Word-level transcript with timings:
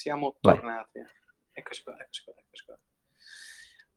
Siamo 0.00 0.38
tornati. 0.40 0.98
Eccoci 1.52 1.82
qua, 1.82 1.92
eccoci 1.92 2.24
qua, 2.24 2.32
eccoci 2.34 2.64
qua. 2.64 2.80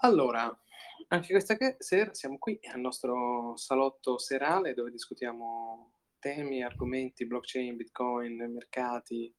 Allora, 0.01 0.61
anche 1.07 1.29
questa 1.29 1.55
sera 1.77 2.13
siamo 2.13 2.37
qui 2.39 2.59
al 2.73 2.81
nostro 2.81 3.55
salotto 3.55 4.17
serale 4.17 4.73
dove 4.73 4.91
discutiamo 4.91 5.93
temi, 6.19 6.61
argomenti, 6.61 7.25
blockchain, 7.25 7.77
bitcoin, 7.77 8.51
mercati 8.51 9.33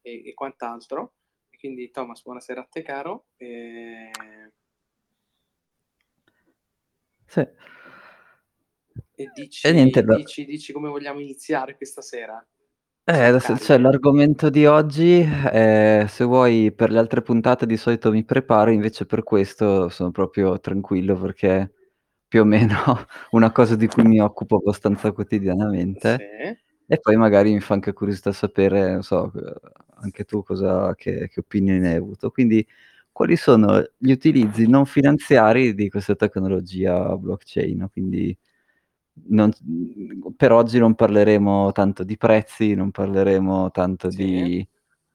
e, 0.00 0.28
e 0.28 0.34
quant'altro. 0.34 1.14
E 1.48 1.56
quindi 1.56 1.92
Thomas, 1.92 2.22
buonasera 2.22 2.62
a 2.62 2.68
te 2.68 2.82
caro. 2.82 3.28
E... 3.36 4.10
Sì. 7.24 7.40
E 9.14 9.30
dici, 9.32 9.64
E 9.64 9.72
niente, 9.72 10.02
dici, 10.02 10.44
dici 10.44 10.72
come 10.72 10.88
vogliamo 10.88 11.20
iniziare 11.20 11.76
questa 11.76 12.02
sera? 12.02 12.44
Eh, 13.12 13.24
adesso 13.24 13.56
cioè 13.56 13.78
carichi? 13.78 13.82
l'argomento 13.82 14.50
di 14.50 14.66
oggi, 14.66 15.20
ehm, 15.52 16.06
se 16.06 16.24
vuoi 16.24 16.70
per 16.72 16.90
le 16.92 16.98
altre 16.98 17.22
puntate 17.22 17.66
di 17.66 17.76
solito 17.76 18.10
mi 18.12 18.24
preparo, 18.24 18.70
invece 18.70 19.04
per 19.06 19.22
questo 19.24 19.88
sono 19.88 20.10
proprio 20.12 20.60
tranquillo 20.60 21.18
perché 21.18 21.72
più 22.28 22.42
o 22.42 22.44
meno 22.44 22.76
una 23.32 23.50
cosa 23.50 23.74
di 23.74 23.88
cui 23.88 24.04
mi 24.04 24.20
occupo 24.20 24.56
abbastanza 24.56 25.12
quotidianamente 25.12 26.16
Sì. 26.18 26.58
e 26.86 26.98
poi 27.00 27.16
magari 27.16 27.52
mi 27.52 27.60
fa 27.60 27.74
anche 27.74 27.92
curiosità 27.92 28.32
sapere, 28.32 28.92
non 28.92 29.02
so, 29.02 29.30
uhm, 29.34 29.52
anche 30.02 30.24
tu 30.24 30.42
cosa 30.44 30.94
che 30.94 31.28
che 31.28 31.40
opinioni 31.40 31.86
hai 31.88 31.96
avuto. 31.96 32.30
Quindi 32.30 32.66
quali 33.12 33.36
sono 33.36 33.82
gli 33.98 34.12
utilizzi 34.12 34.68
non 34.68 34.86
finanziari 34.86 35.74
di 35.74 35.88
questa 35.88 36.14
tecnologia 36.16 37.16
blockchain? 37.16 37.88
Quindi 37.92 38.36
non 39.28 39.50
per 40.36 40.52
oggi 40.52 40.78
non 40.78 40.94
parleremo 40.94 41.72
tanto 41.72 42.04
di 42.04 42.16
prezzi, 42.16 42.74
non 42.74 42.90
parleremo 42.90 43.70
tanto 43.70 44.10
Sì. 44.10 44.10
di 44.10 44.66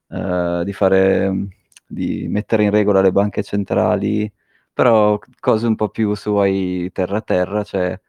ehm, 0.10 0.64
di 0.64 0.74
fare 0.74 1.48
di 1.88 2.28
mettere 2.30 2.64
in 2.64 2.72
regola 2.72 3.02
le 3.02 3.12
banche 3.12 3.44
centrali, 3.44 4.32
però 4.74 5.20
cose 5.40 5.68
un 5.68 5.76
po' 5.76 5.90
più, 5.90 6.14
se 6.16 6.30
vuoi, 6.30 6.90
terra 6.94 7.22
terra, 7.22 7.64
cioè 7.64 8.00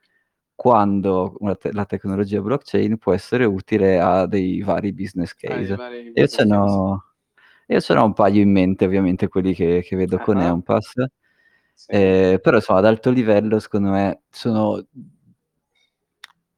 quando 0.55 1.37
te 1.61 1.73
la 1.73 1.85
tecnologia 1.87 2.41
blockchain 2.43 2.99
può 2.99 3.13
essere 3.15 3.45
utile 3.47 4.01
a 4.01 4.27
dei 4.27 4.63
vari 4.63 4.93
business 4.95 5.35
case. 5.35 5.79
vari 5.79 6.11
Io 6.15 6.27
ce 6.29 6.45
n'ho 6.45 7.05
io 7.69 7.81
ce 7.81 7.95
n'ho 7.95 8.05
un 8.07 8.13
paio 8.15 8.43
in 8.43 8.51
mente, 8.53 8.85
ovviamente 8.87 9.29
quelli 9.29 9.55
che 9.55 9.83
che 9.85 9.97
vedo 9.97 10.19
con 10.21 10.41
Ah-ah. 10.41 10.43
Enpass, 10.43 10.95
Sì. 11.77 11.93
ehm, 11.93 12.41
però 12.41 12.57
insomma 12.59 12.81
ad 12.81 12.87
alto 12.87 13.11
livello 13.11 13.59
secondo 13.61 13.91
me 13.91 14.23
sono 14.31 14.85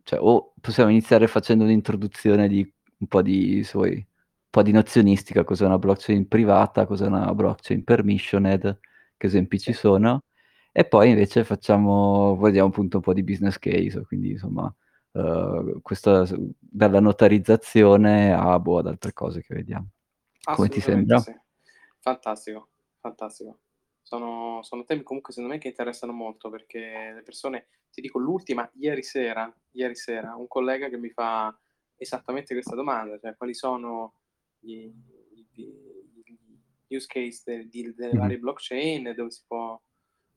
cioè 0.08 0.18
o 0.22 0.54
possiamo 0.60 0.88
iniziare 0.90 1.26
facendo 1.26 1.64
un'introduzione 1.64 2.48
di 2.48 2.60
un 3.00 3.06
po' 3.06 3.20
di 3.22 3.62
se 3.62 3.72
vuoi, 3.74 3.92
un 3.96 4.04
po' 4.50 4.62
di 4.62 4.72
nozionistica, 4.72 5.44
cos'è 5.44 5.66
una 5.66 5.78
blockchain 5.78 6.26
privata, 6.28 6.86
cos'è 6.86 7.06
una 7.06 7.34
blockchain 7.34 7.84
permissioned, 7.84 8.78
che 9.18 9.26
esempi 9.26 9.58
ci 9.60 9.72
sono, 9.74 10.22
e 10.72 10.84
poi 10.86 11.10
invece 11.10 11.44
facciamo 11.44 12.36
vediamo 12.38 12.68
appunto 12.68 12.96
un 12.98 13.02
po' 13.02 13.12
di 13.12 13.22
business 13.22 13.58
case, 13.58 14.02
quindi 14.06 14.30
insomma, 14.32 14.74
uhm, 15.12 15.80
questa 15.82 16.24
dalla 16.58 17.00
notarizzazione 17.00 18.32
a 18.32 18.58
boh, 18.58 18.78
ad 18.78 18.86
altre 18.86 19.12
cose 19.12 19.42
che 19.42 19.54
vediamo. 19.54 19.88
Come 20.54 20.68
ti 20.70 20.80
sembra? 20.80 21.18
sì. 21.20 21.32
Fantastico, 22.00 22.68
fantastico. 23.00 23.58
Sono 24.08 24.62
sono 24.62 24.84
temi 24.84 25.02
comunque 25.02 25.34
secondo 25.34 25.54
me 25.54 25.60
che 25.60 25.68
interessano 25.68 26.12
molto 26.14 26.48
perché 26.48 27.12
le 27.14 27.22
persone 27.22 27.66
ti 27.90 28.00
dico 28.00 28.18
l'ultima, 28.18 28.66
ieri 28.76 29.02
sera 29.02 29.54
ieri 29.72 29.94
sera, 29.94 30.34
un 30.34 30.48
collega 30.48 30.88
che 30.88 30.96
mi 30.96 31.10
fa 31.10 31.54
esattamente 31.94 32.54
questa 32.54 32.74
domanda, 32.74 33.18
cioè 33.18 33.36
quali 33.36 33.52
sono 33.52 34.14
gli 34.58 34.90
gli 35.52 35.70
gli 36.86 36.96
use 36.96 37.06
case 37.06 37.42
de 37.44 37.68
di 37.68 37.92
delle 37.94 38.16
varie 38.16 38.38
blockchain 38.38 39.08
e 39.08 39.14
dove 39.14 39.30
si 39.30 39.42
può 39.46 39.78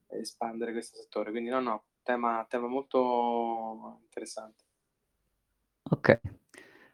espandere 0.08 0.74
questo 0.74 0.98
settore. 0.98 1.32
Quindi 1.32 1.50
no, 1.50 1.62
no, 1.62 1.84
tema 2.04 2.46
tema 2.50 2.68
molto 2.68 4.00
interessante. 4.04 4.66
Okay. 5.84 6.20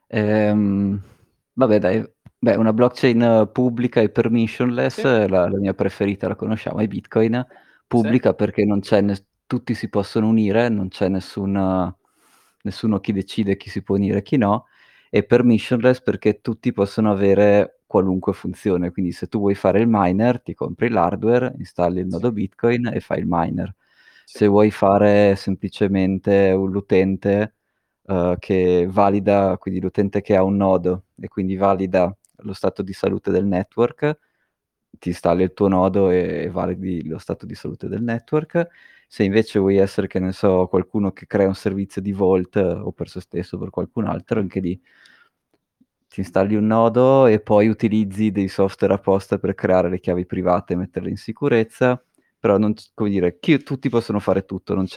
Ehm, 0.10 1.02
vabbè 1.54 1.80
dai, 1.80 2.08
beh 2.42 2.56
una 2.56 2.72
blockchain 2.72 3.50
pubblica 3.52 4.00
e 4.02 4.10
permissionless, 4.10 5.02
Sì. 5.02 5.02
la 5.28 5.48
la 5.50 5.58
mia 5.60 5.74
preferita 5.74 6.28
la 6.28 6.36
conosciamo, 6.36 6.78
è 6.80 6.88
Bitcoin. 6.88 7.46
Sì. 7.94 8.08
Pubblica 8.08 8.34
perché 8.34 8.64
non 8.66 8.80
c'è 8.82 9.02
nes 9.02 9.26
tutti 9.48 9.74
si 9.74 9.90
possono 9.90 10.28
unire, 10.28 10.70
non 10.70 10.90
c'è 10.90 11.08
nessun 11.10 11.96
nessuno 12.64 13.00
chi 13.00 13.14
decide 13.14 13.56
chi 13.58 13.70
si 13.70 13.82
può 13.82 13.96
unire 13.96 14.20
e 14.20 14.22
chi 14.22 14.38
no, 14.38 14.66
e 15.10 15.24
permissionless 15.24 16.02
perché 16.02 16.42
tutti 16.42 16.72
possono 16.74 17.10
avere 17.12 17.80
qualunque 17.88 18.34
funzione. 18.34 18.92
Quindi 18.92 19.14
se 19.14 19.28
tu 19.28 19.40
vuoi 19.40 19.56
fare 19.56 19.80
il 19.80 19.88
miner, 19.90 20.42
ti 20.42 20.54
compri 20.54 20.90
l'hardware, 20.90 21.54
installi 21.58 22.02
il 22.02 22.08
Sì. 22.10 22.12
nodo 22.12 22.32
Bitcoin 22.32 22.88
e 22.94 23.00
fai 23.00 23.20
il 23.20 23.26
miner. 23.28 23.74
Sì. 24.28 24.40
Se 24.40 24.46
vuoi 24.48 24.70
fare 24.72 25.36
semplicemente 25.38 26.52
un 26.52 26.70
l'utente, 26.72 27.56
uhm, 28.08 28.36
che 28.38 28.86
valida 28.90 29.58
quindi 29.58 29.80
l'utente 29.80 30.22
che 30.22 30.36
ha 30.36 30.44
un 30.44 30.58
nodo 30.58 31.06
e 31.20 31.28
quindi 31.30 31.56
valida 31.56 32.14
lo 32.38 32.54
stato 32.54 32.82
di 32.82 32.94
salute 32.94 33.32
del 33.32 33.46
network, 33.46 34.20
ti 35.00 35.10
installi 35.10 35.44
il 35.44 35.54
tuo 35.54 35.68
nodo 35.68 36.10
e 36.10 36.50
validi 36.50 37.08
lo 37.08 37.18
stato 37.20 37.46
di 37.46 37.56
salute 37.56 37.88
del 37.88 38.02
network. 38.02 38.68
Se 39.08 39.24
invece 39.24 39.60
vuoi 39.60 39.78
essere, 39.78 40.08
che 40.08 40.20
ne 40.20 40.32
so, 40.34 40.68
qualcuno 40.68 41.12
che 41.12 41.28
crea 41.28 41.48
un 41.48 41.56
servizio 41.56 42.02
di 42.02 42.12
vault 42.12 42.56
o 42.58 42.92
per 42.92 43.10
se 43.10 43.22
stesso 43.22 43.56
o 43.56 43.60
per 43.60 43.70
qualcun 43.70 44.06
altro, 44.06 44.40
anche 44.40 44.60
lì 44.60 44.80
ti 46.08 46.22
installi 46.22 46.56
un 46.56 46.66
nodo 46.66 47.28
e 47.28 47.40
poi 47.40 47.68
utilizzi 47.68 48.32
dei 48.32 48.48
software 48.48 48.94
apposta 48.94 49.38
per 49.38 49.54
creare 49.54 49.90
le 49.90 50.00
chiavi 50.00 50.26
private 50.26 50.74
e 50.74 50.76
metterle 50.78 51.10
in 51.10 51.18
sicurezza, 51.18 52.02
però 52.40 52.58
non 52.58 52.74
come 52.94 53.10
dire, 53.10 53.40
chi 53.40 53.62
tutti 53.64 53.90
possono 53.90 54.20
fare 54.20 54.46
tutto, 54.46 54.74
non 54.74 54.88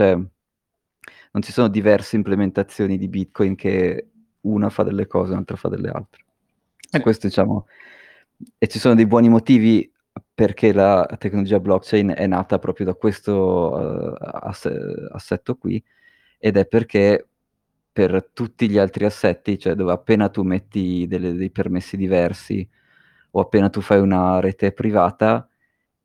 non 1.33 1.43
ci 1.43 1.53
sono 1.53 1.69
diverse 1.69 2.17
implementazioni 2.17 2.99
di 2.99 3.09
Bitcoin 3.09 3.55
che 3.55 4.11
una 4.43 4.71
fa 4.71 4.83
delle 4.83 5.07
cose, 5.07 5.33
un'altra 5.33 5.57
fa 5.57 5.69
delle 5.69 5.91
altre. 5.91 6.25
E 6.93 6.99
questo 7.01 7.27
diciamo 7.29 7.67
e 8.59 8.67
ci 8.69 8.79
sono 8.79 8.95
dei 8.95 9.07
buoni 9.07 9.29
motivi 9.29 9.91
perché 10.35 10.73
la 10.73 11.07
tecnologia 11.19 11.61
blockchain 11.61 12.15
è 12.17 12.27
nata 12.27 12.59
proprio 12.59 12.87
da 12.87 12.95
questo, 12.95 13.71
uhm, 13.75 14.15
asse 14.21 14.71
assetto 15.13 15.57
qui, 15.57 15.83
ed 16.39 16.57
è 16.57 16.67
perché 16.67 17.29
per 17.93 18.31
tutti 18.33 18.69
gli 18.71 18.79
altri 18.79 19.05
assetti, 19.05 19.59
cioè 19.59 19.75
dove 19.75 19.93
appena 19.93 20.29
tu 20.31 20.43
metti 20.43 21.07
delle 21.09 21.35
dei 21.35 21.51
permessi 21.51 21.97
diversi 21.99 22.67
o 23.33 23.41
appena 23.41 23.69
tu 23.71 23.81
fai 23.83 24.01
una 24.01 24.41
rete 24.41 24.73
privata, 24.73 25.49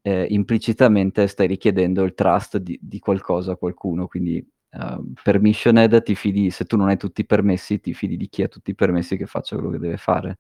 ehm, 0.02 0.26
implicitamente 0.30 1.28
stai 1.28 1.48
richiedendo 1.48 2.04
il 2.04 2.14
trust 2.16 2.58
di 2.58 2.78
di 2.82 3.00
qualcosa 3.00 3.54
a 3.54 3.58
qualcuno. 3.58 4.08
Quindi, 4.08 4.46
uhm, 4.74 5.14
permissioned 5.24 6.04
ti 6.04 6.16
fidi 6.16 6.50
se 6.52 6.66
tu 6.66 6.78
non 6.78 6.90
hai 6.90 6.98
tutti 6.98 7.22
i 7.22 7.26
permessi, 7.26 7.80
ti 7.80 7.94
fidi 7.94 8.18
di 8.18 8.28
chi 8.30 8.44
ha 8.44 8.48
tutti 8.50 8.72
i 8.72 8.76
permessi 8.76 9.18
che 9.18 9.26
faccia 9.28 9.56
quello 9.56 9.72
che 9.72 9.80
deve 9.80 9.98
fare. 9.98 10.38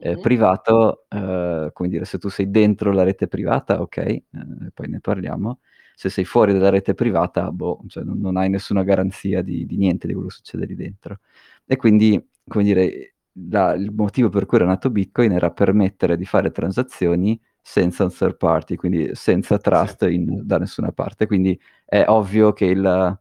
Mh-mh. 0.00 0.20
privato, 0.20 1.06
uhm, 1.10 1.70
come 1.72 1.88
dire, 1.88 2.04
se 2.04 2.18
tu 2.18 2.28
sei 2.28 2.50
dentro 2.50 2.92
la 2.92 3.02
rete 3.04 3.28
privata, 3.28 3.80
okay, 3.80 4.22
uhm, 4.32 4.70
poi 4.74 4.88
ne 4.88 5.00
parliamo. 5.00 5.60
Se 5.96 6.08
sei 6.10 6.24
fuori 6.24 6.52
dalla 6.52 6.70
rete 6.70 6.94
privata, 6.94 7.50
boh, 7.52 7.80
cioè 7.86 8.02
non 8.02 8.18
non 8.18 8.36
hai 8.36 8.48
nessuna 8.50 8.82
garanzia 8.82 9.42
di 9.42 9.64
di 9.66 9.76
niente 9.76 10.06
di 10.08 10.12
quello 10.14 10.28
che 10.28 10.34
succede 10.34 10.66
lì 10.66 10.74
dentro. 10.74 11.18
E 11.66 11.76
quindi, 11.76 12.20
come 12.48 12.64
dire, 12.64 13.14
la 13.50 13.74
il 13.74 13.92
motivo 13.92 14.28
per 14.28 14.46
cui 14.46 14.58
era 14.58 14.66
nato 14.66 14.90
Bitcoin 14.90 15.32
era 15.32 15.50
permettere 15.52 16.16
di 16.16 16.24
fare 16.24 16.50
transazioni 16.50 17.40
senza 17.60 18.02
un 18.04 18.10
third 18.12 18.36
party, 18.36 18.74
quindi 18.76 19.10
senza 19.14 19.58
trust 19.58 20.02
in 20.02 20.40
da 20.44 20.58
nessuna 20.58 20.90
parte. 20.92 21.26
Quindi 21.26 21.58
è 21.84 22.04
ovvio 22.08 22.52
che 22.52 22.64
il 22.66 23.18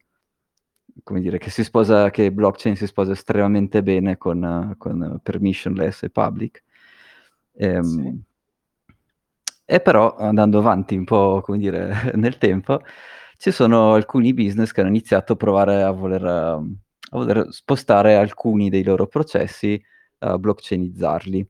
come 1.04 1.22
dire, 1.22 1.38
che 1.38 1.50
si 1.50 1.64
sposa 1.64 2.10
che 2.10 2.32
blockchain 2.32 2.76
si 2.76 2.88
sposa 2.88 3.14
estremamente 3.14 3.82
bene 3.84 4.18
con 4.18 4.76
con 4.78 5.20
permissionless 5.24 6.04
e 6.04 6.10
public. 6.10 6.64
Sì. 7.54 7.64
Ehm, 7.64 8.24
e 9.66 9.80
però 9.80 10.16
andando 10.18 10.60
avanti 10.60 10.96
un 10.96 11.06
po', 11.06 11.42
come 11.44 11.58
dire, 11.58 12.12
nel 12.16 12.38
tempo, 12.38 12.82
ci 13.38 13.52
sono 13.52 13.94
alcuni 13.94 14.34
business 14.34 14.72
che 14.72 14.82
hanno 14.82 14.90
iniziato 14.90 15.34
a 15.34 15.36
provare 15.36 15.82
a 15.84 15.92
voler 15.92 16.24
a 16.26 17.18
voler 17.18 17.48
spostare 17.52 18.16
alcuni 18.16 18.70
dei 18.70 18.84
loro 18.84 19.08
processi, 19.08 19.82
a 20.20 20.38
blockchainizzarli. 20.38 21.48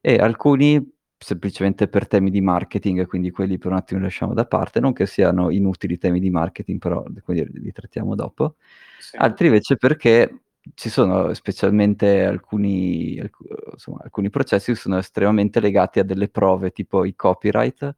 E 0.00 0.16
alcuni 0.16 0.84
semplicemente 1.22 1.88
per 1.88 2.06
temi 2.08 2.30
di 2.30 2.40
marketing, 2.42 3.06
quindi 3.06 3.30
quelli 3.30 3.58
per 3.58 3.70
un 3.72 3.78
attimo 3.78 4.00
li 4.00 4.06
lasciamo 4.06 4.34
da 4.34 4.44
parte, 4.46 4.80
non 4.80 4.92
che 4.92 5.06
siano 5.06 5.50
inutili 5.50 5.98
temi 5.98 6.20
di 6.20 6.30
marketing, 6.30 6.78
però 6.80 7.04
dire, 7.26 7.50
li 7.54 7.72
trattiamo 7.72 8.14
dopo. 8.14 8.56
Sì. 8.98 9.16
Altri 9.16 9.46
invece 9.48 9.76
perché 9.76 10.42
ci 10.74 10.90
sono 10.90 11.34
specialmente 11.34 12.24
alcuni 12.24 13.18
alcu 13.20 13.44
insomma 13.72 13.98
alcuni 14.04 14.30
processi 14.30 14.72
che 14.72 14.78
sono 14.78 14.98
estremamente 14.98 15.60
legati 15.60 15.98
a 16.00 16.04
delle 16.04 16.28
prove, 16.28 16.70
tipo 16.72 17.04
i 17.04 17.14
copyright, 17.16 17.96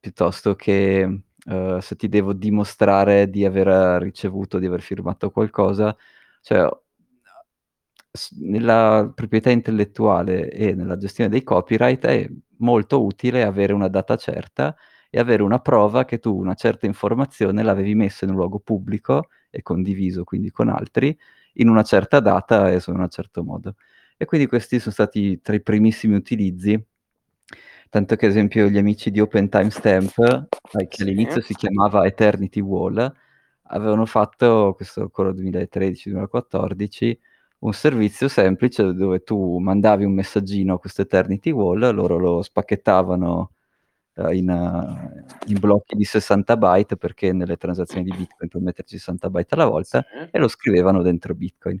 piuttosto 0.00 0.54
che, 0.56 1.20
uhm, 1.46 1.78
se 1.80 1.96
ti 1.96 2.08
devo 2.08 2.32
dimostrare 2.34 3.30
di 3.30 3.44
aver 3.44 4.00
ricevuto, 4.02 4.58
di 4.60 4.66
aver 4.66 4.80
firmato 4.82 5.30
qualcosa, 5.30 5.96
cioè 6.42 6.68
nella 8.40 9.10
proprietà 9.14 9.50
intellettuale 9.50 10.50
e 10.50 10.74
nella 10.74 10.96
gestione 10.96 11.30
dei 11.30 11.42
copyright 11.44 12.04
è 12.06 12.28
molto 12.58 13.04
utile 13.04 13.42
avere 13.42 13.72
una 13.72 13.88
data 13.88 14.16
certa 14.16 14.74
e 15.10 15.18
avere 15.18 15.42
una 15.42 15.58
prova 15.60 16.04
che 16.04 16.18
tu 16.18 16.36
una 16.36 16.54
certa 16.54 16.86
informazione 16.86 17.62
l'avevi 17.62 17.94
messa 17.94 18.24
in 18.24 18.30
un 18.32 18.36
luogo 18.36 18.58
pubblico 18.60 19.28
e 19.50 19.62
condiviso 19.62 20.24
quindi 20.24 20.50
con 20.50 20.68
altri, 20.68 21.16
in 21.54 21.68
una 21.68 21.82
certa 21.82 22.20
data 22.20 22.70
e 22.70 22.82
in 22.86 22.94
un 22.98 23.08
certo 23.08 23.42
modo. 23.42 23.74
E 24.16 24.24
quindi 24.26 24.46
questi 24.46 24.80
son 24.80 24.92
stati 24.92 25.40
tra 25.40 25.54
i 25.54 25.62
primissimi 25.62 26.14
utilizzi, 26.14 26.80
tanto 27.88 28.16
che 28.16 28.26
ad 28.26 28.32
esempio 28.32 28.68
gli 28.68 28.78
amici 28.78 29.10
di 29.10 29.20
Open 29.20 29.48
Timestamp, 29.48 30.48
eh, 30.78 30.88
che 30.88 31.02
all'inizio 31.02 31.40
si 31.40 31.54
chiamava 31.54 32.04
Eternity 32.04 32.60
Wall, 32.60 33.12
avevano 33.70 34.06
fatto, 34.06 34.74
questo 34.74 35.02
ancora 35.02 35.30
2013-2014, 35.30 37.16
un 37.60 37.72
servizio 37.72 38.28
semplice 38.28 38.92
dove 38.94 39.22
tu 39.24 39.58
mandavi 39.58 40.04
un 40.04 40.12
messaggino 40.14 40.74
a 40.74 40.78
questo 40.78 41.02
Eternity 41.02 41.50
Wall, 41.50 41.92
loro 41.94 42.18
lo 42.18 42.42
spacchettavano, 42.42 43.52
ehm, 44.14 44.32
in 44.34 45.10
in 45.48 45.58
blocchi 45.60 45.96
di 45.96 46.04
60 46.04 46.56
byte, 46.56 46.96
perché 46.96 47.32
nelle 47.32 47.56
transazioni 47.56 48.04
di 48.04 48.12
Bitcoin 48.16 48.48
puoi 48.50 48.62
metterci 48.62 48.98
60 48.98 49.30
byte 49.30 49.54
alla 49.54 49.66
volta, 49.66 50.02
Sì. 50.02 50.28
e 50.32 50.38
lo 50.38 50.48
scrivevano 50.48 51.02
dentro 51.02 51.34
Bitcoin. 51.34 51.80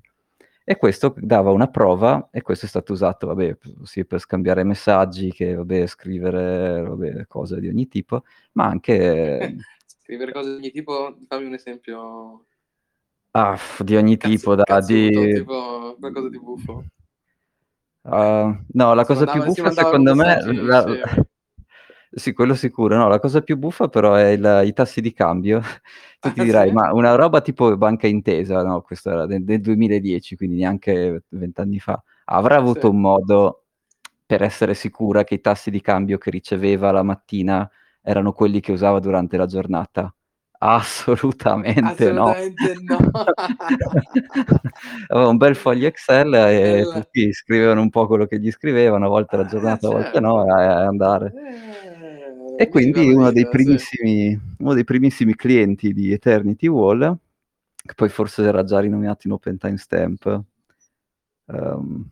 E 0.64 0.76
questo 0.76 1.14
dava 1.18 1.50
una 1.52 1.68
prova 1.68 2.28
e 2.32 2.42
questo 2.42 2.66
è 2.66 2.68
stato 2.68 2.92
usato, 2.92 3.26
vabbè, 3.28 3.56
sia 3.84 4.04
per 4.04 4.20
scambiare 4.20 4.64
messaggi 4.64 5.32
che, 5.32 5.54
vabbè, 5.54 5.86
scrivere, 5.86 6.82
vabbè, 6.82 7.26
cose 7.26 7.60
di 7.60 7.68
ogni 7.68 7.88
tipo, 7.88 8.24
ma 8.54 8.66
anche 8.66 9.56
Scrivere 10.08 10.32
cose 10.32 10.50
di 10.52 10.56
ogni 10.56 10.70
tipo, 10.70 11.16
fammi 11.28 11.46
un 11.46 11.54
esempio 11.54 12.46
Ah, 13.40 13.56
di 13.84 13.94
ogni 13.96 14.16
tipo, 14.16 14.54
da 14.54 14.64
cazzuto, 14.64 15.26
di 15.26 15.32
tipo 15.32 15.96
qualcosa 16.00 16.28
di 16.28 16.38
buffo. 16.40 16.84
Uhm, 18.04 18.64
no, 18.74 18.94
la 18.94 19.04
Si 19.04 19.12
cosa 19.12 19.26
più 19.26 19.42
mandava 19.42 19.48
si 19.48 19.60
buffa 19.60 19.70
secondo 19.70 20.14
me 20.14 20.38
messaggi 20.42 20.56
la 20.64 20.84
sì, 22.12 22.32
quello 22.32 22.54
sicuro. 22.54 22.96
No, 22.96 23.08
la 23.08 23.18
cosa 23.20 23.42
più 23.42 23.56
buffa 23.56 23.88
però 23.88 24.14
è 24.14 24.28
il 24.28 24.62
i 24.66 24.72
tassi 24.72 25.00
di 25.00 25.12
cambio. 25.12 25.60
Tu 26.20 26.30
ti 26.32 26.40
Ah, 26.40 26.44
dirai: 26.44 26.70
sì? 26.70 26.72
"Ma 26.72 26.92
una 26.92 27.14
roba 27.16 27.40
tipo 27.40 27.76
Banca 27.76 28.06
Intesa", 28.08 28.62
no, 28.64 28.82
questo 28.82 29.10
era 29.10 29.26
de 29.26 29.44
del 29.44 29.60
2010, 29.60 30.36
quindi 30.36 30.56
neanche 30.58 31.24
20 31.30 31.60
anni 31.60 31.78
fa, 31.80 32.02
avrà 32.26 32.56
avuto 32.56 32.88
Sì. 32.88 32.94
un 32.94 33.00
modo 33.00 33.64
per 34.26 34.42
essere 34.42 34.74
sicura 34.74 35.24
che 35.24 35.34
i 35.34 35.40
tassi 35.40 35.70
di 35.70 35.80
cambio 35.80 36.18
che 36.18 36.30
riceveva 36.30 36.90
la 36.92 37.02
mattina 37.04 37.68
erano 38.02 38.32
quelli 38.32 38.60
che 38.60 38.72
usava 38.72 39.00
durante 39.00 39.36
la 39.36 39.46
giornata? 39.46 40.12
Assolutamente 40.60 42.10
no. 42.10 42.30
Assolutamente 42.30 42.74
no. 42.82 42.98
Aveva 45.08 45.28
un 45.28 45.36
bel 45.36 45.54
foglio 45.54 45.86
Excel 45.86 46.34
e 46.34 46.78
El 46.80 46.90
tutti 46.92 47.32
scrivevano 47.32 47.80
un 47.80 47.90
po' 47.90 48.06
quello 48.08 48.26
che 48.26 48.40
gli 48.40 48.50
scriveva, 48.50 48.96
una 48.96 49.06
volta 49.08 49.36
alla 49.36 49.44
Eh, 49.44 49.48
giornata, 49.48 49.88
una 49.88 49.98
volta 49.98 50.20
no, 50.20 50.44
certo. 50.44 50.58
e 50.58 50.62
e 50.64 50.66
andare. 50.66 51.32
Eh, 52.58 52.62
E 52.64 52.68
quindi 52.68 53.06
la 53.12 53.14
uno 53.18 53.30
dei 53.30 53.42
sì. 53.44 53.48
primissimi 53.48 54.40
uno 54.58 54.74
dei 54.74 54.82
primissimi 54.84 55.34
clienti 55.36 55.92
di 55.92 56.10
Eternity 56.12 56.66
Wall, 56.66 57.16
che 57.84 57.94
poi 57.94 58.08
forse 58.08 58.42
era 58.42 58.64
già 58.64 58.80
rinominato 58.80 59.28
in 59.28 59.34
Open 59.34 59.58
Timestamp, 59.58 60.42
uhm, 61.46 62.08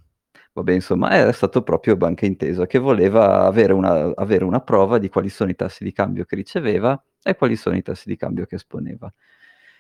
vabbè 0.53 0.73
insomma, 0.73 1.11
era 1.13 1.33
stato 1.33 1.63
proprio 1.63 1.97
Banca 1.97 2.27
Intesa, 2.27 2.67
che 2.67 2.79
voleva 2.79 3.45
avere 3.47 3.73
una 3.73 4.13
avere 4.15 4.45
una 4.45 4.61
prova 4.61 4.99
di 4.99 5.09
quali 5.09 5.29
sono 5.31 5.51
i 5.51 5.57
tassi 5.57 5.83
di 5.85 5.93
cambio 5.93 6.25
che 6.25 6.37
riceveva 6.37 7.01
e 7.27 7.37
quali 7.37 7.57
sono 7.57 7.77
i 7.77 7.83
tassi 7.83 8.09
di 8.09 8.17
cambio 8.17 8.47
che 8.47 8.57
esponeva. 8.57 9.13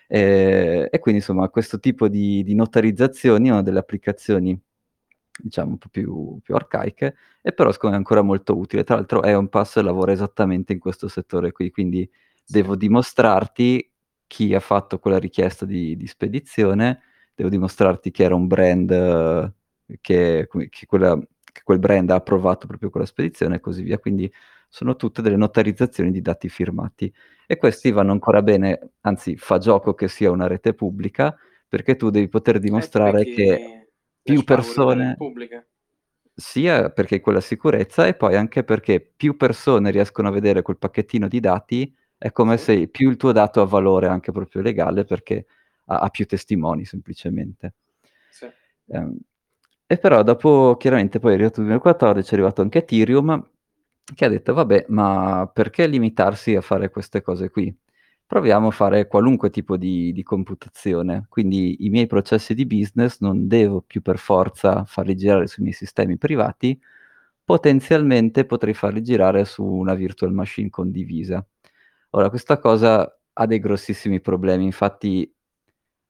Ehm, 0.08 0.88
e 0.90 0.98
quindi 1.00 1.20
insomma 1.20 1.48
questo 1.48 1.78
tipo 1.80 2.08
di 2.08 2.42
di 2.44 2.54
notarizzazioni 2.54 3.48
erano 3.48 3.62
delle 3.62 3.78
applicazioni, 3.80 4.58
diciamo 5.42 5.72
un 5.72 5.78
po' 5.78 5.88
più 5.90 6.38
più 6.42 6.54
arcaiche, 6.54 7.16
e 7.42 7.52
però 7.52 7.72
secondo 7.72 7.96
me 7.96 8.02
ancora 8.02 8.22
molto 8.22 8.56
utile. 8.58 8.84
Tra 8.84 8.96
l'altro 8.96 9.22
Eonpass 9.24 9.78
lavora 9.80 10.12
esattamente 10.12 10.72
in 10.72 10.78
questo 10.80 11.08
settore 11.08 11.52
qui, 11.52 11.70
quindi 11.70 12.08
Sì. 12.44 12.52
devo 12.54 12.76
dimostrarti 12.76 13.90
chi 14.28 14.54
ha 14.54 14.60
fatto 14.60 14.98
quella 15.00 15.18
richiesta 15.18 15.64
di 15.66 15.96
di 15.96 16.06
spedizione, 16.06 17.00
devo 17.34 17.48
dimostrarti 17.50 18.10
che 18.12 18.22
era 18.24 18.34
un 18.36 18.46
brand 18.48 19.52
che 20.00 20.46
come 20.48 20.68
che 20.68 20.86
quella 20.86 21.16
che 21.52 21.62
quel 21.64 21.78
brand 21.78 22.10
ha 22.10 22.16
approvato 22.16 22.66
proprio 22.66 22.90
quella 22.90 23.06
spedizione 23.06 23.56
e 23.56 23.60
così 23.60 23.82
via. 23.82 23.98
Quindi 23.98 24.30
sono 24.68 24.96
tutte 24.96 25.22
delle 25.22 25.36
notarizzazioni 25.36 26.10
di 26.10 26.20
dati 26.20 26.48
firmati. 26.48 27.12
E 27.46 27.56
questi 27.56 27.90
vanno 27.90 28.12
ancora 28.12 28.42
bene 28.42 28.92
anzi 29.02 29.36
fa 29.36 29.58
gioco 29.58 29.94
che 29.94 30.08
sia 30.08 30.30
una 30.30 30.46
rete 30.46 30.74
pubblica, 30.74 31.36
perché 31.68 31.96
tu 31.96 32.10
devi 32.10 32.28
poter 32.28 32.56
Eh, 32.56 32.60
dimostrare 32.60 33.24
che 33.24 33.88
più 34.22 34.42
persone 34.44 35.16
sia 36.38 36.90
perché 36.90 37.20
quella 37.20 37.40
sicurezza 37.40 38.06
e 38.06 38.14
poi 38.14 38.36
anche 38.36 38.62
perché 38.62 39.00
più 39.00 39.36
persone 39.36 39.90
riescono 39.90 40.28
a 40.28 40.32
vedere 40.32 40.60
quel 40.62 40.76
pacchettino 40.76 41.28
di 41.28 41.40
dati, 41.40 41.94
è 42.18 42.30
come 42.32 42.58
se 42.58 42.88
più 42.88 43.08
il 43.10 43.16
tuo 43.16 43.32
dato 43.32 43.62
ha 43.62 43.66
valore 43.66 44.06
anche 44.08 44.32
proprio 44.32 44.60
legale, 44.62 45.04
perché 45.04 45.46
ha 45.86 45.98
ha 46.00 46.08
più 46.10 46.26
testimoni 46.26 46.84
semplicemente. 46.84 47.74
Sì. 48.30 48.46
Ehm, 48.88 49.16
e 49.86 49.98
però 49.98 50.22
dopo 50.24 50.76
chiaramente 50.76 51.20
poi 51.20 51.30
è 51.30 51.34
arrivato 51.34 51.60
il 51.60 51.66
2014, 51.66 52.30
è 52.30 52.34
arrivato 52.34 52.60
anche 52.60 52.78
Ethereum, 52.78 53.48
che 54.14 54.24
ha 54.24 54.28
detto: 54.28 54.54
"Vabbè, 54.54 54.86
ma 54.88 55.50
perché 55.52 55.86
limitarsi 55.86 56.54
a 56.54 56.60
fare 56.60 56.90
queste 56.90 57.22
cose 57.22 57.50
qui? 57.50 57.74
Proviamo 58.26 58.68
a 58.68 58.70
fare 58.70 59.06
qualunque 59.08 59.50
tipo 59.50 59.76
di 59.76 60.12
di 60.12 60.22
computazione. 60.22 61.26
Quindi 61.28 61.84
i 61.86 61.90
miei 61.90 62.06
processi 62.06 62.54
di 62.54 62.66
business 62.66 63.18
non 63.20 63.46
devo 63.48 63.82
più 63.82 64.02
per 64.02 64.18
forza 64.18 64.84
farli 64.84 65.16
girare 65.16 65.46
sui 65.48 65.62
miei 65.64 65.74
sistemi 65.74 66.18
privati, 66.18 66.78
potenzialmente 67.44 68.44
potrei 68.46 68.74
farli 68.74 69.02
girare 69.02 69.44
su 69.44 69.64
una 69.64 69.94
virtual 69.94 70.32
machine 70.32 70.70
condivisa." 70.70 71.44
Ora 72.10 72.30
questa 72.30 72.58
cosa 72.58 73.10
ha 73.34 73.46
dei 73.46 73.58
grossissimi 73.60 74.20
problemi, 74.20 74.64
infatti 74.64 75.30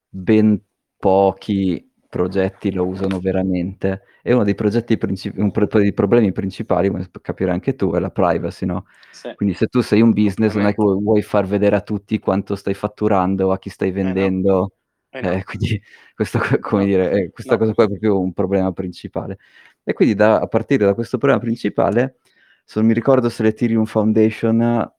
ben 0.09 0.61
pochi 0.97 1.86
progetti 2.17 2.71
lo 2.71 2.85
usano 2.87 3.19
veramente. 3.19 4.01
E 4.23 4.33
uno 4.33 4.43
dei 4.43 4.55
progetti 4.55 4.97
princi 4.97 5.31
un 5.35 5.51
pro 5.51 5.67
dei 5.67 5.93
problemi 5.93 6.31
principali, 6.31 6.89
come 6.89 7.03
s 7.03 7.09
capirai 7.21 7.53
anche 7.53 7.75
tu, 7.75 7.91
è 7.93 7.99
la 7.99 8.09
privacy, 8.11 8.65
no, 8.65 8.85
Sì. 9.09 9.29
quindi 9.35 9.53
se 9.55 9.67
tu 9.67 9.81
sei 9.81 10.01
un 10.01 10.11
business 10.13 10.55
non 10.55 10.65
è 10.65 10.73
che 10.73 10.81
vuoi 10.83 11.21
far 11.21 11.45
vedere 11.45 11.75
a 11.75 11.81
tutti 11.81 12.19
quanto 12.19 12.55
stai 12.55 12.73
fatturando, 12.73 13.51
a 13.51 13.59
chi 13.59 13.69
stai 13.69 13.91
Eh 14.03 14.13
no. 14.13 14.13
vendendo, 14.13 14.73
Eh 15.11 15.19
eh, 15.19 15.43
no. 15.43 15.43
quindi 15.43 15.81
questo 16.15 16.39
co 16.39 16.57
come 16.59 16.83
No, 16.83 16.85
dire, 16.85 17.11
eh, 17.11 17.31
questa 17.31 17.55
no. 17.55 17.59
cosa 17.61 17.73
qua 17.73 17.83
è 17.85 17.87
proprio 17.87 18.19
un 18.19 18.33
problema 18.33 18.71
principale. 18.71 19.37
E 19.83 19.93
quindi 19.93 20.15
da 20.15 20.39
a 20.39 20.47
partire 20.47 20.85
da 20.85 20.93
questo 20.93 21.17
problema 21.17 21.41
principale, 21.41 22.01
adesso 22.61 22.79
non 22.79 22.87
mi 22.87 22.93
ricordo 22.93 23.29
se 23.29 23.43
l'Ethereum 23.43 23.85
Foundation 23.85 24.91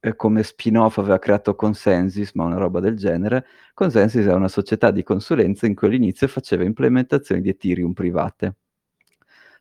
ehm, 0.00 0.14
come 0.16 0.42
spin-off 0.42 0.98
aveva 0.98 1.18
creato 1.18 1.54
Consensys, 1.54 2.32
ma 2.34 2.44
una 2.44 2.56
roba 2.58 2.80
del 2.80 2.96
genere. 2.96 3.46
Consensys 3.74 4.26
è 4.26 4.32
una 4.34 4.48
società 4.48 4.90
di 4.90 5.02
consulenza 5.02 5.66
in 5.66 5.74
cui 5.74 5.88
all'inizio 5.88 6.28
faceva 6.28 6.64
implementazioni 6.64 7.40
di 7.42 7.50
Ethereum 7.50 7.92
private. 7.92 8.56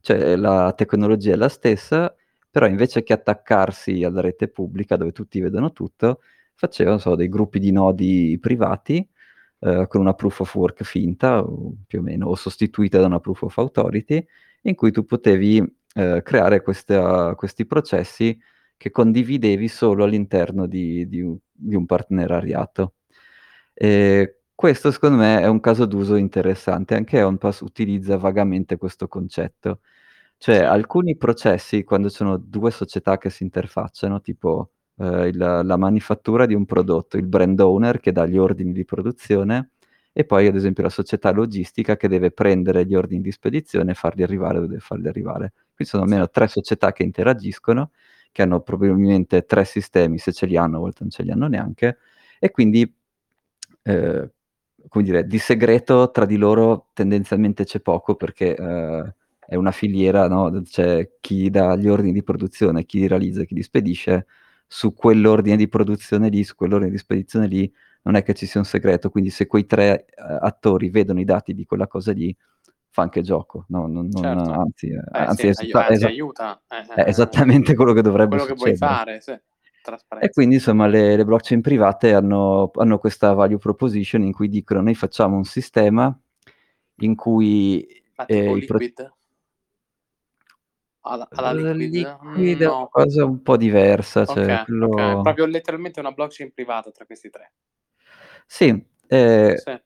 Cioè 0.01 0.35
la 0.35 0.71
tecnologia 0.75 1.33
è 1.33 1.35
la 1.35 1.49
stessa, 1.49 2.13
però 2.51 2.67
invece 2.67 3.03
che 3.03 3.13
attaccarsi 3.13 4.03
alla 4.03 4.21
rete 4.21 4.47
pubblica 4.47 4.95
dove 4.97 5.11
tutti 5.11 5.39
vedono 5.39 5.71
tutto, 5.71 6.19
faceva, 6.53 6.91
non 6.91 6.99
so, 6.99 7.15
dei 7.15 7.27
gruppi 7.27 7.59
di 7.59 7.71
nodi 7.71 8.37
privati, 8.39 9.07
ehm, 9.59 9.87
con 9.87 10.01
una 10.01 10.13
proof 10.13 10.41
of 10.41 10.55
work 10.55 10.83
finta 10.83 11.43
più 11.87 11.99
o 11.99 12.01
meno, 12.03 12.27
o 12.27 12.35
sostituita 12.35 12.99
da 12.99 13.07
una 13.07 13.19
proof 13.19 13.43
of 13.43 13.57
authority, 13.57 14.25
in 14.63 14.75
cui 14.75 14.91
tu 14.91 15.05
potevi, 15.05 15.57
ehm, 15.95 16.21
creare 16.21 16.61
questa 16.61 17.33
questi 17.35 17.65
processi 17.65 18.37
che 18.77 18.91
condividevi 18.91 19.67
solo 19.67 20.03
all'interno 20.03 20.67
di 20.67 21.07
di 21.07 21.21
u 21.21 21.37
di 21.51 21.75
un 21.75 21.85
partenariato. 21.85 22.95
Ehm, 23.73 24.25
questo 24.55 24.91
secondo 24.91 25.17
me 25.17 25.41
è 25.41 25.47
un 25.47 25.59
caso 25.61 25.85
d'uso 25.85 26.15
interessante. 26.15 26.95
Anche 26.95 27.17
Eonpass 27.17 27.61
utilizza 27.61 28.17
vagamente 28.17 28.77
questo 28.77 29.07
concetto. 29.07 29.81
Cioè 30.37 30.57
alcuni 30.59 31.17
processi 31.17 31.83
quando 31.83 32.09
sono 32.09 32.37
2 32.37 32.71
società 32.71 33.17
che 33.17 33.29
si 33.29 33.43
interfacciano, 33.43 34.21
tipo, 34.21 34.71
ehm, 34.99 35.25
il 35.27 35.37
la 35.65 35.77
manifattura 35.77 36.45
di 36.45 36.53
un 36.55 36.65
prodotto, 36.65 37.17
il 37.17 37.25
brand 37.27 37.59
owner 37.61 37.99
che 38.01 38.11
dà 38.13 38.25
gli 38.27 38.37
ordini 38.37 38.73
di 38.73 38.85
produzione 38.85 39.71
e 40.13 40.25
poi 40.25 40.47
ad 40.47 40.55
esempio 40.55 40.83
la 40.83 40.89
società 40.89 41.31
logistica 41.31 41.97
che 41.97 42.07
deve 42.09 42.31
prendere 42.31 42.85
gli 42.85 42.95
ordini 42.95 43.21
di 43.21 43.31
spedizione 43.31 43.91
e 43.91 43.95
farli 43.95 44.23
arrivare 44.23 44.55
dove 44.55 44.67
deve 44.69 44.79
farli 44.81 45.07
arrivare. 45.09 45.53
Qui 45.75 45.85
sono 45.85 46.03
almeno 46.03 46.29
3 46.29 46.47
società 46.47 46.91
che 46.93 47.03
interagiscono, 47.03 47.91
che 48.35 48.41
hanno 48.41 48.59
probabilmente 48.59 49.45
3 49.45 49.63
sistemi, 49.63 50.17
se 50.17 50.33
ce 50.33 50.45
li 50.45 50.57
hanno, 50.57 50.75
a 50.75 50.79
volte 50.81 50.97
non 51.03 51.09
ce 51.09 51.23
li 51.23 51.31
hanno 51.31 51.47
neanche, 51.47 51.99
e 52.37 52.51
quindi, 52.51 52.93
ehm, 53.83 54.29
come 54.89 55.03
dire, 55.05 55.25
di 55.25 55.37
segreto 55.39 56.11
tra 56.11 56.25
di 56.25 56.35
loro 56.37 56.89
tendenzialmente 56.93 57.63
c'è 57.63 57.79
poco 57.79 58.15
perché, 58.15 58.55
ehm, 58.55 59.13
è 59.47 59.55
una 59.55 59.71
filiera, 59.71 60.27
no, 60.27 60.61
c'è 60.63 61.11
chi 61.21 61.49
dà 61.49 61.75
gli 61.77 61.87
ordini 61.87 62.11
di 62.13 62.23
produzione, 62.23 62.83
chi 62.85 62.99
li 62.99 63.07
realizza 63.07 63.43
chi 63.45 63.55
li 63.55 63.63
spedisce, 63.63 64.25
su 64.67 64.93
quell'ordine 64.93 65.55
di 65.57 65.69
produzione 65.69 66.27
lì, 66.29 66.43
su 66.43 66.55
quell'ordine 66.55 66.91
di 66.91 66.97
spedizione 66.97 67.47
lì, 67.47 67.71
non 68.03 68.15
è 68.15 68.23
che 68.23 68.33
ci 68.33 68.45
sia 68.47 68.59
un 68.59 68.65
segreto, 68.65 69.09
quindi 69.09 69.29
se 69.29 69.47
quei 69.47 69.65
3, 69.65 70.05
ehm, 70.15 70.39
attori 70.41 70.89
vedono 70.89 71.19
i 71.21 71.25
dati 71.25 71.53
di 71.53 71.65
quella 71.65 71.87
cosa 71.87 72.11
lì, 72.11 72.35
fa 72.95 73.01
anche 73.01 73.21
gioco, 73.21 73.65
no, 73.69 73.87
non 73.87 74.07
non 74.07 74.31
Certo. 74.31 74.55
anzi 74.55 74.89
Eh 75.11 75.27
anzi 75.27 75.47
sì, 75.51 75.51
è 75.51 75.83
anzi 75.87 76.05
aiuta, 76.05 76.61
eh, 76.67 76.85
è 76.93 77.03
eh, 77.05 77.09
esattamente 77.09 77.75
quello 77.75 77.93
che 77.93 78.01
dovrebbe 78.01 78.37
quello 78.37 78.45
che 78.45 78.53
vuoi 78.53 78.73
succedere. 78.73 78.75
fare, 78.75 79.19
sì, 79.21 79.37
E 80.21 80.29
quindi 80.29 80.55
insomma 80.55 80.87
le 80.87 81.15
le 81.17 81.25
blockchain 81.25 81.59
private 81.61 82.13
hanno 82.13 82.71
hanno 82.75 82.97
questa 82.99 83.33
value 83.33 83.57
proposition 83.57 84.23
in 84.23 84.31
cui 84.31 84.47
dicono: 84.47 84.81
"Noi 84.81 84.95
facciamo 84.95 85.35
un 85.35 85.43
sistema 85.43 86.17
in 86.99 87.15
cui, 87.15 87.85
Ma 88.17 88.25
ehm, 88.25 88.55
i 88.57 88.63
pro" 88.63 88.79
Liquid? 88.79 89.15
Alla 91.07 91.29
alla 91.33 91.51
Liquid? 91.51 91.73
Liquid 91.73 92.61
è 92.61 92.65
una 92.67 92.73
No. 92.73 92.89
cosa 92.89 93.25
un 93.25 93.41
po' 93.43 93.57
diversa, 93.57 94.25
cioè 94.25 94.57
Okay, 94.57 94.65
okay, 94.81 95.17
quello 95.17 95.21
proprio 95.21 95.45
letteralmente 95.45 95.99
una 95.99 96.11
blockchain 96.11 96.51
privata 96.51 96.89
tra 96.89 97.05
questi 97.05 97.29
3. 97.29 97.51
Sì, 98.49 98.85
ehm 99.07 99.55
Sì. 99.57 99.84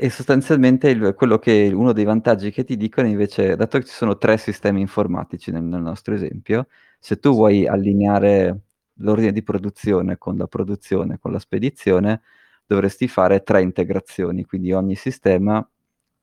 E 0.00 0.10
sostanzialmente 0.10 0.88
il 0.90 1.14
quello 1.16 1.38
che 1.38 1.70
uno 1.74 1.92
dei 1.92 2.04
vantaggi 2.04 2.52
che 2.52 2.62
ti 2.64 2.76
dicono 2.76 3.08
invece 3.08 3.56
dato 3.56 3.78
che 3.78 3.84
ci 3.84 3.92
sono 3.94 4.16
3 4.16 4.36
sistemi 4.38 4.80
informatici 4.80 5.50
nel 5.50 5.64
nel 5.64 5.80
nostro 5.82 6.14
esempio, 6.14 6.68
se 7.00 7.18
tu 7.18 7.30
Sì. 7.30 7.36
vuoi 7.36 7.66
allineare 7.66 8.60
l'ordine 9.00 9.32
di 9.32 9.42
produzione 9.42 10.16
con 10.18 10.36
la 10.36 10.46
produzione, 10.46 11.18
con 11.18 11.32
la 11.32 11.38
spedizione, 11.40 12.22
dovresti 12.66 13.08
fare 13.08 13.42
3 13.42 13.60
integrazioni, 13.62 14.44
quindi 14.44 14.72
ogni 14.72 14.94
sistema 14.96 15.66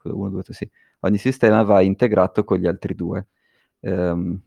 1, 0.04 0.30
2, 0.30 0.44
3 0.44 0.54
sì, 0.54 0.70
ogni 1.02 1.18
sistema 1.18 1.64
va 1.64 1.82
integrato 1.82 2.44
con 2.46 2.58
gli 2.60 2.68
altri 2.68 2.96
2. 2.96 3.28
Ehm, 3.82 4.40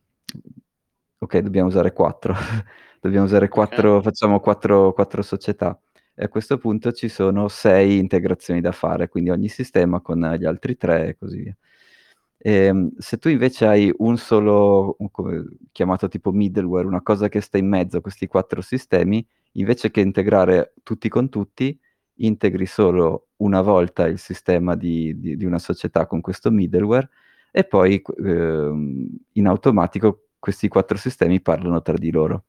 okay, 1.18 1.42
dobbiamo 1.42 1.68
usare 1.68 1.92
4. 1.92 2.34
Dobbiamo 3.00 3.26
usare 3.26 3.44
Okay. 3.46 3.54
4 3.66 4.02
facciamo 4.02 4.40
4- 4.44 4.92
4 4.92 5.22
società 5.22 5.78
e 6.18 6.24
a 6.24 6.28
questo 6.28 6.58
punto 6.58 6.92
ci 6.92 7.08
sono 7.08 7.48
6 7.48 7.98
integrazioni 7.98 8.60
da 8.60 8.72
fare, 8.72 9.08
quindi 9.08 9.30
ogni 9.30 9.48
sistema 9.48 10.00
con 10.00 10.20
gli 10.38 10.44
altri 10.44 10.76
3 10.76 11.08
e 11.08 11.16
così 11.16 11.42
via. 11.42 11.56
Ehm, 12.40 12.92
se 12.98 13.18
tu 13.18 13.28
invece 13.28 13.66
hai 13.66 13.92
un 13.98 14.16
solo 14.18 14.96
un 15.00 15.10
come 15.10 15.44
chiamato 15.72 16.08
tipo 16.08 16.30
middleware, 16.32 16.86
una 16.86 17.02
cosa 17.02 17.28
che 17.28 17.40
sta 17.40 17.58
in 17.58 17.68
mezzo 17.68 17.98
a 17.98 18.00
questi 18.00 18.26
4 18.28 18.60
sistemi, 18.62 19.26
invece 19.52 19.90
che 19.90 20.00
integrare 20.00 20.74
tutti 20.84 21.08
con 21.08 21.28
tutti, 21.28 21.78
integri 22.20 22.66
solo 22.66 23.28
una 23.38 23.60
volta 23.62 24.06
il 24.06 24.18
sistema 24.18 24.74
di 24.76 25.18
di 25.18 25.36
di 25.36 25.44
una 25.44 25.58
società 25.60 26.06
con 26.06 26.20
questo 26.20 26.50
middleware 26.50 27.08
e 27.52 27.64
poi 27.64 28.02
q 28.02 28.12
ehm, 28.18 29.08
in 29.34 29.46
automatico 29.46 30.28
questi 30.38 30.68
4 30.68 30.96
sistemi 30.98 31.40
parlano 31.40 31.82
tra 31.82 31.94
di 31.96 32.10
loro. 32.12 32.44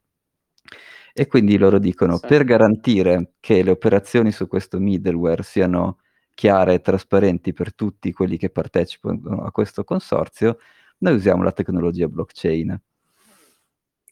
E 1.15 1.27
quindi 1.27 1.57
loro 1.57 1.79
dicono: 1.79 2.17
Sì. 2.17 2.27
"Per 2.27 2.43
garantire 2.43 3.33
che 3.39 3.63
le 3.63 3.71
operazioni 3.71 4.31
su 4.31 4.47
questo 4.47 4.79
middleware 4.79 5.43
siano 5.43 5.99
chiare 6.33 6.75
e 6.75 6.81
trasparenti 6.81 7.53
per 7.53 7.73
tutti 7.73 8.11
quelli 8.13 8.37
che 8.37 8.49
partecipano 8.49 9.43
a 9.43 9.51
questo 9.51 9.83
consorzio, 9.83 10.57
noi 10.99 11.15
usiamo 11.15 11.43
la 11.43 11.51
tecnologia 11.51 12.07
blockchain." 12.07 12.79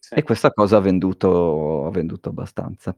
Sì. 0.03 0.13
E 0.15 0.23
questa 0.23 0.51
cosa 0.51 0.77
ha 0.77 0.79
venduto 0.79 1.85
ha 1.87 1.91
venduto 1.91 2.29
abbastanza. 2.29 2.97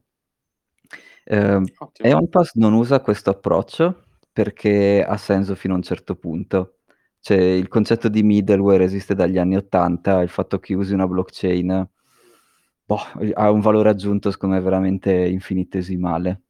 Ehm, 1.26 1.66
Ottimo. 1.78 2.08
EONPAS 2.10 2.56
non 2.56 2.74
usa 2.74 3.02
questo 3.02 3.30
approccio 3.32 4.04
perché 4.32 5.04
ha 5.08 5.18
senso 5.18 5.56
fino 5.56 5.74
a 5.74 5.78
un 5.78 5.84
certo 5.84 6.16
punto. 6.16 6.76
Cioè 7.22 7.38
il 7.38 7.68
concetto 7.68 8.08
di 8.10 8.24
middleware 8.24 8.84
esiste 8.86 9.14
dagli 9.16 9.38
anni 9.38 9.58
'80, 9.58 10.22
il 10.22 10.30
fatto 10.30 10.60
che 10.60 10.74
usi 10.74 10.94
una 10.94 11.08
blockchain, 11.08 11.88
boh, 12.90 13.34
ha 13.36 13.52
un 13.52 13.60
valore 13.62 13.90
aggiunto 13.90 14.32
secondo 14.32 14.56
me 14.56 14.62
veramente 14.62 15.12
infinitesimale. 15.14 16.42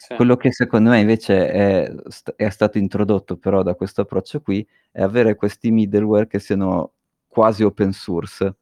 Sì. 0.00 0.14
Quello 0.14 0.36
che 0.36 0.52
secondo 0.52 0.90
me 0.90 1.00
invece 1.00 1.50
è 1.50 1.94
è 2.36 2.48
stato 2.50 2.78
introdotto 2.78 3.36
però 3.38 3.62
da 3.62 3.74
questo 3.74 4.02
approccio 4.02 4.40
qui, 4.42 4.66
è 4.92 5.02
avere 5.02 5.36
questi 5.36 5.70
middleware 5.72 6.26
che 6.28 6.40
siano 6.40 6.94
quasi 7.28 7.62
open 7.64 7.92
source, 7.92 8.56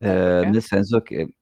Eh, 0.00 0.08
perché? 0.22 0.46
nel 0.46 0.62
senso 0.62 1.02
che 1.02 1.34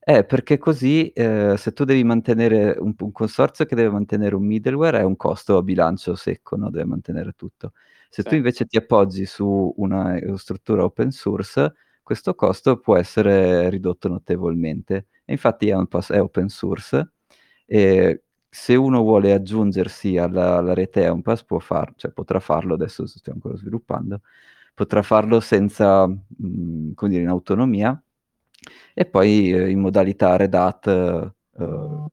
eh, 0.00 0.24
perché 0.24 0.58
così, 0.58 1.10
ehm, 1.14 1.56
se 1.56 1.72
tu 1.72 1.84
devi 1.84 2.04
mantenere 2.04 2.76
un 2.80 2.94
un 2.98 3.12
consorzio 3.12 3.64
che 3.66 3.74
deve 3.76 3.90
mantenere 3.90 4.34
un 4.36 4.44
middleware 4.46 5.00
è 5.00 5.04
un 5.04 5.16
costo 5.16 5.56
a 5.58 5.62
bilancio 5.62 6.14
secco, 6.16 6.56
no, 6.56 6.70
deve 6.70 6.84
mantenere 6.86 7.32
tutto. 7.34 7.72
Se 8.10 8.24
tu 8.24 8.34
Sì. 8.34 8.36
invece 8.36 8.66
ti 8.66 8.76
appoggi 8.78 9.26
su 9.26 9.72
una, 9.78 10.16
ehm, 10.18 10.34
struttura 10.36 10.84
open 10.84 11.10
source, 11.12 11.74
questo 12.06 12.36
costo 12.36 12.78
può 12.78 12.96
essere 12.96 13.68
ridotto 13.68 14.06
notevolmente. 14.08 15.06
E 15.24 15.32
infatti 15.32 15.68
EONPAS 15.68 16.12
è 16.12 16.20
open 16.22 16.48
source 16.48 17.10
e 17.66 18.22
se 18.48 18.76
uno 18.76 19.00
vuole 19.02 19.32
aggiungersi 19.32 20.16
alla 20.18 20.58
alla 20.58 20.72
rete 20.72 21.02
EONPAS 21.02 21.42
può 21.44 21.58
far 21.58 21.92
cioè 21.96 22.12
potrà 22.12 22.38
farlo, 22.40 22.74
adesso 22.74 23.06
stiamo 23.08 23.40
ancora 23.42 23.56
sviluppando, 23.58 24.20
potrà 24.74 25.02
farlo 25.02 25.40
senza 25.40 26.06
mhmm, 26.06 26.94
come 26.94 27.10
dire, 27.10 27.22
in 27.24 27.28
autonomia 27.28 28.00
e 28.94 29.04
poi, 29.06 29.50
ehm, 29.52 29.68
in 29.70 29.80
modalità 29.80 30.36
red 30.36 30.54
hat, 30.54 30.86
uhm, 30.86 32.06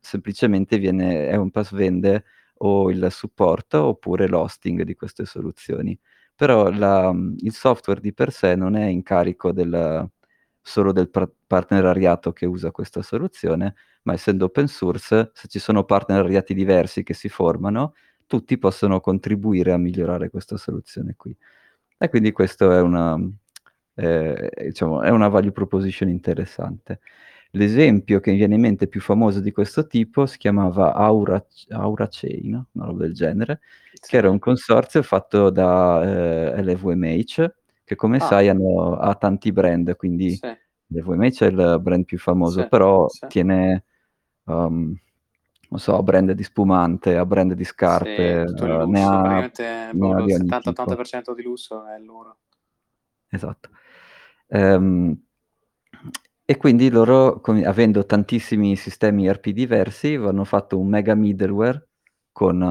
semplicemente 0.00 0.78
viene 0.78 1.28
EONPAS 1.28 1.72
vende 1.74 2.24
o 2.64 2.90
il 2.90 3.08
supporto 3.10 3.82
oppure 3.84 4.28
l'hosting 4.28 4.82
di 4.82 4.94
queste 4.94 5.26
soluzioni. 5.26 5.98
Però 6.40 6.70
la 6.70 7.12
mhmm, 7.12 7.36
il 7.40 7.52
software 7.52 8.00
di 8.00 8.12
per 8.12 8.32
sé 8.32 8.54
non 8.56 8.74
è 8.76 8.86
in 8.86 9.02
carico 9.02 9.52
del 9.52 10.08
solo 10.64 10.92
del 10.92 11.10
par 11.10 11.28
partenariato 11.46 12.32
che 12.32 12.46
usa 12.46 12.70
questa 12.70 13.02
soluzione, 13.02 13.74
ma 14.04 14.14
essendo 14.14 14.46
open 14.46 14.68
source, 14.68 15.30
se 15.34 15.48
ci 15.48 15.58
sono 15.58 15.84
partenariati 15.84 16.54
diversi 16.54 17.02
che 17.02 17.14
si 17.14 17.28
formano, 17.28 17.94
tutti 18.26 18.56
possono 18.58 19.00
contribuire 19.00 19.72
a 19.72 19.76
migliorare 19.76 20.30
questa 20.30 20.56
soluzione 20.56 21.14
qui. 21.16 21.36
E 21.98 22.08
quindi 22.08 22.32
questo 22.32 22.72
è 22.72 22.80
una 22.80 23.16
ehm, 23.94 24.48
diciamo 24.66 25.02
è 25.02 25.10
una 25.10 25.28
value 25.28 25.52
proposition 25.52 26.08
interessante. 26.08 27.00
L'esempio 27.54 28.20
che 28.20 28.30
mi 28.30 28.38
viene 28.38 28.54
in 28.54 28.60
mente 28.62 28.86
più 28.88 29.00
famoso 29.02 29.40
di 29.40 29.52
questo 29.52 29.86
tipo 29.86 30.24
si 30.26 30.38
chiamava 30.38 30.94
Aurac 30.94 31.66
Aurachain, 31.70 32.64
una 32.72 32.84
roba 32.86 33.02
del 33.04 33.12
genere, 33.14 33.60
che 34.06 34.16
era 34.16 34.30
un 34.30 34.38
consorzio 34.38 35.02
fatto 35.02 35.50
da, 35.50 36.02
ehm, 36.56 36.62
LVMH, 36.64 37.54
che 37.84 37.94
come 37.96 38.20
Ah. 38.20 38.20
sai 38.20 38.48
hanno 38.48 38.96
ha 38.98 39.14
tanti 39.16 39.52
brand, 39.52 39.96
quindi 39.96 40.40
Sì. 40.40 40.56
LVMH 40.88 41.40
è 41.42 41.46
il 41.46 41.78
brand 41.80 42.04
più 42.04 42.18
famoso, 42.18 42.64
Sì, 42.64 42.66
però 42.66 43.08
sì. 43.08 43.26
tiene, 43.26 43.84
uhm, 44.44 44.94
non 45.70 45.80
so, 45.80 46.02
brand 46.02 46.32
di 46.32 46.42
spumante, 46.44 47.16
ha 47.16 47.26
brand 47.26 47.54
di 47.54 47.64
Sì, 47.86 48.36
scarpe, 48.36 48.44
tutto 48.44 48.64
il 48.66 48.76
uhm, 48.80 48.90
ne 48.90 49.02
lusso, 49.02 49.08
ha 49.08 49.46
praticamente 49.46 49.92
ne 49.92 49.98
proprio 49.98 50.18
ha 50.18 50.22
il 50.22 50.28
di 50.28 50.32
ogni 50.32 50.54
tipo. 50.58 50.96
70-80% 50.96 51.34
di 51.34 51.42
lusso 51.42 51.84
è 51.86 51.98
loro. 51.98 52.36
Esatto. 53.30 53.70
Ehm, 54.48 55.24
e 56.44 56.56
quindi 56.56 56.90
loro 56.90 57.40
con 57.40 57.62
avendo 57.64 58.04
tantissimi 58.06 58.76
sistemi 58.76 59.26
ERP 59.26 59.50
diversi, 59.50 60.08
avevano 60.14 60.44
fatto 60.44 60.78
un 60.78 60.88
mega 60.88 61.14
middleware 61.14 61.88
con 62.32 62.62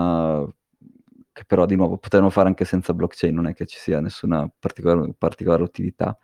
che 1.34 1.44
però 1.46 1.66
di 1.66 1.76
nuovo 1.76 1.98
potevano 1.98 2.30
fare 2.30 2.48
anche 2.50 2.66
senza 2.66 2.94
blockchain, 2.94 3.34
non 3.34 3.48
è 3.48 3.54
che 3.54 3.66
ci 3.66 3.78
sia 3.80 4.00
nessuna 4.02 4.50
particolar 4.60 5.12
particolare 5.18 5.64
utilità. 5.64 6.18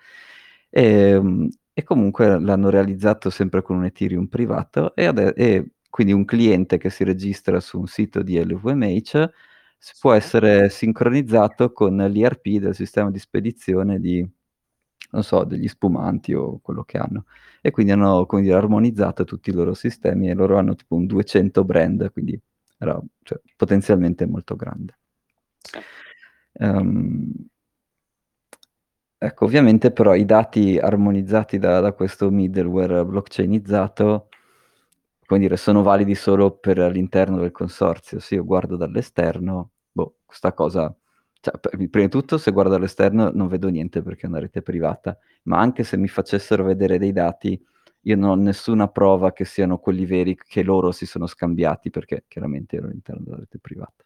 Ehm, 0.70 1.50
e 1.74 1.84
comunque 1.84 2.40
l'hanno 2.40 2.70
realizzato 2.70 3.30
sempre 3.30 3.62
con 3.62 3.78
un 3.78 3.86
Ethereum 3.86 4.28
privato 4.28 4.96
e 4.96 5.06
ade 5.06 5.34
e 5.36 5.72
quindi 5.90 6.12
un 6.14 6.26
cliente 6.26 6.78
che 6.78 6.90
si 6.90 7.04
registra 7.04 7.60
su 7.60 7.80
un 7.80 7.88
sito 7.88 8.22
di 8.24 8.38
LVMH 8.44 9.30
può 10.00 10.14
essere 10.14 10.70
sincronizzato 10.70 11.72
con 11.72 11.96
l'ERP 11.98 12.58
del 12.60 12.76
sistema 12.76 13.12
di 13.12 13.20
spedizione 13.20 14.00
di 14.00 14.28
non 15.12 15.24
so, 15.24 15.44
degli 15.46 15.68
spumanti 15.68 16.34
o 16.34 16.60
quello 16.62 16.84
che 16.84 16.98
hanno. 16.98 17.26
E 17.62 17.72
quindi 17.72 17.92
hanno, 17.94 18.26
dire, 18.30 18.54
armonizzato 18.56 19.24
tutti 19.24 19.50
i 19.50 19.54
loro 19.54 19.74
sistemi 19.74 20.30
e 20.30 20.34
loro 20.34 20.58
hanno 20.58 20.76
tipo 20.76 20.96
un 20.96 21.06
200 21.06 21.64
brand, 21.64 22.12
quindi 22.12 22.40
era 22.78 23.00
cioè 23.24 23.40
potenzialmente 23.56 24.26
molto 24.26 24.56
grande. 24.56 24.98
Ehm 26.54 27.32
ecco, 29.20 29.46
ovviamente 29.46 29.92
però 29.92 30.14
i 30.16 30.26
dati 30.26 30.78
armonizzati 30.78 31.58
da 31.58 31.80
da 31.80 31.92
questo 31.94 32.30
middleware 32.30 33.04
blockchainizzato, 33.06 34.30
come 35.26 35.40
dire, 35.40 35.58
sono 35.58 35.82
validi 35.84 36.16
solo 36.16 36.52
per 36.58 36.78
l'interno 36.92 37.38
del 37.40 37.52
consorzio. 37.52 38.20
Se 38.20 38.36
io 38.36 38.46
guardo 38.46 38.78
dall'esterno, 38.78 39.72
boh, 39.92 40.18
questa 40.26 40.54
cosa 40.54 40.96
cioè 41.40 41.54
prima 41.60 42.06
di 42.06 42.10
tutto 42.10 42.38
se 42.38 42.52
guardo 42.52 42.72
dall'esterno 42.72 43.32
non 43.34 43.48
vedo 43.48 43.70
niente 43.70 44.02
perché 44.02 44.26
è 44.26 44.30
una 44.30 44.40
rete 44.40 44.62
privata, 44.62 45.18
ma 45.44 45.60
anche 45.60 45.84
se 45.84 45.98
mi 45.98 46.08
facessero 46.08 46.64
vedere 46.64 46.98
dei 46.98 47.12
dati, 47.14 47.62
io 48.08 48.16
non 48.16 48.30
ho 48.32 48.36
nessuna 48.36 48.88
prova 48.88 49.34
che 49.34 49.46
siano 49.46 49.78
quelli 49.80 50.06
veri 50.06 50.36
che 50.38 50.64
loro 50.64 50.92
si 50.92 51.06
sono 51.06 51.28
scambiati, 51.28 51.90
perché 51.90 52.24
chiaramente 52.28 52.78
ero 52.78 52.88
all'interno 52.88 53.24
della 53.24 53.38
rete 53.38 53.60
privata. 53.60 54.04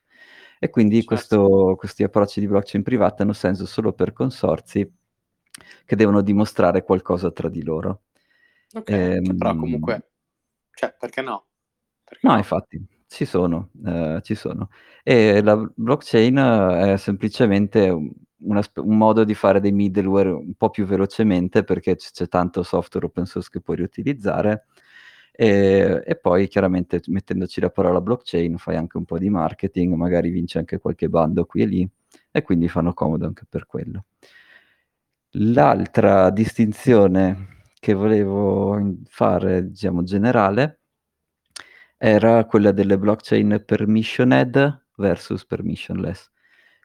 E 0.59 0.69
quindi 0.69 1.03
Certo. 1.03 1.07
questo 1.07 1.75
questi 1.77 2.03
approcci 2.03 2.39
di 2.39 2.47
blockchain 2.47 2.83
privata 2.83 3.23
hanno 3.23 3.33
senso 3.33 3.65
solo 3.65 3.93
per 3.93 4.13
consorzi 4.13 4.89
che 5.85 5.95
devono 5.95 6.21
dimostrare 6.21 6.83
qualcosa 6.83 7.31
tra 7.31 7.49
di 7.49 7.63
loro. 7.63 8.03
Okay, 8.73 9.19
che 9.21 9.33
però 9.35 9.51
Ehm 9.51 9.59
comunque 9.59 10.09
cioè 10.73 10.95
perché 10.97 11.21
no? 11.21 11.45
Perché 12.03 12.27
No, 12.27 12.31
no? 12.33 12.37
infatti. 12.37 12.85
Ci 13.07 13.25
sono, 13.25 13.71
ehm, 13.85 14.21
ci 14.21 14.35
sono. 14.35 14.69
E 15.03 15.41
la 15.41 15.55
blockchain 15.75 16.35
è 16.93 16.97
semplicemente 16.97 17.89
una 18.43 18.61
un 18.75 18.97
modo 18.97 19.23
di 19.23 19.33
fare 19.35 19.59
dei 19.59 19.71
middleware 19.71 20.29
un 20.31 20.53
po' 20.55 20.69
più 20.69 20.85
velocemente, 20.85 21.63
perché 21.63 21.95
c 21.95 22.11
c'è 22.11 22.27
tanto 22.27 22.63
software 22.63 23.05
open 23.07 23.25
source 23.25 23.49
che 23.51 23.61
puoi 23.61 23.77
riutilizzare, 23.77 24.65
ehm, 25.33 26.01
e 26.05 26.15
poi 26.17 26.47
chiaramente 26.47 27.01
mettendoci 27.07 27.61
la 27.61 27.69
parola 27.69 28.01
blockchain 28.01 28.57
fai 28.57 28.75
anche 28.77 28.97
un 28.97 29.05
po' 29.05 29.17
di 29.19 29.29
marketing, 29.29 29.93
magari 29.95 30.29
vinci 30.29 30.57
anche 30.57 30.79
qualche 30.79 31.09
bando 31.09 31.45
qui 31.45 31.61
e 31.63 31.65
lì, 31.65 31.89
e 32.31 32.41
quindi 32.43 32.67
fanno 32.69 32.93
comodo 32.93 33.25
anche 33.25 33.45
per 33.49 33.65
quello. 33.67 34.03
L'altra 35.35 36.29
distinzione 36.29 37.61
che 37.79 37.93
volevo 37.93 38.77
fare, 39.07 39.65
diciamo 39.69 40.03
generale, 40.03 40.77
era 42.03 42.45
quella 42.45 42.71
delle 42.71 42.97
blockchain 42.97 43.63
permissioned 43.63 44.85
versus 44.95 45.45
permissionless. 45.45 46.30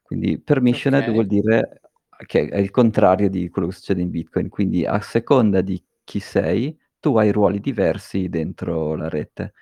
Quindi 0.07 0.39
permissioned 0.41 1.11
vuol 1.11 1.27
Okay. 1.27 1.27
dire 1.27 1.81
che 2.27 2.47
è 2.49 2.59
il 2.59 2.71
contrario 2.71 3.29
di 3.29 3.49
quello 3.51 3.67
che 3.67 3.75
succede 3.75 4.01
in 4.03 4.11
Bitcoin, 4.11 4.49
quindi 4.49 4.87
a 4.87 5.01
seconda 5.01 5.61
di 5.63 5.83
chi 6.05 6.21
sei, 6.21 6.79
tu 7.01 7.17
hai 7.19 7.33
ruoli 7.33 7.59
diversi 7.59 8.29
dentro 8.29 8.95
la 8.95 9.09
rete. 9.09 9.53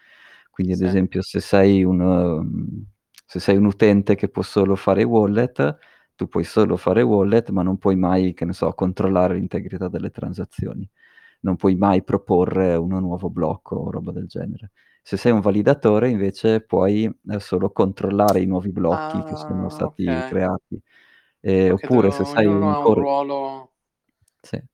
Quindi 0.50 0.74
ad 0.74 0.82
Sì. 0.82 0.82
esempio 0.82 1.22
se 1.22 1.40
sei 1.40 1.82
un 1.82 1.96
mhmm, 1.98 2.84
se 3.26 3.40
sei 3.40 3.56
un 3.56 3.64
utente 3.64 4.14
che 4.16 4.28
può 4.28 4.42
solo 4.42 4.76
fare 4.76 5.02
wallet, 5.02 5.78
tu 6.14 6.28
puoi 6.28 6.44
solo 6.44 6.76
fare 6.76 7.00
wallet, 7.02 7.48
ma 7.50 7.62
non 7.62 7.78
puoi 7.78 7.96
mai, 7.96 8.34
che 8.34 8.44
ne 8.44 8.52
so, 8.52 8.70
controllare 8.74 9.34
l'integrità 9.34 9.88
delle 9.88 10.10
transazioni. 10.10 10.88
Non 11.40 11.56
puoi 11.56 11.74
mai 11.76 12.04
proporre 12.04 12.74
uno 12.76 13.00
nuovo 13.00 13.30
blocco 13.30 13.76
o 13.76 13.90
roba 13.90 14.12
del 14.12 14.26
genere. 14.26 14.72
Se 15.06 15.18
sei 15.18 15.32
un 15.32 15.40
validatore 15.40 16.08
invece 16.08 16.62
puoi, 16.62 17.04
ehm, 17.04 17.36
solo 17.36 17.70
controllare 17.70 18.40
i 18.40 18.46
nuovi 18.46 18.72
blocchi 18.72 19.22
che 19.22 19.36
sono 19.36 19.68
Ah, 19.68 19.68
stati 19.68 20.22
okay. 20.22 20.24
creati. 20.24 20.80
Ehm, 21.40 21.72
oppure 21.74 22.10
se 22.10 22.24
sei 22.24 22.46
ognuno 22.46 22.66
un 22.66 22.74
ha 22.74 22.78
un 22.86 22.94
core 22.94 23.04
ruolo 23.04 23.70
Sì. 24.44 24.64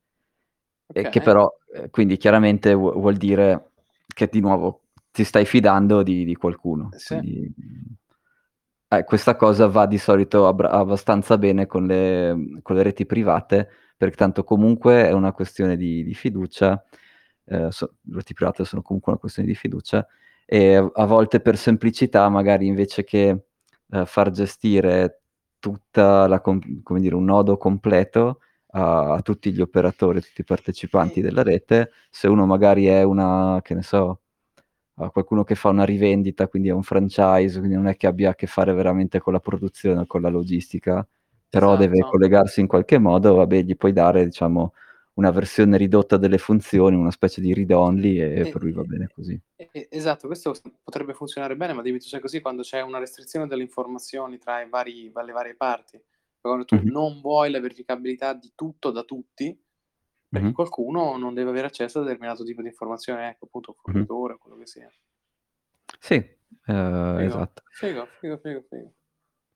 E 0.96 1.08
che 1.08 1.20
Okay. 1.20 1.22
però 1.22 1.48
ehm, 1.72 1.88
quindi 1.90 2.16
chiaramente 2.16 2.74
vu 2.74 2.92
vuol 3.00 3.16
dire 3.16 3.70
che 4.12 4.28
di 4.30 4.40
nuovo 4.40 4.82
ti 5.12 5.22
stai 5.24 5.44
fidando 5.46 6.02
di 6.02 6.24
di 6.24 6.34
qualcuno. 6.34 6.96
Sì. 6.96 7.20
Quindi, 7.20 7.52
mhmm, 7.56 7.94
eh, 8.98 9.04
questa 9.04 9.36
cosa 9.36 9.68
va 9.68 9.86
di 9.86 9.98
solito 9.98 10.46
abbra 10.48 10.70
abbastanza 10.70 11.38
bene 11.38 11.66
con 11.66 11.86
le 11.86 12.34
mhmm, 12.34 12.62
con 12.62 12.76
le 12.76 12.82
reti 12.82 13.06
private, 13.06 13.68
perché 13.96 14.16
tanto 14.16 14.44
comunque 14.44 15.06
è 15.08 15.12
una 15.12 15.32
questione 15.32 15.76
di 15.76 16.02
di 16.04 16.14
fiducia, 16.14 16.84
ehm, 17.46 17.68
so 17.70 17.96
le 18.02 18.16
reti 18.16 18.34
private 18.34 18.64
sono 18.64 18.82
comunque 18.82 19.12
una 19.12 19.20
questione 19.20 19.48
di 19.48 19.54
fiducia, 19.54 20.06
e 20.52 20.74
a 20.92 21.06
volte 21.06 21.40
per 21.40 21.56
semplicità 21.56 22.28
magari 22.28 22.66
invece 22.66 23.04
che, 23.04 23.44
ehm, 23.90 24.04
far 24.04 24.30
gestire 24.32 25.22
tutta 25.60 26.26
la 26.26 26.40
com 26.40 26.60
come 26.82 27.00
dire, 27.00 27.14
un 27.14 27.24
nodo 27.24 27.56
completo 27.56 28.40
a 28.72 29.14
a 29.14 29.22
tutti 29.22 29.52
gli 29.52 29.60
operatori, 29.60 30.18
a 30.18 30.20
tutti 30.22 30.40
i 30.42 30.44
partecipanti 30.44 31.20
della 31.20 31.42
rete, 31.44 31.92
se 32.10 32.28
uno 32.28 32.46
magari 32.46 32.86
è 32.86 33.02
una 33.04 33.60
che 33.62 33.74
ne 33.74 33.82
so, 33.82 34.22
qualcuno 35.12 35.44
che 35.44 35.54
fa 35.54 35.70
una 35.70 35.84
rivendita, 35.84 36.48
quindi 36.48 36.68
è 36.68 36.72
un 36.72 36.82
franchise, 36.82 37.58
quindi 37.58 37.76
non 37.76 37.86
è 37.88 37.96
che 37.96 38.06
abbia 38.08 38.30
a 38.30 38.34
che 38.34 38.46
fare 38.46 38.72
veramente 38.74 39.20
con 39.20 39.32
la 39.32 39.40
produzione 39.40 40.00
o 40.02 40.06
con 40.06 40.20
la 40.22 40.28
logistica, 40.30 41.06
però 41.48 41.76
deve 41.76 41.94
Esatto. 41.98 42.10
collegarsi 42.12 42.60
in 42.60 42.66
qualche 42.68 42.98
modo, 42.98 43.34
vabbè 43.36 43.62
gli 43.62 43.76
puoi 43.76 43.92
dare 43.92 44.24
diciamo 44.26 44.72
una 45.14 45.30
versione 45.30 45.76
ridotta 45.76 46.16
delle 46.16 46.38
funzioni, 46.38 46.96
una 46.96 47.10
specie 47.10 47.40
di 47.40 47.52
read 47.54 47.70
only 47.70 48.20
e 48.20 48.46
E 48.46 48.48
per 48.48 48.62
lui 48.62 48.72
va 48.72 48.82
bene 48.84 49.08
così. 49.14 49.40
esatto, 49.90 50.26
questo 50.26 50.54
potrebbe 50.82 51.14
funzionare 51.14 51.56
bene, 51.56 51.72
ma 51.74 51.82
se 52.00 52.16
è 52.16 52.20
così 52.20 52.40
quando 52.40 52.62
c'è 52.62 52.80
una 52.80 52.98
restrizione 52.98 53.46
delle 53.46 53.62
informazioni 53.62 54.38
tra 54.38 54.66
vari 54.68 55.10
va 55.10 55.22
le 55.22 55.32
varie 55.32 55.54
parti. 55.56 56.02
Quando 56.40 56.64
tu 56.64 56.80
Mh-mh. 56.80 56.90
non 56.90 57.20
vuoi 57.20 57.50
la 57.50 57.60
verificabilità 57.60 58.32
di 58.32 58.52
tutto 58.54 58.90
da 58.90 59.04
tutti, 59.04 59.58
perché 60.30 60.50
Mh-mh. 60.50 60.54
qualcuno 60.54 61.16
non 61.18 61.34
deve 61.34 61.50
avere 61.50 61.66
accesso 61.66 61.98
a 62.00 62.02
determinato 62.02 62.44
tipo 62.44 62.62
di 62.62 62.68
informazione, 62.68 63.28
ecco 63.28 63.44
appunto 63.46 63.74
fornitore 63.74 64.34
o 64.34 64.38
quello 64.38 64.56
che 64.56 64.66
sia. 64.66 64.90
Sì, 66.00 66.14
ehm, 66.66 67.18
Figo, 67.18 67.26
esatto. 67.26 67.62
figo, 67.80 68.02
figo, 68.20 68.36
figo, 68.42 68.62
figo. 68.68 68.90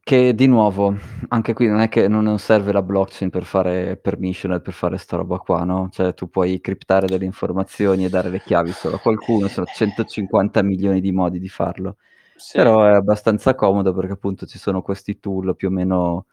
Che 0.06 0.34
di 0.34 0.46
nuovo, 0.46 0.94
anche 1.28 1.54
qui 1.54 1.66
non 1.66 1.80
è 1.80 1.88
che 1.88 2.08
non 2.08 2.24
non 2.24 2.38
serve 2.38 2.72
la 2.72 2.82
blockchain 2.82 3.30
per 3.30 3.44
fare 3.44 3.96
permissioned, 3.96 4.60
per 4.60 4.74
fare 4.74 4.98
'sta 4.98 5.16
roba 5.16 5.38
qua, 5.38 5.64
no, 5.64 5.88
cioè 5.90 6.12
tu 6.12 6.28
puoi 6.28 6.60
criptare 6.60 7.06
delle 7.06 7.24
informazioni 7.24 8.04
e 8.04 8.10
dare 8.10 8.28
le 8.28 8.42
chiavi 8.42 8.70
solo 8.72 8.96
a 8.96 8.98
qualcuno, 9.00 9.48
sono 9.48 9.64
150.000.000 9.64 11.00
di 11.00 11.10
modi 11.10 11.38
di 11.38 11.48
farlo. 11.48 11.96
Sì. 12.36 12.52
Però 12.58 12.84
è 12.84 12.90
abbastanza 12.92 13.54
comodo 13.54 13.94
perché 13.94 14.12
appunto 14.12 14.44
ci 14.44 14.58
sono 14.58 14.82
questi 14.82 15.18
tool 15.20 15.56
più 15.56 15.68
o 15.68 15.70
meno, 15.70 16.26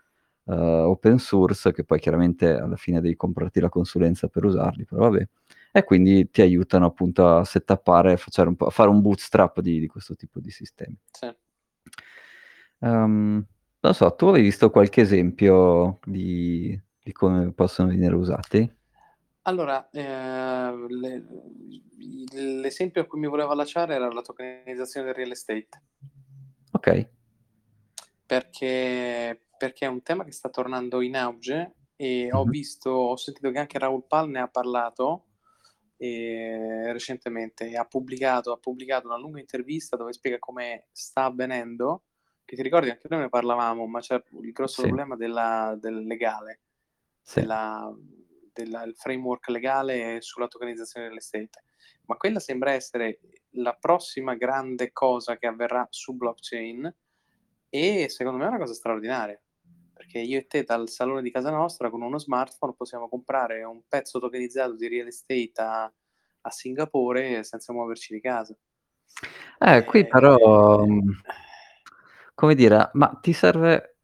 uhm, 0.46 0.56
open 0.88 1.18
source, 1.18 1.72
che 1.72 1.86
poi 1.86 2.00
chiaramente 2.02 2.54
alla 2.54 2.76
fine 2.76 3.00
devi 3.00 3.16
comprarti 3.16 3.62
la 3.62 3.70
consulenza 3.70 4.28
per 4.28 4.44
usarli, 4.44 4.84
però 4.84 5.10
vabbè. 5.10 5.26
E 5.72 5.84
quindi 5.86 6.30
ti 6.30 6.42
aiutano 6.42 6.88
appunto 6.88 7.26
a 7.38 7.46
settappare, 7.46 8.14
a 8.14 8.18
fare 8.70 8.90
un 8.90 9.02
bootstrap 9.02 9.62
di 9.62 9.80
di 9.80 9.88
questo 9.88 10.16
tipo 10.18 10.42
di 10.42 10.52
sistemi. 10.52 10.98
Sì. 11.12 11.34
Uhm, 12.82 13.46
non 13.82 13.94
so, 13.94 14.14
tu 14.16 14.28
hai 14.28 14.42
visto 14.42 14.70
qualche 14.72 15.02
esempio 15.02 16.00
di 16.06 16.80
di 17.04 17.12
come 17.14 17.52
possono 17.52 17.90
venire 17.90 18.14
usati? 18.16 18.72
Allora, 19.46 19.90
ehm, 19.92 20.86
le 20.88 21.26
l'esempio 22.34 23.02
a 23.02 23.06
cui 23.06 23.20
mi 23.20 23.28
volevo 23.28 23.52
allacciare 23.52 23.96
era 23.96 24.08
la 24.12 24.22
tokenizzazione 24.22 25.08
del 25.08 25.16
real 25.16 25.32
estate. 25.32 25.68
Okay. 26.74 27.08
Perché 28.26 29.42
perché 29.58 29.86
è 29.86 29.90
un 29.90 30.02
tema 30.02 30.24
che 30.24 30.32
sta 30.32 30.50
tornando 30.50 31.02
in 31.02 31.16
auge 31.16 31.74
e 31.96 32.32
ho 32.32 32.46
Mh-mh. 32.46 32.52
visto 32.52 32.90
ho 32.90 33.16
sentito 33.16 33.52
che 33.52 33.60
anche 33.60 33.78
Raoul 33.78 34.06
Pal 34.08 34.30
ne 34.30 34.40
ha 34.40 34.48
parlato, 34.48 35.26
ehm, 35.98 36.92
recentemente 36.94 37.68
e 37.70 37.78
ha 37.78 37.86
pubblicato 37.86 38.52
ha 38.54 38.58
pubblicato 38.58 39.08
una 39.08 39.18
lunga 39.18 39.40
intervista 39.40 39.98
dove 39.98 40.14
spiega 40.14 40.40
come 40.40 40.88
sta 40.92 41.26
avvenendo, 41.26 42.04
che 42.46 42.56
ti 42.56 42.62
ricordi 42.62 42.90
anche 42.90 43.08
noi 43.10 43.22
ne 43.22 43.30
parlavamo, 43.30 43.86
ma 43.88 44.00
c'è 44.00 44.22
il 44.42 44.52
grosso 44.52 44.82
Sì. 44.82 44.88
problema 44.88 45.16
della 45.16 45.76
del 45.80 46.06
legale, 46.06 46.62
Sì. 47.22 47.42
della 47.42 47.94
della 48.54 48.84
il 48.84 48.96
framework 48.96 49.48
legale 49.50 50.22
sulla 50.22 50.48
tokenizzazione 50.48 51.08
real 51.08 51.18
estate. 51.20 51.64
Ma 52.08 52.18
quella 52.18 52.40
sembra 52.40 52.74
essere 52.74 53.20
la 53.56 53.74
prossima 53.80 54.36
grande 54.36 54.92
cosa 54.92 55.38
che 55.38 55.48
avverrà 55.48 55.88
su 55.90 56.14
blockchain 56.16 56.94
e 57.70 58.10
secondo 58.10 58.38
me 58.40 58.46
è 58.46 58.48
una 58.50 58.58
cosa 58.60 58.74
straordinaria, 58.74 59.42
perché 59.94 60.20
io 60.20 60.38
e 60.40 60.48
te 60.48 60.64
dal 60.64 60.90
salone 60.90 61.22
di 61.22 61.32
casa 61.32 61.50
nostra 61.52 61.90
con 61.90 62.02
uno 62.02 62.18
smartphone 62.20 62.74
possiamo 62.76 63.08
comprare 63.10 63.64
un 63.64 63.84
pezzo 63.88 64.20
tokenizzato 64.20 64.76
di 64.76 64.88
real 64.90 65.08
estate 65.08 65.52
a 65.62 65.94
a 66.44 66.50
Singapore 66.52 67.44
senza 67.44 67.72
muoverci 67.72 68.14
di 68.16 68.20
casa. 68.22 68.56
Eh, 69.60 69.84
qui 69.86 70.08
però, 70.08 70.36
Ehm 70.38 70.86
mhmm, 70.86 71.22
come 72.42 72.56
dire, 72.56 72.90
ma 72.94 73.18
ti 73.22 73.34
serve 73.34 73.98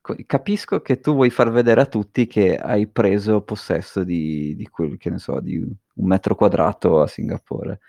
co 0.00 0.14
capisco 0.26 0.80
che 0.80 1.00
tu 1.00 1.12
vuoi 1.14 1.28
far 1.30 1.50
vedere 1.50 1.82
a 1.82 1.86
tutti 1.86 2.26
che 2.26 2.56
hai 2.56 2.86
preso 2.88 3.42
possesso 3.42 4.02
di 4.04 4.54
di 4.56 4.66
quel 4.68 4.96
che 4.98 5.10
ne 5.10 5.18
so, 5.18 5.40
di 5.40 5.58
1 5.58 6.06
metro 6.06 6.34
quadrato 6.36 7.02
a 7.02 7.06
Singapore. 7.06 7.80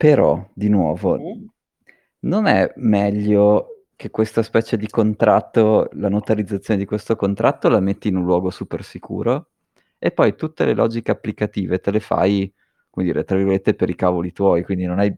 Però, 0.00 0.48
di 0.54 0.70
nuovo, 0.70 1.18
non 2.20 2.46
è 2.46 2.72
meglio 2.76 3.84
che 3.96 4.10
questa 4.10 4.42
specie 4.42 4.78
di 4.78 4.88
contratto 4.88 5.90
la 5.92 6.08
notarizzazione 6.08 6.80
di 6.80 6.86
questo 6.86 7.16
contratto 7.16 7.68
la 7.68 7.80
metti 7.80 8.08
in 8.08 8.16
un 8.16 8.24
luogo 8.24 8.50
super 8.50 8.82
sicuro 8.84 9.50
e 9.98 10.10
poi 10.12 10.36
tutte 10.36 10.64
le 10.64 10.74
logiche 10.74 11.10
applicative 11.10 11.80
te 11.80 11.90
le 11.90 12.00
fai, 12.00 12.50
come 12.90 13.04
dire, 13.06 13.24
tra 13.24 13.36
virgolette 13.36 13.74
"per 13.74 13.90
i 13.90 13.94
cavoli 13.96 14.32
tuoi", 14.32 14.64
quindi 14.64 14.86
non 14.86 14.98
hai 15.00 15.14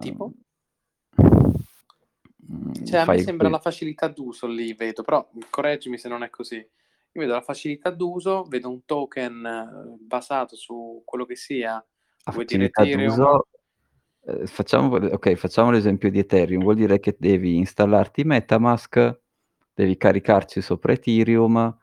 Tipo? 0.00 0.26
mhmm, 0.26 0.34
Cioè 2.84 3.00
a 3.00 3.06
me 3.06 3.18
sembra 3.18 3.48
quei 3.48 3.50
la 3.50 3.58
facilità 3.58 4.08
d'uso 4.08 4.46
lì 4.46 4.74
vedo, 4.74 5.02
però, 5.02 5.28
correggimi 5.50 5.98
se 5.98 6.08
non 6.08 6.22
è 6.22 6.30
così. 6.30 6.56
Io 6.56 7.20
vedo 7.20 7.32
la 7.34 7.40
facilità 7.42 7.90
d'uso, 7.90 8.44
vedo 8.44 8.70
un 8.70 8.84
token 8.84 9.96
basato 10.00 10.56
su 10.56 11.02
quello 11.04 11.24
che 11.26 11.36
sia, 11.36 11.84
La 12.26 12.32
facilità 12.32 12.84
d'uso 12.84 13.46
uhm, 14.22 14.46
facciamo 14.46 14.94
okay, 14.96 15.36
facciamo 15.36 15.70
l'esempio 15.70 16.10
di 16.10 16.18
Ethereum, 16.20 16.62
vuol 16.62 16.76
dire 16.76 17.00
che 17.00 17.16
devi 17.18 17.56
installarti 17.56 18.24
MetaMask, 18.24 19.20
devi 19.74 19.96
caricarci 19.96 20.60
sopra 20.62 20.92
Ethereum 20.92 21.78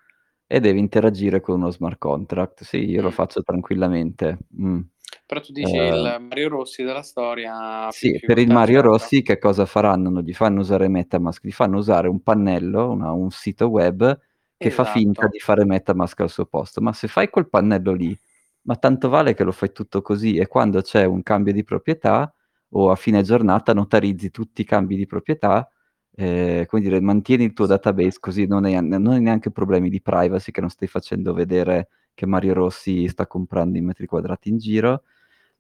e 0.47 0.60
devi 0.60 0.80
interagire 0.80 1.41
con 1.41 1.56
uno 1.58 1.71
smart 1.71 1.97
contract. 1.99 2.63
Sì, 2.63 2.86
io 2.89 3.01
lo 3.01 3.10
Mh. 3.10 3.12
faccio 3.12 3.41
tranquillamente. 3.43 4.38
Mh. 4.51 4.80
Però 5.29 5.41
tu 5.41 5.51
dici 5.51 5.75
Uhm 5.75 6.13
il 6.15 6.17
Mario 6.21 6.47
Rossi 6.47 6.83
della 6.83 7.01
storia 7.03 7.91
Sì, 7.91 8.21
per 8.21 8.37
il 8.37 8.49
Mario 8.49 8.81
certo. 8.81 8.81
Rossi 8.81 9.21
che 9.21 9.37
cosa 9.37 9.65
faranno? 9.65 10.09
Non 10.09 10.21
gli 10.21 10.33
fanno 10.33 10.59
usare 10.59 10.89
MetaMask, 10.89 11.45
gli 11.45 11.51
fanno 11.51 11.77
usare 11.77 12.09
un 12.09 12.21
pannello, 12.21 12.89
una 12.91 13.11
un 13.13 13.31
sito 13.31 13.67
web 13.69 14.19
che 14.57 14.69
fa 14.69 14.83
finta 14.83 15.25
Esatto. 15.25 15.29
di 15.29 15.39
fare 15.39 15.63
MetaMask 15.63 16.19
al 16.19 16.29
suo 16.29 16.45
posto. 16.45 16.81
Ma 16.81 16.91
se 16.91 17.07
fai 17.07 17.29
quel 17.29 17.47
pannello 17.47 17.93
lì, 17.93 18.17
ma 18.63 18.75
tanto 18.75 19.07
vale 19.07 19.33
che 19.33 19.43
lo 19.45 19.53
fai 19.53 19.71
tutto 19.71 20.01
così 20.01 20.35
e 20.35 20.47
quando 20.47 20.81
c'è 20.81 21.05
un 21.05 21.23
cambio 21.23 21.53
di 21.53 21.63
proprietà, 21.63 22.33
o 22.71 22.91
a 22.91 22.95
fine 22.97 23.21
giornata 23.23 23.73
notarizzi 23.73 24.31
tutti 24.31 24.61
i 24.61 24.65
cambi 24.65 24.97
di 24.97 25.05
proprietà, 25.05 25.71
ehm, 26.13 26.65
come 26.65 26.81
dire, 26.81 26.99
mantieni 26.99 27.45
il 27.45 27.53
tuo 27.53 27.65
database 27.67 28.17
così 28.19 28.45
non 28.47 28.65
hai 28.65 28.73
non 28.85 29.07
hai 29.07 29.21
neanche 29.21 29.49
problemi 29.51 29.89
di 29.89 30.01
privacy, 30.01 30.51
che 30.51 30.59
non 30.59 30.69
stai 30.69 30.89
facendo 30.89 31.33
vedere 31.33 31.87
che 32.13 32.25
Mario 32.25 32.53
Rossi 32.53 33.07
sta 33.07 33.25
comprando 33.27 33.77
i 33.77 33.81
metri 33.81 34.05
quadrati 34.07 34.49
in 34.49 34.57
giro. 34.57 35.03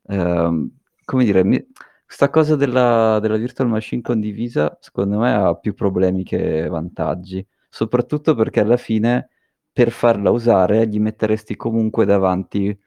Ehm, 0.07 0.71
come 1.05 1.23
dire, 1.25 1.43
mi 1.43 1.63
'sta 2.05 2.29
cosa 2.29 2.55
della 2.55 3.19
della 3.21 3.37
virtual 3.37 3.67
machine 3.69 4.01
condivisa, 4.01 4.77
secondo 4.81 5.19
me 5.19 5.33
ha 5.33 5.55
più 5.55 5.73
problemi 5.73 6.23
che 6.23 6.67
vantaggi, 6.69 7.45
soprattutto 7.69 8.33
perché 8.35 8.61
alla 8.61 8.77
fine 8.77 9.29
per 9.71 9.91
farla 9.91 10.29
usare 10.31 10.87
gli 10.87 10.99
metteresti 10.99 11.55
comunque 11.55 12.05
davanti 12.05 12.77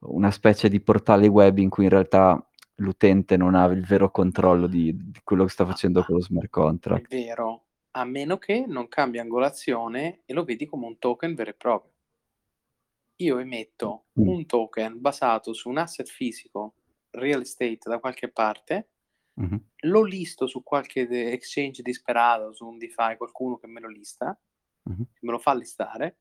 una 0.00 0.30
specie 0.30 0.68
di 0.68 0.80
portale 0.80 1.26
web 1.28 1.58
in 1.58 1.68
cui 1.70 1.84
in 1.84 1.90
realtà 1.90 2.44
l'utente 2.76 3.36
non 3.36 3.54
ha 3.54 3.64
il 3.66 3.84
vero 3.84 4.10
controllo 4.10 4.66
di 4.66 4.94
di 4.96 5.20
quello 5.24 5.44
che 5.44 5.50
sta 5.50 5.66
facendo 5.66 6.04
con 6.04 6.16
lo 6.16 6.22
smart 6.22 6.48
È 6.94 7.00
contract. 7.00 7.06
vero, 7.08 7.64
a 7.92 8.04
meno 8.04 8.38
che 8.38 8.64
non 8.66 8.86
cambi 8.86 9.18
angolazione 9.18 10.22
e 10.24 10.32
lo 10.32 10.44
vedi 10.44 10.64
come 10.66 10.86
un 10.86 10.98
token 10.98 11.34
vero 11.34 11.50
e 11.50 11.54
proprio. 11.54 11.91
Io 13.20 13.38
emetto 13.38 14.06
Mh. 14.16 14.24
un 14.24 14.46
token 14.46 15.00
basato 15.00 15.52
su 15.52 15.68
un 15.68 15.78
asset 15.78 16.08
fisico, 16.08 16.74
real 17.10 17.42
estate 17.42 17.78
da 17.88 17.98
qualche 18.00 18.30
parte, 18.30 18.90
Mh-mh. 19.36 19.62
lo 19.84 20.02
listo 20.02 20.46
su 20.46 20.62
qualche 20.62 21.02
exchange 21.32 21.82
disperato, 21.82 22.52
su 22.54 22.66
un 22.66 22.78
DeFi, 22.78 23.16
qualcuno 23.16 23.58
che 23.58 23.66
me 23.66 23.80
lo 23.80 23.88
lista, 23.88 24.38
Mh-mh. 24.86 25.06
me 25.20 25.30
lo 25.32 25.38
fa 25.38 25.54
listare, 25.54 26.20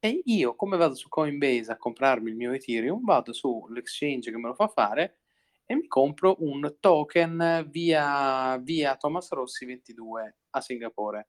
e 0.00 0.22
io 0.24 0.56
come 0.56 0.76
vado 0.76 0.94
su 0.94 1.08
Coinbase 1.08 1.72
a 1.72 1.76
comprarmi 1.78 2.30
il 2.30 2.36
mio 2.36 2.52
Ethereum, 2.52 3.04
vado 3.04 3.32
su 3.32 3.66
l'exchange 3.70 4.30
che 4.30 4.38
me 4.38 4.48
lo 4.48 4.54
fa 4.54 4.68
fare 4.68 5.20
e 5.66 5.74
mi 5.76 5.86
compro 5.88 6.36
un 6.40 6.76
token 6.80 7.66
via 7.70 8.58
via 8.58 8.96
Thomas 8.96 9.30
Rossi 9.32 9.64
22 9.66 10.38
a 10.50 10.60
Singapore. 10.60 11.28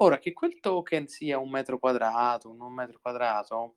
Ora 0.00 0.18
che 0.18 0.32
quel 0.32 0.60
token 0.60 1.08
sia 1.08 1.38
1 1.38 1.50
metro 1.50 1.78
quadrato, 1.78 2.48
non 2.52 2.68
1 2.68 2.74
metro 2.74 2.98
quadrato, 3.00 3.76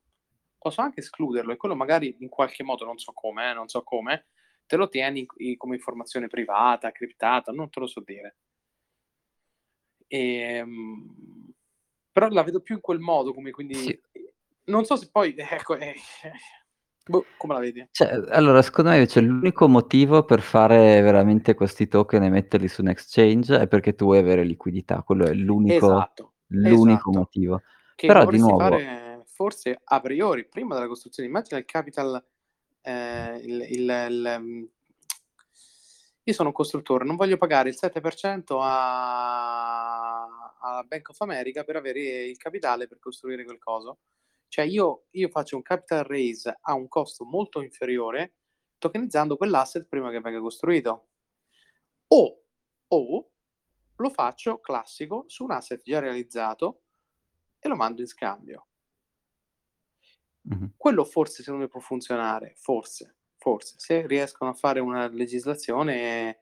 posso 0.58 0.80
anche 0.80 1.00
escluderlo 1.00 1.52
e 1.52 1.56
quello 1.56 1.74
magari 1.74 2.16
in 2.20 2.28
qualche 2.28 2.62
modo, 2.62 2.84
non 2.84 2.98
so 2.98 3.12
come 3.12 3.50
eh, 3.50 3.54
non 3.54 3.68
so 3.68 3.82
come, 3.82 4.26
te 4.66 4.76
lo 4.76 4.88
tieni 4.88 5.26
come 5.56 5.74
informazione 5.76 6.28
privata, 6.28 6.92
criptata, 6.92 7.50
non 7.52 7.68
te 7.70 7.80
lo 7.80 7.86
so 7.86 8.00
dire. 8.04 8.36
Ehm, 10.08 11.52
però 12.12 12.28
la 12.28 12.42
vedo 12.42 12.60
più 12.60 12.74
in 12.76 12.80
quel 12.80 12.98
modo, 13.00 13.32
come 13.32 13.50
quindi 13.50 13.74
Sì. 13.74 13.98
non 14.64 14.84
so 14.84 14.96
se 14.96 15.08
poi 15.10 15.34
ecco, 15.66 15.76
eh, 15.76 15.94
boh, 17.04 17.24
come 17.36 17.54
la 17.54 17.60
vedi? 17.60 17.88
Cioè, 17.90 18.24
allora 18.28 18.62
secondo 18.62 18.90
me 18.90 18.96
invece 18.96 19.20
l'unico 19.20 19.68
motivo 19.68 20.24
per 20.24 20.40
fare 20.40 21.00
veramente 21.00 21.54
questi 21.54 21.88
token 21.88 22.22
e 22.22 22.30
metterli 22.30 22.68
su 22.68 22.82
un 22.82 22.88
exchange 22.88 23.58
è 23.58 23.66
perché 23.68 23.94
tu 23.94 24.06
vuoi 24.06 24.18
avere 24.18 24.44
liquidità, 24.44 25.02
quello 25.02 25.24
è 25.26 25.32
l'unico 25.34 25.86
Esatto, 25.86 26.32
l'unico 26.48 27.10
esatto. 27.10 27.10
motivo. 27.10 27.62
Che 27.94 28.06
Però 28.06 28.20
di 28.20 28.24
vorresti 28.24 28.46
nuovo 28.46 28.58
fare 28.58 29.24
forse 29.26 29.80
a 29.82 30.00
priori, 30.00 30.46
prima 30.46 30.74
della 30.74 30.86
costruzione. 30.86 31.28
Immagina 31.28 31.58
il 31.58 31.64
capital 31.64 32.22
ehm, 32.82 33.36
il 33.42 33.66
il 33.70 34.06
il 34.10 34.36
mhmm, 34.40 34.68
io 36.24 36.32
sono 36.32 36.48
un 36.48 36.54
costruttore, 36.54 37.04
non 37.04 37.16
voglio 37.16 37.36
pagare 37.36 37.68
il 37.68 37.74
7% 37.76 38.60
a 38.60 40.22
alla 40.60 40.84
Bank 40.84 41.08
of 41.08 41.20
America 41.22 41.64
per 41.64 41.74
avere 41.74 42.26
il 42.26 42.36
capitale 42.36 42.86
per 42.86 43.00
costruire 43.00 43.44
quel 43.44 43.58
coso. 43.58 43.98
Cioè 44.52 44.66
io 44.66 45.04
io 45.12 45.30
faccio 45.30 45.56
un 45.56 45.62
capital 45.62 46.04
raise 46.04 46.58
a 46.60 46.74
un 46.74 46.86
costo 46.86 47.24
molto 47.24 47.62
inferiore, 47.62 48.34
tokenizzando 48.76 49.38
quell'asset 49.38 49.86
prima 49.88 50.10
che 50.10 50.20
venga 50.20 50.40
costruito. 50.40 51.06
O 52.08 52.42
o 52.88 53.30
lo 53.96 54.10
faccio 54.10 54.60
classico 54.60 55.24
su 55.28 55.44
un 55.44 55.52
asset 55.52 55.80
già 55.82 55.98
realizzato 56.00 56.82
e 57.58 57.68
lo 57.68 57.76
mando 57.76 58.02
in 58.02 58.06
scambio. 58.06 58.66
Mh-mh. 60.48 60.72
Quello 60.76 61.04
forse 61.04 61.42
secondo 61.42 61.64
me 61.64 61.68
può 61.70 61.80
funzionare, 61.80 62.54
forse, 62.56 63.16
forse, 63.36 63.74
se 63.78 64.06
riescono 64.06 64.50
a 64.50 64.54
fare 64.54 64.80
una 64.80 65.06
legislazione 65.08 66.40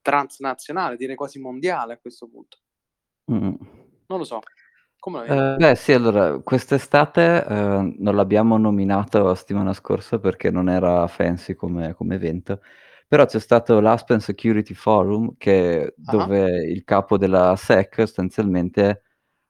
transnazionale, 0.00 0.96
direi 0.96 1.16
quasi 1.16 1.40
mondiale 1.40 1.94
a 1.94 1.98
questo 1.98 2.28
punto. 2.28 2.58
Mh-mh. 3.28 3.58
Non 4.08 4.18
lo 4.18 4.24
so. 4.24 4.40
Come? 5.02 5.24
Ehm, 5.26 5.56
beh 5.58 5.74
sì, 5.76 5.92
allora 5.92 6.38
quest'estate, 6.40 7.44
ehm, 7.46 7.94
non 7.98 8.16
l'abbiamo 8.16 8.56
nominato 8.58 9.22
la 9.22 9.34
settimana 9.34 9.72
scorsa 9.72 10.18
perché 10.18 10.50
non 10.50 10.68
era 10.68 11.06
fancy 11.06 11.54
come 11.54 11.94
come 11.94 12.14
evento, 12.16 12.60
però 13.06 13.24
c'è 13.26 13.38
stato 13.40 13.80
l'Aspen 13.80 14.20
Security 14.20 14.74
Forum 14.74 15.34
che 15.38 15.94
Ah-ah. 16.06 16.26
dove 16.26 16.64
il 16.66 16.84
capo 16.84 17.16
della 17.18 17.54
SEC 17.56 17.94
sostanzialmente 17.98 19.02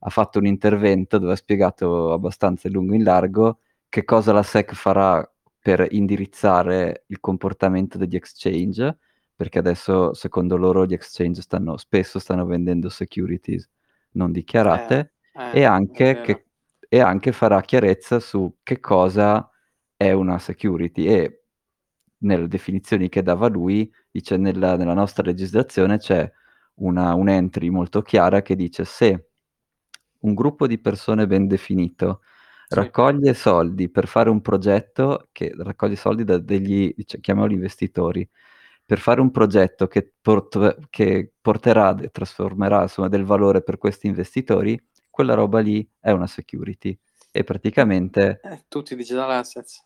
ha 0.02 0.10
fatto 0.10 0.38
un 0.38 0.46
intervento 0.46 1.18
dove 1.18 1.32
ha 1.32 1.36
spiegato 1.36 2.12
abbastanza 2.12 2.68
in 2.68 2.74
lungo 2.74 2.92
e 2.94 2.96
in 2.96 3.04
largo 3.04 3.60
che 3.88 4.04
cosa 4.04 4.32
la 4.32 4.42
SEC 4.42 4.74
farà 4.74 5.28
per 5.62 5.86
indirizzare 5.90 7.04
il 7.08 7.20
comportamento 7.20 7.98
degli 7.98 8.16
exchange, 8.16 8.96
perché 9.34 9.58
adesso 9.58 10.14
secondo 10.14 10.56
loro 10.56 10.86
gli 10.86 10.92
exchange 10.94 11.42
stanno 11.42 11.76
spesso 11.76 12.18
stanno 12.18 12.46
vendendo 12.46 12.88
securities 12.88 13.68
non 14.12 14.32
Eh, 14.68 15.00
dichiarate 15.00 15.12
eh, 15.34 15.60
e 15.60 15.64
anche 15.64 16.20
che 16.20 16.44
e 16.92 17.00
anche 17.00 17.32
farà 17.32 17.60
chiarezza 17.62 18.18
su 18.20 18.58
che 18.64 18.80
cosa 18.80 19.48
è 19.96 20.12
una 20.12 20.38
security 20.40 21.06
e 21.06 21.44
nelle 22.20 22.48
definizioni 22.48 23.08
che 23.08 23.22
dava 23.22 23.48
lui, 23.48 23.90
dice: 24.10 24.36
"Nella 24.38 24.76
nella 24.76 24.94
nostra 24.94 25.24
legislazione 25.24 25.98
c'è 25.98 26.30
una 26.76 27.14
un'entry 27.14 27.68
molto 27.70 28.02
chiara 28.02 28.42
che 28.42 28.56
dice: 28.56 28.84
se 28.84 29.30
un 30.20 30.34
gruppo 30.34 30.66
di 30.66 30.78
persone 30.80 31.26
ben 31.26 31.46
definito 31.48 32.22
Sì. 32.72 32.76
raccoglie 32.76 33.34
soldi 33.34 33.90
per 33.90 34.06
fare 34.08 34.30
un 34.30 34.40
progetto 34.42 35.28
che 35.32 35.52
raccoglie 35.56 35.96
soldi 35.96 36.24
da 36.24 36.38
degli 36.38 36.94
chiamiamoli 37.20 37.54
investitori, 37.54 38.28
per 38.84 38.98
fare 39.00 39.20
un 39.20 39.30
progetto 39.32 39.86
che 39.88 40.12
port 40.20 40.88
che 40.90 41.32
porterà 41.40 41.96
e 42.00 42.10
trasformerà 42.10 42.82
insomma 42.82 43.08
del 43.08 43.24
valore 43.24 43.62
per 43.62 43.78
questi 43.78 44.06
investitori, 44.08 44.80
quella 45.20 45.34
roba 45.34 45.60
lì 45.60 45.88
è 46.00 46.10
una 46.10 46.26
security." 46.26 46.98
E 47.32 47.44
Eh, 47.82 48.04
praticamente 48.04 48.42
eh, 48.42 48.64
tutti 48.68 48.92
i 48.94 48.96
digital 48.96 49.30
assets. 49.30 49.82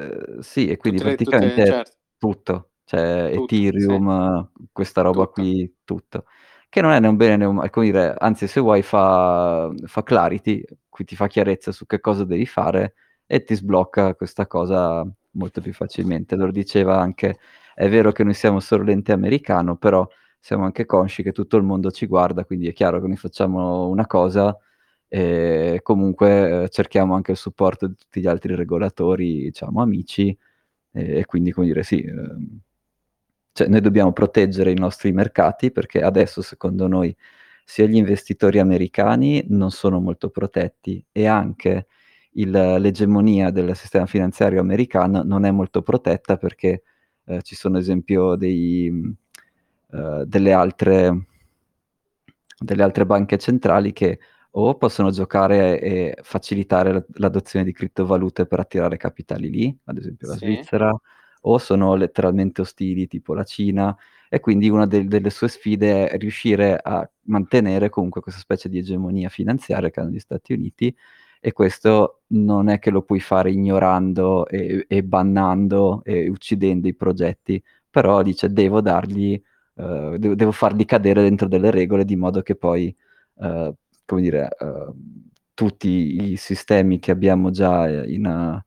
Uhm, 0.00 0.38
sì, 0.40 0.68
e 0.68 0.76
quindi 0.76 1.00
Tutte 1.00 1.04
le 1.04 1.18
tutte 1.20 1.60
praticamente 1.60 1.62
certo. 1.62 1.96
tutto, 2.16 2.70
cioè 2.84 3.30
Tutto, 3.34 3.70
sì. 3.76 3.98
Ethereum, 3.98 4.50
questa 4.72 5.00
roba 5.02 5.26
Tutto. 5.26 5.26
qui, 5.26 5.72
tutto. 5.84 6.24
Che 6.68 6.80
non 6.80 6.92
è 6.92 7.00
né 7.00 7.08
un 7.08 7.16
bene 7.16 7.36
né 7.36 7.44
un 7.46 7.56
ma 7.56 7.64
è 7.64 7.70
come 7.70 7.86
dire, 7.86 8.14
anzi 8.18 8.46
se 8.46 8.60
vuoi 8.60 8.82
fa 8.82 9.68
fa 9.86 10.02
clarity, 10.04 10.62
qui 10.88 11.04
ti 11.04 11.16
fa 11.16 11.26
chiarezza 11.26 11.72
su 11.72 11.84
che 11.86 11.98
cosa 12.00 12.24
devi 12.24 12.46
fare 12.46 12.94
e 13.26 13.42
ti 13.42 13.54
sblocca 13.56 14.14
questa 14.14 14.46
cosa 14.46 15.04
molto 15.32 15.60
più 15.60 15.72
facilmente. 15.72 16.36
Lo 16.36 16.50
diceva 16.52 17.00
anche: 17.00 17.38
"È 17.74 17.88
vero 17.88 18.12
che 18.12 18.22
noi 18.22 18.34
siamo 18.34 18.60
solo 18.60 18.84
l'ente 18.84 19.10
americano, 19.12 19.76
però 19.76 20.06
siamo 20.40 20.64
anche 20.64 20.86
consci 20.86 21.22
che 21.22 21.32
tutto 21.32 21.56
il 21.56 21.64
mondo 21.64 21.90
ci 21.90 22.06
guarda, 22.06 22.44
quindi 22.44 22.68
è 22.68 22.72
chiaro 22.72 23.00
che 23.00 23.06
noi 23.08 23.16
facciamo 23.16 23.88
una 23.88 24.06
cosa 24.06 24.56
e 25.08 25.80
comunque, 25.82 26.50
ehm, 26.64 26.68
cerchiamo 26.68 27.14
anche 27.14 27.32
il 27.32 27.36
supporto 27.38 27.86
di 27.88 27.94
tutti 27.96 28.20
gli 28.20 28.26
altri 28.28 28.54
regolatori, 28.56 29.42
diciamo 29.44 29.82
amici, 29.82 30.36
e 30.92 31.24
quindi 31.26 31.52
come 31.52 31.66
dire 31.66 31.82
sì, 31.84 32.04
uhm, 32.06 32.60
cioè 33.52 33.68
noi 33.68 33.80
dobbiamo 33.82 34.12
proteggere 34.12 34.70
i 34.72 34.76
nostri 34.78 35.12
mercati 35.12 35.72
perché 35.72 36.02
adesso 36.02 36.42
secondo 36.42 36.88
noi 36.88 37.14
sia 37.64 37.86
gli 37.86 37.96
investitori 37.96 38.58
americani 38.60 39.44
non 39.50 39.70
sono 39.72 40.00
molto 40.00 40.30
protetti 40.30 41.04
e 41.12 41.26
anche 41.26 41.86
il 42.34 42.50
l'egemonia 42.52 43.50
del 43.50 43.76
sistema 43.76 44.06
finanziario 44.06 44.60
americano 44.60 45.22
non 45.24 45.44
è 45.46 45.50
molto 45.52 45.82
protetta 45.82 46.36
perché, 46.38 46.82
ehm, 47.26 47.40
ci 47.42 47.56
sono 47.56 47.78
esempio 47.78 48.36
dei 48.36 48.90
uhm, 49.92 50.22
delle 50.24 50.52
altre 50.52 51.26
delle 52.60 52.82
altre 52.82 53.06
banche 53.06 53.38
centrali 53.38 53.92
che 53.92 54.18
o 54.52 54.76
possono 54.76 55.10
giocare 55.10 55.80
e 55.80 56.18
facilitare 56.22 56.92
l'ad 56.92 57.04
l'adozione 57.14 57.64
di 57.64 57.72
criptovalute 57.72 58.46
per 58.46 58.58
attirare 58.60 58.96
capitali 58.96 59.50
lì, 59.50 59.78
ad 59.84 59.98
esempio 59.98 60.28
la 60.28 60.36
Sì. 60.36 60.46
Svizzera, 60.46 60.98
o 61.42 61.58
sono 61.58 61.94
letteralmente 61.94 62.62
ostili 62.62 63.06
tipo 63.06 63.34
la 63.34 63.44
Cina 63.44 63.96
e 64.28 64.40
quindi 64.40 64.68
una 64.68 64.86
del 64.86 65.06
delle 65.08 65.30
sue 65.30 65.48
sfide 65.48 66.08
è 66.08 66.18
riuscire 66.18 66.78
a 66.82 67.08
mantenere 67.24 67.88
comunque 67.90 68.20
questa 68.22 68.40
specie 68.40 68.68
di 68.68 68.78
egemonia 68.78 69.28
finanziaria 69.28 69.90
che 69.90 70.00
hanno 70.00 70.10
gli 70.10 70.18
Stati 70.18 70.52
Uniti 70.52 70.94
e 71.40 71.52
questo 71.52 72.22
non 72.28 72.68
è 72.68 72.78
che 72.80 72.90
lo 72.90 73.02
puoi 73.02 73.20
fare 73.20 73.50
ignorando 73.52 74.46
e 74.48 74.84
e 74.88 75.04
bannando 75.04 76.02
e 76.04 76.28
uccidendo 76.28 76.88
i 76.88 76.94
progetti, 76.96 77.62
però 77.90 78.22
dice: 78.22 78.50
"Devo 78.52 78.80
dargli 78.80 79.40
uhm, 79.78 80.16
devo 80.16 80.34
devo 80.36 80.52
farli 80.52 80.84
cadere 80.84 81.22
dentro 81.22 81.48
delle 81.48 81.70
regole 81.72 82.04
di 82.04 82.16
modo 82.16 82.42
che 82.42 82.56
poi, 82.56 82.94
uhm, 83.36 83.74
come 84.06 84.20
dire, 84.22 84.48
uhm, 84.60 84.94
tutti 85.54 86.32
i 86.32 86.36
sistemi 86.36 86.98
che 87.00 87.10
abbiamo 87.12 87.50
già 87.50 87.88
in 88.06 88.62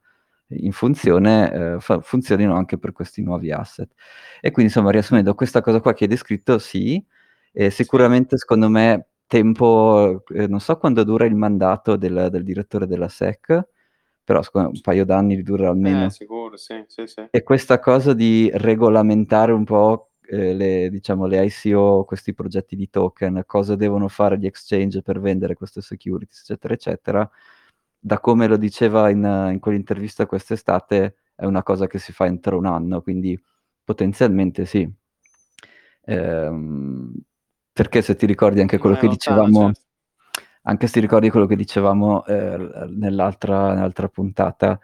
in 0.54 0.74
funzione, 0.74 1.78
fa 1.80 2.02
funzionino 2.02 2.54
anche 2.56 2.78
per 2.78 2.92
questi 2.94 3.22
nuovi 3.24 3.52
asset. 3.54 3.90
E 4.42 4.52
quindi 4.52 4.72
insomma 4.74 4.92
riassumendo 4.92 5.34
questa 5.36 5.62
cosa 5.62 5.80
qua 5.82 5.94
che 5.94 6.04
hai 6.06 6.10
descritto 6.10 6.60
sì, 6.60 7.04
e 7.54 7.70
sicuramente 7.72 8.38
secondo 8.38 8.70
me 8.70 9.08
tempo 9.28 10.24
ehm, 10.34 10.50
non 10.50 10.60
so 10.60 10.78
quando 10.78 11.04
dura 11.06 11.26
il 11.26 11.36
mandato 11.36 11.96
del 11.98 12.28
del 12.32 12.44
direttore 12.44 12.86
della 12.88 13.08
SEC, 13.10 13.62
però 14.24 14.42
secondo 14.44 14.70
me 14.70 14.74
un 14.76 14.82
paio 14.82 15.06
d'anni 15.06 15.42
dura 15.44 15.68
Eh, 15.68 15.70
almeno. 15.70 16.10
sicuro, 16.10 16.58
sì, 16.58 16.84
sì, 16.88 17.08
sì. 17.08 17.28
E 17.34 17.44
questa 17.44 17.80
cosa 17.80 18.14
di 18.14 18.52
regolamentare 18.54 19.54
un 19.54 19.64
po', 19.64 20.11
ehm, 20.32 20.58
le 20.58 20.90
diciamo 20.92 21.26
le 21.28 21.44
ICO, 21.46 22.06
questi 22.06 22.34
progetti 22.34 22.76
di 22.78 22.90
token, 22.90 23.44
cosa 23.46 23.76
devono 23.76 24.08
fare 24.10 24.38
gli 24.40 24.46
exchange 24.48 25.02
per 25.04 25.20
vendere 25.22 25.56
queste 25.56 25.82
securities, 25.82 26.42
eccetera, 26.42 26.74
eccetera, 26.76 27.32
da 28.00 28.20
come 28.20 28.48
lo 28.48 28.58
diceva 28.58 29.10
in 29.10 29.24
in 29.54 29.60
quell'intervista 29.60 30.26
quest'estate, 30.28 31.16
è 31.36 31.46
una 31.46 31.64
cosa 31.64 31.88
che 31.88 32.00
si 32.00 32.14
fa 32.14 32.26
entro 32.28 32.58
1 32.58 32.66
anno, 32.66 33.02
quindi 33.02 33.40
potenzialmente 33.84 34.66
sì. 34.66 34.90
Ehm, 36.06 37.14
perché 37.74 38.02
se 38.02 38.16
ti 38.16 38.26
ricordi 38.26 38.60
anche 38.62 38.78
quello 38.80 38.96
che 38.96 39.08
lontano, 39.08 39.10
dicevamo 39.10 39.72
certo. 39.72 39.82
anche 40.64 40.88
se 40.88 40.94
ti 40.94 41.00
ricordi 41.02 41.30
quello 41.32 41.46
che 41.48 41.56
dicevamo, 41.58 42.24
l 42.28 42.88
nell'altra 42.98 43.74
nell'altra 43.76 44.08
puntata, 44.10 44.80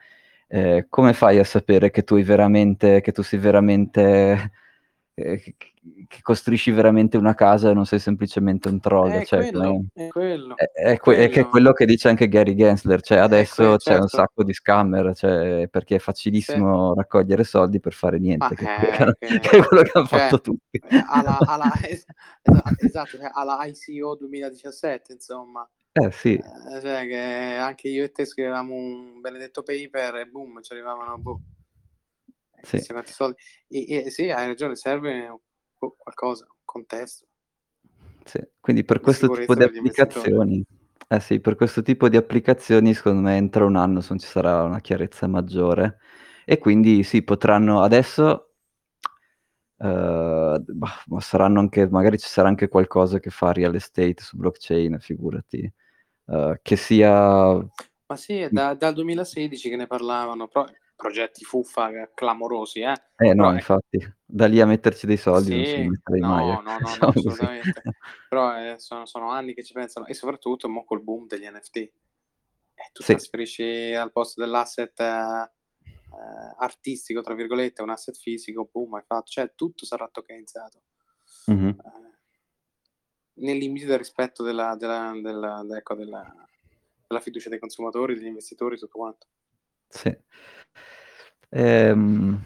ehm, 0.47 0.87
come 0.89 1.13
fai 1.13 1.39
a 1.39 1.43
sapere 1.45 1.91
che 1.91 2.03
tu 2.03 2.15
hai 2.15 2.23
veramente 2.23 3.01
che 3.01 3.11
tu 3.13 3.23
sei 3.23 3.39
veramente 3.39 4.51
c 5.39 5.53
che 6.07 6.21
costruisci 6.21 6.69
veramente 6.71 7.17
una 7.17 7.33
casa 7.33 7.71
e 7.71 7.73
non 7.73 7.85
sei 7.85 7.97
semplicemente 7.99 8.67
un 8.67 8.79
troll? 8.79 9.09
È 9.09 9.25
Cioè 9.25 9.49
quello, 9.49 9.59
come 9.61 9.87
è 9.93 10.07
quello, 10.07 10.55
è 10.55 10.65
è 10.73 10.97
que 10.99 11.15
è 11.15 11.29
che 11.29 11.41
è 11.41 11.47
quello. 11.47 11.49
quello 11.49 11.73
che 11.73 11.85
dice 11.85 12.07
anche 12.09 12.27
Gary 12.27 12.55
Gensler, 12.55 13.01
cioè 13.01 13.17
adesso 13.17 13.77
c'è 13.77 13.93
un 13.97 14.07
certo. 14.07 14.07
sacco 14.07 14.43
di 14.43 14.53
scammer, 14.53 15.15
cioè 15.15 15.67
perché 15.69 15.95
è 15.95 15.99
Sì. 15.99 16.03
facilissimo 16.05 16.93
raccogliere 16.93 17.43
soldi 17.43 17.79
per 17.79 17.93
fare 17.93 18.19
niente, 18.19 18.55
che 18.55 18.65
è 18.65 18.95
quello 18.95 19.13
che 19.17 19.25
eh, 19.25 19.39
che 19.39 19.39
che 19.39 19.57
è 19.57 19.63
quello 19.65 19.83
che 19.83 19.91
han 19.97 20.05
cioè, 20.07 20.19
fatto 20.19 20.41
tutti. 20.41 20.79
alla 21.09 21.37
alla 21.39 21.71
es 21.89 22.05
esa 22.43 22.63
esatto, 22.77 23.17
cioè 23.17 23.29
alla 23.33 23.57
ICO 23.65 24.15
2017 24.15 25.13
insomma. 25.13 25.67
Eh 25.93 26.11
sì. 26.11 26.33
Ehm, 26.33 26.81
cioè 26.81 27.07
che 27.07 27.17
anche 27.59 27.87
io 27.89 28.03
e 28.03 28.11
te 28.11 28.25
scrivevamo 28.25 28.73
un 28.75 29.19
benedetto 29.21 29.63
paper 29.63 30.15
e 30.17 30.25
boom, 30.27 30.61
ci 30.61 30.73
arrivavano, 30.73 31.17
boh 31.17 31.41
eh, 31.43 31.56
Sì. 32.67 32.85
quanti 32.91 33.11
soldi. 33.13 33.35
E 33.69 34.03
e 34.05 34.09
sì, 34.11 34.29
hai 34.29 34.47
ragione, 34.47 34.75
serve 34.75 35.39
qualcosa, 35.77 36.45
un 36.45 36.57
contesto. 36.65 37.25
Sì, 38.25 38.39
quindi 38.59 38.83
per 38.83 38.99
questo 38.99 39.29
tipo 39.29 39.55
di 39.55 39.63
applicazioni 39.63 40.63
eh 41.09 41.19
sì, 41.21 41.39
per 41.39 41.55
questo 41.55 41.81
tipo 41.81 42.09
di 42.09 42.17
applicazioni 42.17 42.93
secondo 42.93 43.21
me 43.21 43.37
entro 43.37 43.65
1 43.65 43.77
anno 43.77 44.01
ci 44.01 44.27
sarà 44.27 44.63
una 44.63 44.81
chiarezza 44.81 45.27
maggiore. 45.27 45.99
E 46.45 46.57
quindi 46.57 47.03
sì, 47.03 47.23
potranno 47.23 47.81
adesso 47.81 48.51
ma 49.79 51.19
saranno 51.19 51.59
anche 51.59 51.87
magari 51.89 52.17
ci 52.17 52.27
sarà 52.27 52.47
anche 52.49 52.67
qualcosa 52.67 53.19
che 53.19 53.29
fa 53.29 53.51
real 53.53 53.75
estate 53.75 54.15
su 54.19 54.37
blockchain, 54.37 54.99
figurati. 54.99 55.71
Uhm, 56.25 56.57
che 56.61 56.75
sia 56.75 57.53
Ma 58.09 58.15
sì, 58.15 58.39
è 58.39 58.49
da 58.49 58.73
dal 58.73 58.93
2016 58.93 59.69
che 59.69 59.75
ne 59.75 59.85
parlavano, 59.87 60.47
però 60.47 60.65
progetti 60.97 61.45
fuffa 61.45 62.11
clamorosi, 62.13 62.81
eh. 62.81 62.95
Eh 63.19 63.33
no, 63.33 63.51
Però 63.51 63.55
ecco 63.55 63.55
infatti. 63.55 63.97
Da 64.23 64.45
lì 64.45 64.61
a 64.61 64.67
metterci 64.67 65.07
dei 65.07 65.17
soldi 65.17 65.51
non 65.51 65.63
ci 65.65 65.79
Sì, 65.79 65.87
metterei 65.87 66.21
mai, 66.21 66.49
no, 66.49 66.59
ecco, 66.59 66.61
no, 66.61 66.79
no, 66.79 66.95
no, 66.95 67.09
diciamo 67.09 67.09
assolutamente. 67.09 67.89
Però, 68.27 68.55
ehm, 68.57 68.75
sono 68.77 69.05
sono 69.05 69.29
anni 69.31 69.53
che 69.53 69.63
ci 69.63 69.73
pensano 69.73 70.05
e 70.07 70.13
soprattutto 70.13 70.67
mo' 70.69 70.83
col 70.83 71.01
boom 71.03 71.27
degli 71.27 71.45
NFT. 71.47 71.75
Eh, 71.77 72.89
tu 72.93 73.03
Sì. 73.03 73.17
trasferisci 73.17 73.93
al 73.95 74.11
posto 74.11 74.41
dell'asset, 74.41 74.99
ehm, 74.99 75.49
"artistico" 76.59 77.21
tra 77.21 77.33
virgolette, 77.35 77.81
un 77.81 77.89
asset 77.91 78.15
fisico, 78.17 78.69
boom, 78.71 78.95
hai 78.95 79.03
fatto 79.05 79.29
cioè 79.31 79.53
tutto 79.55 79.85
sarà 79.85 80.07
tokenizzato. 80.09 80.81
Mh-mh. 81.47 81.77
Ehm 81.85 82.17
nei 83.39 83.59
limiti 83.59 83.85
del 83.85 83.99
rispetto 83.99 84.41
della 84.41 84.75
della 84.75 85.11
della 85.21 85.63
ecco, 85.77 85.93
della 85.93 86.33
della 87.07 87.21
fiducia 87.21 87.49
dei 87.49 87.59
consumatori, 87.59 88.15
degli 88.15 88.25
investitori, 88.25 88.77
tutto 88.79 88.97
quanto. 88.97 89.27
Sì. 89.91 90.17
Ehm, 91.53 92.37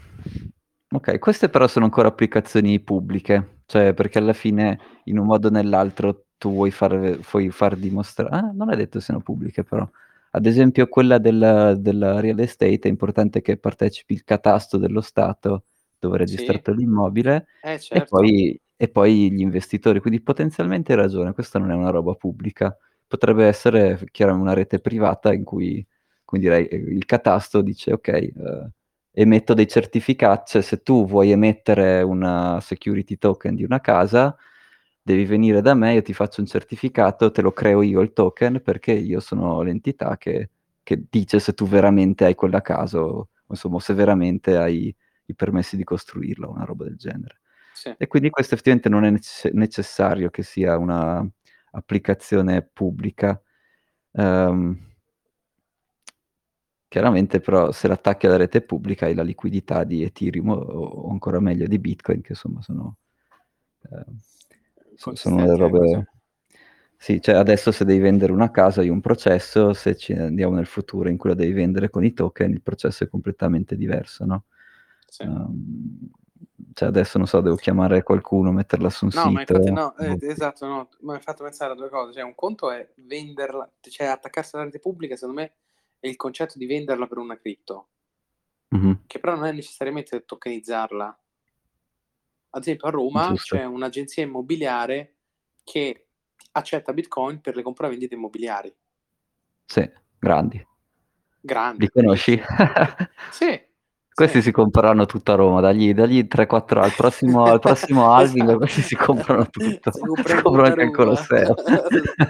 okay, 0.90 1.18
queste 1.18 1.48
però 1.48 1.66
sono 1.66 1.84
ancora 1.86 2.06
applicazioni 2.08 2.78
pubbliche, 2.80 3.62
cioè 3.66 3.94
perché 3.94 4.18
alla 4.18 4.32
fine 4.32 4.78
in 5.04 5.18
un 5.18 5.26
modo 5.26 5.48
o 5.48 5.50
nell'altro 5.50 6.26
tu 6.38 6.50
vuoi 6.52 6.70
far 6.70 7.18
vuoi 7.30 7.50
far 7.50 7.76
dimostra 7.76 8.28
ah, 8.28 8.50
non 8.52 8.70
è 8.72 8.76
detto 8.76 9.00
siano 9.00 9.20
pubbliche 9.20 9.64
però. 9.64 9.88
Ad 10.34 10.46
esempio 10.46 10.86
quella 10.88 11.18
del 11.18 11.74
del 11.78 12.20
real 12.20 12.38
estate 12.38 12.78
è 12.82 12.88
importante 12.88 13.40
che 13.42 13.56
partecipi 13.58 14.14
il 14.14 14.22
catasto 14.24 14.78
dello 14.78 15.00
Stato, 15.00 15.64
dove 15.98 16.14
è 16.16 16.18
Sì. 16.24 16.24
registrato 16.24 16.72
l'immobile, 16.72 17.46
Eh, 17.64 17.78
e 17.88 18.02
certo. 18.02 18.06
poi 18.06 18.58
e 18.76 18.88
poi 18.88 19.30
gli 19.32 19.40
investitori. 19.40 19.98
Quindi 20.00 20.20
potenzialmente 20.22 20.92
hai 20.92 20.98
ragione, 20.98 21.32
questa 21.32 21.58
non 21.58 21.70
è 21.72 21.74
una 21.74 21.90
roba 21.90 22.14
pubblica. 22.14 22.76
Potrebbe 23.06 23.46
essere 23.46 23.96
f 23.96 24.04
una 24.32 24.54
rete 24.54 24.78
privata 24.80 25.32
in 25.32 25.42
cui 25.44 26.40
direi, 26.40 26.66
ehm, 26.68 26.88
il 26.96 27.04
catasto 27.04 27.60
dice: 27.62 27.92
"Okay, 27.92 28.32
uhm, 28.34 28.70
emetto 29.12 29.54
dei 29.54 29.68
certifica" 29.68 30.42
cioè 30.44 30.62
se 30.62 30.82
tu 30.82 31.06
vuoi 31.06 31.30
emettere 31.32 32.02
una 32.02 32.60
security 32.62 33.18
token 33.18 33.54
di 33.56 33.64
una 33.64 33.80
casa, 33.80 34.36
devi 35.02 35.24
venire 35.26 35.60
da 35.62 35.74
me, 35.74 35.94
io 35.94 36.02
ti 36.02 36.14
faccio 36.14 36.40
un 36.42 36.46
certificato, 36.48 37.30
te 37.32 37.42
lo 37.42 37.52
creo 37.52 37.82
io 37.82 38.00
il 38.02 38.12
token, 38.12 38.60
perché 38.62 38.92
io 38.92 39.20
sono 39.20 39.62
l'entità 39.62 40.16
che 40.18 40.50
che 40.84 41.04
dice 41.10 41.38
se 41.40 41.52
tu 41.54 41.66
veramente 41.68 42.24
hai 42.24 42.34
quella 42.34 42.60
casa 42.62 43.00
o 43.00 43.28
insomma, 43.48 43.78
se 43.80 43.94
veramente 43.94 44.56
hai 44.56 44.94
i 45.26 45.34
permessi 45.36 45.76
di 45.76 45.84
costruirla, 45.84 46.48
una 46.48 46.64
roba 46.64 46.84
del 46.84 46.96
genere. 46.96 47.40
Sì. 47.72 47.94
E 47.96 48.06
quindi 48.08 48.30
questo 48.30 48.54
effettivamente 48.54 48.88
non 48.90 49.04
è 49.04 49.10
nece 49.10 49.50
necessario 49.54 50.30
che 50.30 50.42
sia 50.42 50.76
una 50.78 51.24
applicazione 51.72 52.62
pubblica. 52.62 53.40
Uhm 54.12 54.91
chiaramente 56.92 57.40
però 57.40 57.72
se 57.72 57.88
l'attacchi 57.88 58.26
alla 58.26 58.36
rete 58.36 58.60
pubblica 58.60 59.06
hai 59.06 59.14
la 59.14 59.22
liquidità 59.22 59.82
di 59.82 60.02
Ethereum 60.02 60.50
o 60.50 61.08
ancora 61.08 61.40
meglio 61.40 61.66
di 61.66 61.78
Bitcoin 61.78 62.20
che 62.20 62.32
insomma 62.32 62.60
sono 62.60 62.96
so 64.94 65.14
sono 65.14 65.36
le 65.36 65.46
Consistenti, 65.46 65.54
sì. 65.54 65.56
robe 65.56 66.06
sì, 66.98 67.20
cioè 67.22 67.36
adesso 67.36 67.72
se 67.72 67.86
devi 67.86 67.98
vendere 67.98 68.30
una 68.30 68.50
casa 68.50 68.82
hai 68.82 68.90
un 68.90 69.00
processo, 69.00 69.72
se 69.72 69.96
ci 69.96 70.12
andiamo 70.12 70.54
nel 70.54 70.66
futuro 70.66 71.08
in 71.08 71.16
cui 71.16 71.30
la 71.30 71.34
devi 71.34 71.52
vendere 71.54 71.88
con 71.88 72.04
i 72.04 72.12
token, 72.12 72.50
il 72.50 72.60
processo 72.60 73.04
è 73.04 73.08
completamente 73.08 73.74
diverso, 73.74 74.26
no. 74.26 74.44
Sì. 75.08 75.24
Uhm, 75.24 76.10
cioè 76.74 76.88
adesso 76.88 77.16
non 77.16 77.26
so, 77.26 77.40
devo 77.40 77.56
chiamare 77.56 78.02
qualcuno, 78.02 78.52
metterla 78.52 78.90
su 78.90 79.06
un 79.06 79.10
No, 79.14 79.30
ma 79.30 79.40
infatti 79.40 79.62
sito 79.66 79.72
no, 79.72 79.96
eh, 79.96 80.16
esatto, 80.20 80.66
no, 80.66 80.88
m'hai 81.00 81.20
fatto 81.20 81.42
pensare 81.42 81.72
a 81.72 81.74
2 81.74 81.88
cose, 81.88 82.12
cioè 82.12 82.22
un 82.22 82.34
conto 82.34 82.70
è 82.70 82.86
venderla 82.96 83.68
cioè 83.80 84.06
attaccarsi 84.06 84.54
alla 84.54 84.66
rete 84.66 84.78
pubblica 84.78 85.16
secondo 85.16 85.40
me 85.40 85.52
è 86.02 86.08
il 86.08 86.16
concetto 86.16 86.58
di 86.58 86.66
venderla 86.66 87.06
per 87.06 87.18
una 87.18 87.38
cripto. 87.38 87.88
Mh-mh. 88.70 89.04
Che 89.06 89.20
però 89.20 89.36
non 89.36 89.44
è 89.44 89.52
necessariamente 89.52 90.24
tokenizzarla. 90.24 91.20
Ad 92.50 92.60
esempio 92.60 92.88
a 92.88 92.90
Roma 92.90 93.28
Giusto. 93.28 93.54
c'è 93.56 93.64
un'agenzia 93.64 94.24
immobiliare 94.24 95.14
che 95.62 96.08
accetta 96.52 96.92
Bitcoin 96.92 97.40
per 97.40 97.54
le 97.54 97.62
compravendite 97.62 98.16
immobiliari. 98.16 98.74
Sì, 99.64 99.88
grandi. 100.18 100.56
Li 100.56 100.66
Grandi, 101.40 101.88
conosci? 101.88 102.34
bellissimi. 102.34 103.08
Sì, 103.30 103.62
Questi 104.14 104.38
sì. 104.38 104.42
si 104.44 104.50
compreranno 104.52 105.06
tutta 105.06 105.34
Roma, 105.34 105.60
dagli 105.60 105.94
dagli 105.94 106.26
3, 106.26 106.46
4 106.46 106.82
al 106.82 106.92
prossimo 106.94 107.44
al 107.44 107.60
prossimo 107.60 108.06
Esatto. 108.52 108.58
questi 108.58 108.82
si 108.82 108.94
comprano 108.96 109.46
tutto. 109.48 109.90
Si 109.90 110.00
compra 110.00 110.34
in 110.36 110.42
comprano 110.42 110.68
anche 110.68 110.82
il 110.82 110.90
Ruba, 110.90 110.96
Colosseo. 110.96 111.54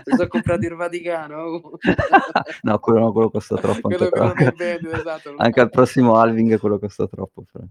si 0.05 0.17
so' 0.17 0.29
comprati 0.29 0.67
il 0.67 0.75
Vaticano. 0.75 1.61
No, 2.63 2.79
quello 2.79 3.01
no, 3.01 3.13
quello 3.13 3.31
costa 3.31 3.57
troppo 3.57 3.89
anche 3.89 4.09
Quello 4.09 4.11
però. 4.11 4.33
quello 4.33 4.53
vendita, 4.57 4.97
esatto. 4.97 5.35
Anche 5.37 5.61
al 5.61 5.71
prossimo 5.71 6.17
halving 6.17 6.59
quello 6.59 6.79
costa 6.79 7.07
troppo 7.09 7.45
però. 7.51 7.65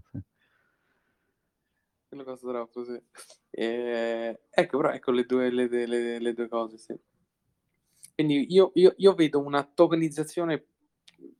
Quello 2.08 2.24
costa 2.24 2.48
troppo, 2.48 2.84
sì. 2.84 3.00
Ehm, 3.52 4.36
ecco 4.50 4.76
però 4.76 4.90
ecco 4.92 5.10
le 5.12 5.24
2 5.24 5.50
le 5.50 5.68
le 5.68 6.18
le 6.18 6.34
2 6.34 6.48
cose, 6.48 6.76
sì. 6.76 6.94
Quindi 8.14 8.52
io 8.52 8.70
io 8.74 8.92
io 8.98 9.14
vedo 9.14 9.40
una 9.40 9.64
tokenizzazione 9.64 10.66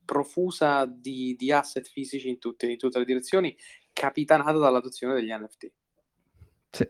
profusa 0.05 0.85
di 0.85 1.35
di 1.37 1.51
asset 1.51 1.87
fisici 1.87 2.29
in 2.29 2.39
tutte 2.39 2.67
in 2.69 2.77
tutte 2.77 2.99
le 2.99 3.05
direzioni, 3.05 3.55
capitanata 3.93 4.57
dall'adozione 4.57 5.13
degli 5.15 5.31
NFT. 5.31 5.71
Sì. 6.71 6.87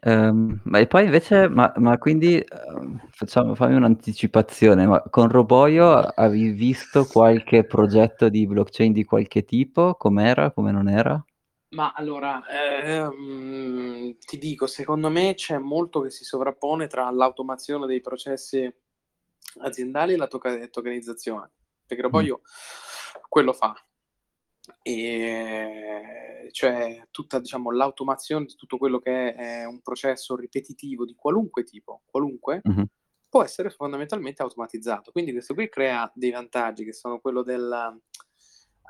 Ehm, 0.00 0.60
ma 0.64 0.78
e 0.78 0.86
poi 0.86 1.04
invece 1.06 1.48
ma 1.48 1.72
ma 1.78 1.96
quindi, 1.98 2.44
uhm, 2.76 3.00
facciamo 3.10 3.54
fammi 3.54 3.74
un'anticipazione, 3.76 4.86
ma 4.86 5.02
con 5.10 5.28
Roboio 5.30 5.88
avevi 5.96 6.50
visto 6.50 7.06
qualche 7.06 7.64
progetto 7.64 8.28
di 8.28 8.46
blockchain 8.46 8.92
di 8.92 9.04
qualche 9.04 9.44
tipo? 9.44 9.94
Com'era, 9.94 10.52
come 10.52 10.70
non 10.70 10.88
era? 10.88 11.22
Ma 11.70 11.92
allora, 11.96 12.42
ehm, 12.48 14.16
ti 14.18 14.38
dico, 14.38 14.66
secondo 14.66 15.10
me 15.10 15.34
c'è 15.34 15.58
molto 15.58 16.00
che 16.00 16.10
si 16.10 16.24
sovrappone 16.24 16.86
tra 16.86 17.10
l'automazione 17.10 17.86
dei 17.86 18.00
processi 18.00 18.72
aziendali 19.60 20.14
e 20.14 20.16
la 20.16 20.26
tokenizzazione. 20.28 21.50
perché 21.86 22.02
dopo 22.02 22.20
Mh. 22.20 22.20
io 22.20 22.40
quello 23.28 23.52
fa. 23.52 23.74
Ehm, 24.82 26.50
cioè 26.50 27.06
tutta 27.10 27.38
diciamo 27.40 27.70
l'automazione 27.72 28.46
di 28.46 28.54
tutto 28.56 28.78
quello 28.78 28.98
che 29.00 29.34
è 29.34 29.60
è 29.62 29.64
un 29.66 29.80
processo 29.82 30.36
ripetitivo 30.36 31.04
di 31.04 31.14
qualunque 31.14 31.64
tipo, 31.64 32.02
qualunque, 32.06 32.64
Mh-mh. 32.64 32.86
può 33.28 33.42
essere 33.44 33.70
fondamentalmente 33.70 34.42
automatizzato. 34.42 35.12
Quindi 35.12 35.32
questo 35.32 35.54
qui 35.54 35.68
crea 35.68 36.10
dei 36.14 36.30
vantaggi 36.30 36.84
che 36.84 36.92
sono 36.92 37.20
quello 37.20 37.42
del 37.42 37.68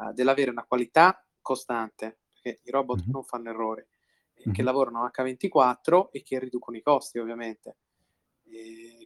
uhm, 0.01 0.13
dell'avere 0.13 0.51
una 0.51 0.65
qualità 0.65 1.27
costante, 1.43 2.21
perché 2.33 2.61
i 2.65 2.71
robot 2.71 3.05
Mh-mh. 3.05 3.13
non 3.13 3.25
fanno 3.25 3.51
errori, 3.51 3.85
e 4.35 4.51
che 4.51 4.63
Mh-mh. 4.63 4.65
lavorano 4.65 5.05
H24 5.11 6.11
e 6.13 6.23
che 6.23 6.39
riducono 6.39 6.77
i 6.77 6.83
costi 6.83 7.19
ovviamente. 7.19 7.77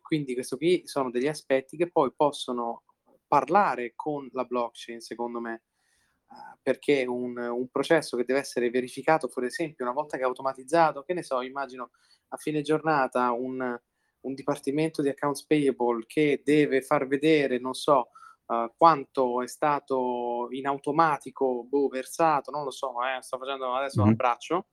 Quindi 0.02 0.34
questo 0.34 0.56
qui 0.56 0.82
sono 0.86 1.10
degli 1.10 1.28
aspetti 1.28 1.76
che 1.76 1.90
poi 1.90 2.12
possono 2.14 2.84
parlare 3.26 3.92
con 3.94 4.28
la 4.32 4.44
blockchain 4.44 5.00
secondo 5.00 5.40
me, 5.40 5.62
uhm, 6.28 6.58
perché 6.62 7.04
un 7.06 7.36
un 7.38 7.68
processo 7.68 8.16
che 8.16 8.24
deve 8.24 8.40
essere 8.40 8.70
verificato, 8.70 9.28
per 9.28 9.44
esempio, 9.44 9.84
una 9.84 9.94
volta 9.94 10.16
che 10.16 10.22
è 10.24 10.26
automatizzato, 10.26 11.02
che 11.02 11.14
ne 11.14 11.22
so, 11.22 11.40
immagino 11.42 11.90
a 12.28 12.36
fine 12.36 12.62
giornata 12.62 13.30
un 13.32 13.78
un 14.22 14.34
dipartimento 14.34 15.00
di 15.00 15.08
accounts 15.08 15.46
payable 15.46 16.04
che 16.06 16.42
deve 16.44 16.82
far 16.82 17.06
vedere, 17.06 17.58
non 17.58 17.72
so, 17.74 18.10
uhm, 18.46 18.72
quanto 18.76 19.40
è 19.42 19.46
stato 19.48 20.48
in 20.50 20.66
automatico, 20.66 21.64
boh, 21.64 21.88
versato, 21.88 22.50
non 22.50 22.64
lo 22.64 22.70
so, 22.70 22.92
eh, 23.02 23.22
sto 23.22 23.38
facendo 23.38 23.74
adesso 23.74 24.02
a 24.04 24.12
Mh-mh. 24.12 24.16
braccio, 24.16 24.68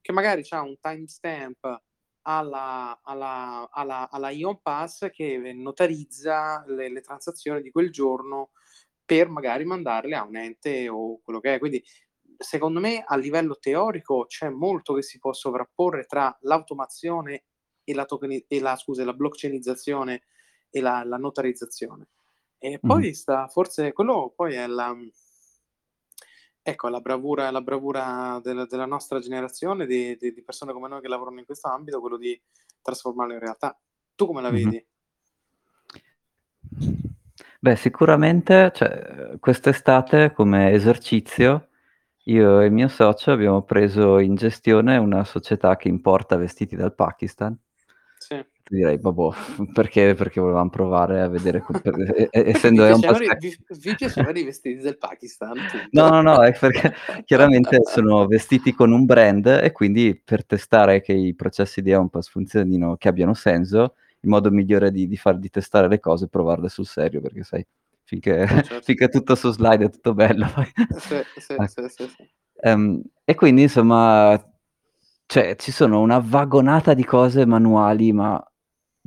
che 0.00 0.12
magari 0.12 0.42
c'ha 0.42 0.60
un 0.62 0.76
timestamp 0.78 1.82
alla 2.26 3.00
alla 3.02 3.68
alla 3.70 4.10
alla 4.10 4.30
Ion 4.30 4.60
Pass 4.62 5.10
che 5.10 5.52
notarizza 5.54 6.64
le 6.66 6.90
le 6.90 7.00
transazioni 7.00 7.62
di 7.62 7.70
quel 7.70 7.90
giorno 7.90 8.50
per 9.04 9.28
magari 9.28 9.64
mandarle 9.64 10.16
a 10.16 10.24
un 10.24 10.36
ente 10.36 10.88
o 10.88 11.20
quello 11.22 11.40
che 11.40 11.54
è. 11.54 11.58
Quindi 11.58 11.82
secondo 12.38 12.80
me 12.80 13.02
a 13.06 13.16
livello 13.16 13.58
teorico 13.58 14.26
c'è 14.26 14.48
molto 14.48 14.94
che 14.94 15.02
si 15.02 15.18
può 15.18 15.32
sovrapporre 15.32 16.04
tra 16.06 16.36
l'automazione 16.42 17.44
e 17.84 17.94
la 17.94 18.06
tokeni 18.06 18.44
e 18.48 18.60
la 18.60 18.76
scusa, 18.76 19.04
la 19.04 19.12
blockchainizzazione 19.12 20.22
e 20.70 20.80
la 20.80 21.04
la 21.04 21.16
notarizzazione. 21.18 22.08
E 22.58 22.80
poi 22.82 23.14
sta 23.14 23.48
forse 23.48 23.92
quello 23.92 24.32
poi 24.34 24.54
è 24.54 24.66
la 24.66 24.96
ecco, 26.66 26.88
la 26.88 27.00
bravura 27.00 27.50
la 27.50 27.60
bravura 27.60 28.40
del 28.42 28.66
della 28.68 28.86
nostra 28.86 29.20
generazione 29.20 29.84
di 29.86 30.16
di 30.16 30.32
di 30.32 30.42
persone 30.42 30.72
come 30.72 30.88
noi 30.88 31.00
che 31.02 31.08
lavorano 31.08 31.38
in 31.38 31.44
questo 31.44 31.68
ambito, 31.68 32.00
quello 32.00 32.16
di 32.16 32.40
trasformarlo 32.82 33.34
in 33.34 33.38
realtà. 33.40 33.78
Tu 34.14 34.26
come 34.26 34.40
la 34.42 34.50
Mh-mh. 34.50 34.64
vedi? 34.64 34.86
Beh, 37.60 37.76
sicuramente, 37.76 38.72
cioè, 38.74 39.30
uhm, 39.32 39.38
quest'estate 39.38 40.32
come 40.32 40.70
esercizio 40.72 41.68
io 42.26 42.60
e 42.60 42.66
il 42.66 42.72
mio 42.72 42.88
socio 42.88 43.32
abbiamo 43.32 43.62
preso 43.62 44.18
in 44.18 44.34
gestione 44.34 44.96
una 44.96 45.24
società 45.24 45.76
che 45.76 45.88
importa 45.88 46.36
vestiti 46.36 46.76
dal 46.76 46.94
Pakistan. 46.94 47.56
Sì. 48.18 48.42
Ti 48.66 48.74
direi: 48.76 48.98
"Vabbò, 48.98 49.30
perché?" 49.74 50.14
Perché 50.14 50.40
volevam 50.40 50.70
provare 50.70 51.20
a 51.20 51.28
vedere 51.28 51.60
co 51.60 51.74
per 51.74 51.94
e 52.00 52.28
e 52.30 52.42
Perché 52.50 52.70
vi 52.70 52.80
essendo 52.80 52.82
piacevano 52.82 53.24
i 53.24 53.28
Tech 53.28 53.38
vi 53.38 53.56
vi 53.80 53.94
piacevano 53.94 54.38
i 54.38 54.44
vestiti 54.44 54.80
del 54.80 54.96
Pakistan, 54.96 55.64
No, 55.92 56.08
punto. 56.08 56.08
no, 56.08 56.22
no, 56.22 56.42
è 56.42 56.52
perché 56.58 56.94
chiaramente 57.24 57.78
sono 57.84 58.26
vestiti 58.26 58.72
con 58.72 58.90
un 58.92 59.04
brand 59.04 59.46
e 59.46 59.70
quindi 59.72 60.18
per 60.22 60.44
testare 60.46 61.00
che 61.02 61.12
i 61.12 61.34
processi 61.34 61.82
di 61.82 61.90
Eon 61.90 62.08
Pass 62.08 62.28
funzionino, 62.28 62.96
che 62.96 63.08
abbiano 63.08 63.34
senso, 63.34 63.94
il 64.20 64.28
modo 64.30 64.50
migliore 64.50 64.90
di 64.90 65.06
di 65.06 65.16
far 65.16 65.38
di 65.38 65.50
testare 65.50 65.88
le 65.88 66.00
cose 66.00 66.24
è 66.26 66.28
provarle 66.28 66.68
sul 66.68 66.86
serio, 66.86 67.20
perché 67.20 67.42
sai 67.44 67.64
finché 68.04 68.40
Eh, 68.40 68.46
certo. 68.62 68.80
finché 68.82 69.04
è 69.06 69.08
tutto 69.08 69.34
su 69.34 69.50
slide 69.52 69.84
è 69.86 69.90
tutto 69.90 70.14
bello 70.14 70.46
sì, 70.98 71.22
sì, 71.38 71.54
Ecco. 71.56 71.88
sì. 71.88 72.30
Ehm, 72.62 73.02
e 73.24 73.34
quindi 73.34 73.62
insomma, 73.62 74.38
cioè 75.26 75.56
ci 75.56 75.72
sono 75.72 76.00
una 76.00 76.18
vagonata 76.20 76.94
di 76.94 77.04
cose 77.04 77.46
manuali, 77.46 78.12
ma 78.12 78.42
È 78.42 78.53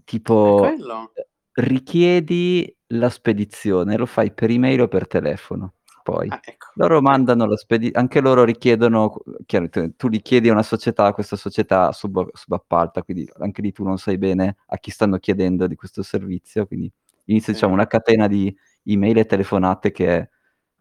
tipo, 0.07 0.75
quello. 0.75 1.11
ehm, 1.13 1.65
richiedi 1.65 2.73
la 2.93 3.09
spedizione, 3.09 3.97
lo 3.97 4.05
fai 4.05 4.33
per 4.33 4.49
email 4.51 4.81
o 4.81 4.87
per 4.87 5.07
telefono. 5.07 5.75
Poi 6.03 6.31
Ah, 6.31 6.39
ecco, 6.43 6.67
loro 6.75 7.01
mandano 7.01 7.45
la 7.47 7.57
spedi 7.57 7.89
anche 7.93 8.21
loro 8.21 8.43
richiedono 8.45 9.17
chiaro 9.45 9.67
t 9.69 9.95
tu 9.97 10.07
li 10.09 10.21
chiedi 10.21 10.49
a 10.49 10.53
una 10.53 10.63
società, 10.63 11.11
questa 11.13 11.35
società 11.35 11.91
sub 11.91 12.29
subappalta, 12.33 13.03
quindi 13.03 13.29
anche 13.39 13.61
lì 13.61 13.71
tu 13.73 13.83
non 13.83 13.97
sai 13.97 14.17
bene 14.17 14.57
a 14.67 14.77
chi 14.77 14.91
stanno 14.91 15.17
chiedendo 15.19 15.67
di 15.67 15.75
questo 15.75 16.03
servizio, 16.03 16.65
quindi 16.67 16.91
inizia 17.25 17.51
diciamo 17.53 17.73
Sì. 17.73 17.79
una 17.79 17.87
catena 17.87 18.27
di 18.27 18.55
email 18.85 19.17
e 19.19 19.25
telefonate 19.25 19.91
che 19.91 20.17
è 20.19 20.29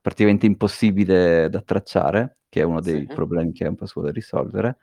praticamente 0.01 0.47
impossibile 0.47 1.49
da 1.51 1.61
tracciare, 1.63 2.39
che 2.49 2.61
è 2.61 2.65
uno 2.65 2.81
dei 2.83 3.09
Sì. 3.09 3.13
problemi 3.13 3.53
che 3.53 3.65
Eon 3.65 3.75
Pass 3.77 3.95
vuole 3.95 4.13
risolvere. 4.13 4.79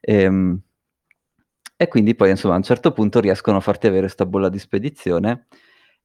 Ehm, 0.00 0.60
e 1.78 1.88
quindi 1.88 2.14
poi 2.14 2.30
insomma 2.30 2.54
a 2.54 2.56
un 2.58 2.62
certo 2.62 2.92
punto 2.92 3.20
riescono 3.20 3.58
a 3.58 3.60
farti 3.60 3.86
avere 3.86 4.08
'sta 4.08 4.24
bolla 4.26 4.48
di 4.48 4.58
spedizione. 4.58 5.46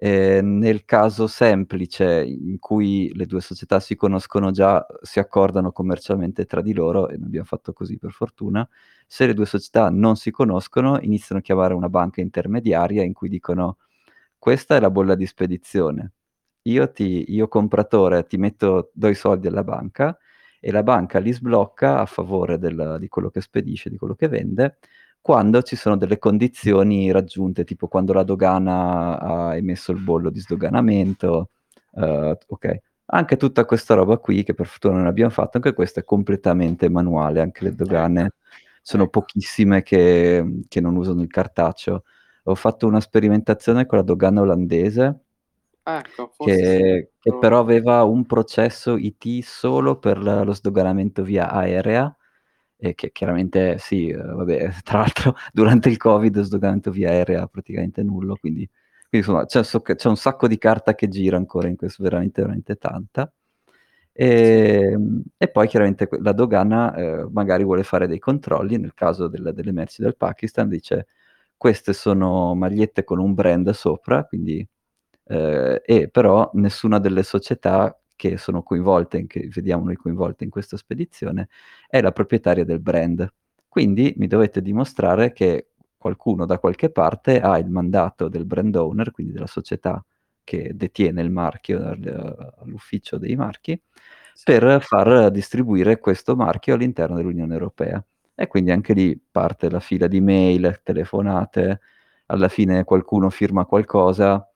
Ehm, 0.03 0.57
nel 0.57 0.83
caso 0.85 1.27
semplice 1.27 2.23
in 2.23 2.57
cui 2.59 3.11
le 3.15 3.25
2 3.27 3.39
società 3.41 3.79
si 3.79 3.95
conoscono 3.95 4.51
già, 4.51 4.85
si 5.01 5.19
accordano 5.19 5.71
commercialmente 5.71 6.45
tra 6.45 6.61
di 6.61 6.73
loro, 6.73 7.07
e 7.09 7.17
noi 7.17 7.27
abbiam 7.27 7.45
fatto 7.45 7.71
così 7.73 7.97
per 7.97 8.11
fortuna. 8.11 8.67
Se 9.07 9.25
le 9.27 9.33
2 9.35 9.45
società 9.45 9.89
non 9.89 10.15
si 10.17 10.31
conoscono, 10.31 10.99
iniziano 11.01 11.39
a 11.41 11.43
chiamare 11.43 11.73
una 11.75 11.89
banca 11.89 12.19
intermediaria 12.21 13.03
in 13.03 13.13
cui 13.13 13.29
dicono: 13.29 13.77
"Questa 14.39 14.75
è 14.75 14.79
la 14.79 14.89
bolla 14.91 15.15
di 15.15 15.25
spedizione. 15.27 16.13
Io 16.63 16.91
ti 16.91 17.25
io 17.29 17.47
compratore 17.47 18.25
ti 18.27 18.37
metto 18.37 18.91
do 18.93 19.07
i 19.09 19.15
soldi 19.15 19.47
alla 19.47 19.63
banca 19.63 20.17
e 20.59 20.71
la 20.71 20.83
banca 20.83 21.19
li 21.19 21.31
sblocca 21.33 21.99
a 21.99 22.05
favore 22.07 22.57
del 22.59 22.97
di 22.99 23.07
quello 23.09 23.29
che 23.29 23.41
spedisce, 23.41 23.89
di 23.89 23.97
quello 23.97 24.15
che 24.15 24.27
vende, 24.29 24.77
quando 25.21 25.61
ci 25.61 25.75
sono 25.75 25.97
delle 25.97 26.17
condizioni 26.19 27.11
raggiunte, 27.11 27.63
tipo 27.63 27.87
quando 27.87 28.13
la 28.13 28.23
dogana 28.23 29.19
ha 29.19 29.55
emesso 29.55 29.91
il 29.91 29.99
bollo 30.01 30.29
di 30.29 30.39
sdoganamento", 30.39 31.49
uhm, 31.91 32.37
okay. 32.47 32.79
Anche 33.13 33.35
tutta 33.37 33.65
questa 33.65 33.93
roba 33.95 34.17
qui, 34.17 34.43
che 34.43 34.53
per 34.53 34.67
fortuna 34.67 34.97
non 34.97 35.07
abbiam 35.07 35.29
fatto, 35.29 35.57
anche 35.57 35.73
questa 35.73 35.99
è 35.99 36.03
completamente 36.05 36.89
manuale, 36.89 37.41
anche 37.41 37.63
le 37.65 37.75
dogane 37.75 38.31
sono 38.81 39.07
ecco. 39.07 39.09
pochissime 39.09 39.83
che 39.83 40.63
che 40.67 40.81
non 40.81 40.95
usano 40.95 41.21
il 41.21 41.27
cartaceo. 41.27 42.03
Ho 42.45 42.55
fatto 42.55 42.87
una 42.87 42.99
sperimentazione 43.01 43.85
con 43.85 43.97
la 43.99 44.03
dogana 44.03 44.41
olandese 44.41 45.21
Ecco, 45.87 46.27
forse 46.27 46.65
sì, 46.65 46.83
che 46.83 47.11
che 47.19 47.35
però 47.35 47.59
aveva 47.59 48.03
un 48.03 48.25
processo 48.25 48.97
IT 48.97 49.41
solo 49.43 49.97
per 49.99 50.17
lo 50.19 50.53
sdoganamento 50.53 51.23
via 51.23 51.51
aerea, 51.51 52.15
e 52.83 52.95
che 52.95 53.11
chiaramente 53.11 53.77
sì, 53.79 54.11
uhm, 54.11 54.35
vabbè, 54.37 54.69
tra 54.83 54.99
l'altro 54.99 55.35
durante 55.53 55.89
il 55.89 55.97
Covid 55.97 56.41
sdoganamento 56.41 56.91
via 56.91 57.09
aerea 57.09 57.47
praticamente 57.47 58.03
nullo, 58.03 58.35
quindi 58.37 58.67
quindi 59.09 59.27
insomma 59.27 59.45
c'è 59.45 59.61
c'è 59.95 60.07
un 60.09 60.15
sacco 60.17 60.47
di 60.47 60.57
carta 60.57 60.95
che 60.95 61.07
gira 61.09 61.37
ancora 61.37 61.67
in 61.67 61.75
questo, 61.75 62.01
veramente, 62.03 62.41
veramente 62.41 62.75
tanta. 62.77 63.31
Sì. 64.13 64.23
Ehm, 64.23 65.23
e 65.37 65.47
poi 65.49 65.67
chiaramente 65.67 66.07
la 66.21 66.31
dogana, 66.33 66.93
uhm, 66.95 67.29
magari 67.33 67.63
vuole 67.63 67.83
fare 67.83 68.07
dei 68.07 68.19
controlli, 68.19 68.77
nel 68.77 68.93
caso 68.93 69.27
del 69.27 69.51
delle 69.53 69.71
merci 69.71 70.01
del 70.01 70.15
Pakistan 70.17 70.67
dice: 70.69 71.07
"Queste 71.57 71.93
sono 71.93 72.53
magliette 72.55 73.03
con 73.03 73.19
un 73.19 73.33
brand 73.33 73.69
sopra, 73.71 74.23
quindi 74.25 74.65
ehm, 75.25 75.79
e 75.85 76.09
però 76.09 76.49
nessuna 76.53 76.99
delle 76.99 77.23
società 77.23 77.95
che 78.29 78.37
sono 78.37 78.61
coinvolte 78.61 79.17
in 79.17 79.25
che 79.27 79.47
vediamo 79.51 79.85
noi 79.85 79.95
coinvolte 79.95 80.43
in 80.43 80.51
questa 80.51 80.77
spedizione, 80.77 81.49
è 81.87 82.01
la 82.01 82.11
proprietaria 82.11 82.63
del 82.65 82.79
brand. 82.79 83.27
Quindi 83.67 84.13
mi 84.17 84.27
dovete 84.27 84.61
dimostrare 84.61 85.31
che 85.33 85.69
qualcuno 85.97 86.45
da 86.45 86.59
qualche 86.59 86.91
parte 86.91 87.39
ha 87.41 87.57
il 87.57 87.69
mandato 87.69 88.27
del 88.29 88.45
brand 88.45 88.75
owner, 88.75 89.09
quindi 89.11 89.33
della 89.33 89.47
società 89.47 90.03
che 90.43 90.71
detiene 90.75 91.21
il 91.23 91.31
marchio 91.31 91.83
al 91.87 92.53
all'ufficio 92.59 93.17
dei 93.17 93.35
marchi, 93.35 93.81
Sì. 94.33 94.43
per 94.45 94.81
far 94.83 95.31
distribuire 95.31 95.97
questo 95.99 96.35
marchio 96.35 96.75
all'interno 96.75 97.15
dell'Unione 97.15 97.53
Europea". 97.53 98.03
E 98.35 98.47
quindi 98.47 98.69
anche 98.71 98.93
lì 98.93 99.19
parte 99.31 99.69
la 99.69 99.79
fila 99.79 100.05
di 100.07 100.21
mail, 100.21 100.81
telefonate, 100.83 101.81
alla 102.27 102.49
fine 102.49 102.83
qualcuno 102.83 103.29
firma 103.31 103.65
qualcosa. 103.65 104.50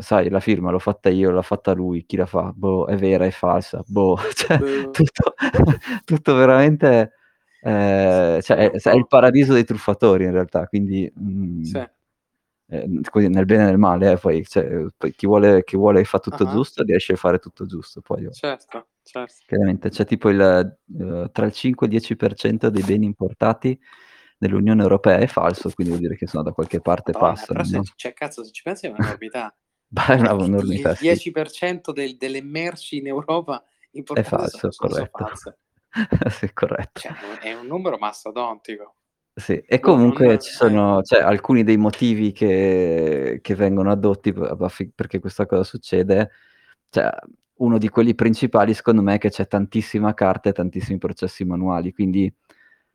Sai, 0.00 0.28
la 0.30 0.40
firma 0.40 0.70
l'ho 0.70 0.78
fatta 0.78 1.08
io, 1.10 1.30
l'ha 1.30 1.42
fatta 1.42 1.72
lui, 1.72 2.04
chi 2.06 2.16
la 2.16 2.26
fa? 2.26 2.52
Boh, 2.54 2.86
è 2.86 2.96
vera, 2.96 3.24
è 3.26 3.30
falsa? 3.30 3.82
Boh, 3.86 4.16
cioè 4.34 4.58
Boh. 4.58 4.90
tutto 4.92 5.34
tutto 6.04 6.34
veramente 6.34 7.12
sì, 7.62 8.42
cioè 8.42 8.56
è 8.70 8.70
è 8.70 8.94
il 8.94 9.06
paradiso 9.06 9.52
dei 9.52 9.64
truffatori 9.64 10.24
in 10.24 10.32
realtà, 10.32 10.66
quindi, 10.66 11.10
mhmm, 11.14 11.62
Sì. 11.62 11.88
così 13.10 13.28
nel 13.28 13.44
bene 13.46 13.64
e 13.64 13.66
nel 13.66 13.78
male 13.78 14.12
eh, 14.12 14.16
poi 14.18 14.44
cioè, 14.46 14.86
poi 14.96 15.12
chi 15.14 15.26
vuole 15.26 15.64
chi 15.64 15.76
vuole 15.76 16.04
fa 16.04 16.18
tutto 16.20 16.44
Ah-ah. 16.44 16.52
giusto 16.52 16.82
riesce 16.84 17.12
a 17.14 17.16
fare 17.16 17.38
tutto 17.38 17.66
giusto, 17.66 18.00
poi 18.00 18.28
Certo, 18.30 18.88
certo. 19.02 19.34
chiaramente 19.46 19.90
c'è 19.90 20.04
tipo 20.06 20.30
il 20.30 20.78
uhm, 20.86 21.30
tra 21.32 21.46
il 21.46 21.52
5 21.52 21.86
e 21.86 21.90
il 21.90 21.96
10% 21.96 22.70
dei 22.70 22.82
beni 22.82 23.06
importati 23.06 23.78
nell'Unione 24.38 24.82
Europea 24.82 25.18
è 25.18 25.26
falso, 25.26 25.70
quindi 25.74 25.92
vuol 25.92 26.04
dire 26.04 26.16
che 26.16 26.24
insomma 26.24 26.44
da 26.44 26.52
qualche 26.52 26.80
parte 26.80 27.12
Madonna, 27.12 27.34
però 27.34 27.34
passano, 27.36 27.64
se 27.64 27.76
no? 27.76 27.82
c 27.82 27.92
cioè 27.96 28.12
cazzo 28.14 28.44
se 28.44 28.52
ci 28.52 28.62
pensi 28.62 28.86
è 28.86 28.90
un'enormità. 28.90 29.42
Bah, 29.42 29.54
è 30.06 30.14
una 30.14 30.30
Eh, 30.30 30.34
il 30.34 30.40
un'enormità, 30.42 30.90
il 30.90 30.96
sì. 30.96 31.30
10% 31.30 31.92
del 31.92 32.16
delle 32.16 32.42
merci 32.42 32.98
in 32.98 33.08
Europa 33.08 33.64
È 33.92 34.22
falso, 34.22 34.70
sono 34.70 34.72
so 34.72 34.86
corretto. 34.86 35.26
false. 35.26 35.58
Sì, 36.30 36.52
corretto. 36.52 37.00
Cioè, 37.00 37.12
è 37.40 37.52
un 37.54 37.66
numero 37.66 37.98
mastodontico. 37.98 38.94
Sì, 39.34 39.54
e 39.54 39.78
Boh, 39.78 39.88
non 39.88 39.96
comunque 39.96 40.38
ci 40.38 40.52
sono 40.52 41.02
cioè, 41.02 41.20
alcuni 41.22 41.64
dei 41.64 41.76
motivi 41.76 42.30
che 42.32 43.38
che 43.42 43.54
vengono 43.54 43.90
affi 44.60 44.90
perché 44.94 45.18
questa 45.18 45.46
cosa 45.46 45.64
succede, 45.64 46.30
cioè, 46.90 47.10
uno 47.60 47.78
di 47.78 47.88
quelli 47.88 48.14
principali 48.14 48.74
secondo 48.74 49.02
me 49.02 49.14
è 49.14 49.18
che 49.18 49.30
c'è 49.30 49.46
tantissima 49.46 50.14
carta 50.14 50.48
e 50.50 50.52
tantissimi 50.52 50.98
processi 50.98 51.44
manuali, 51.44 51.92
quindi, 51.92 52.32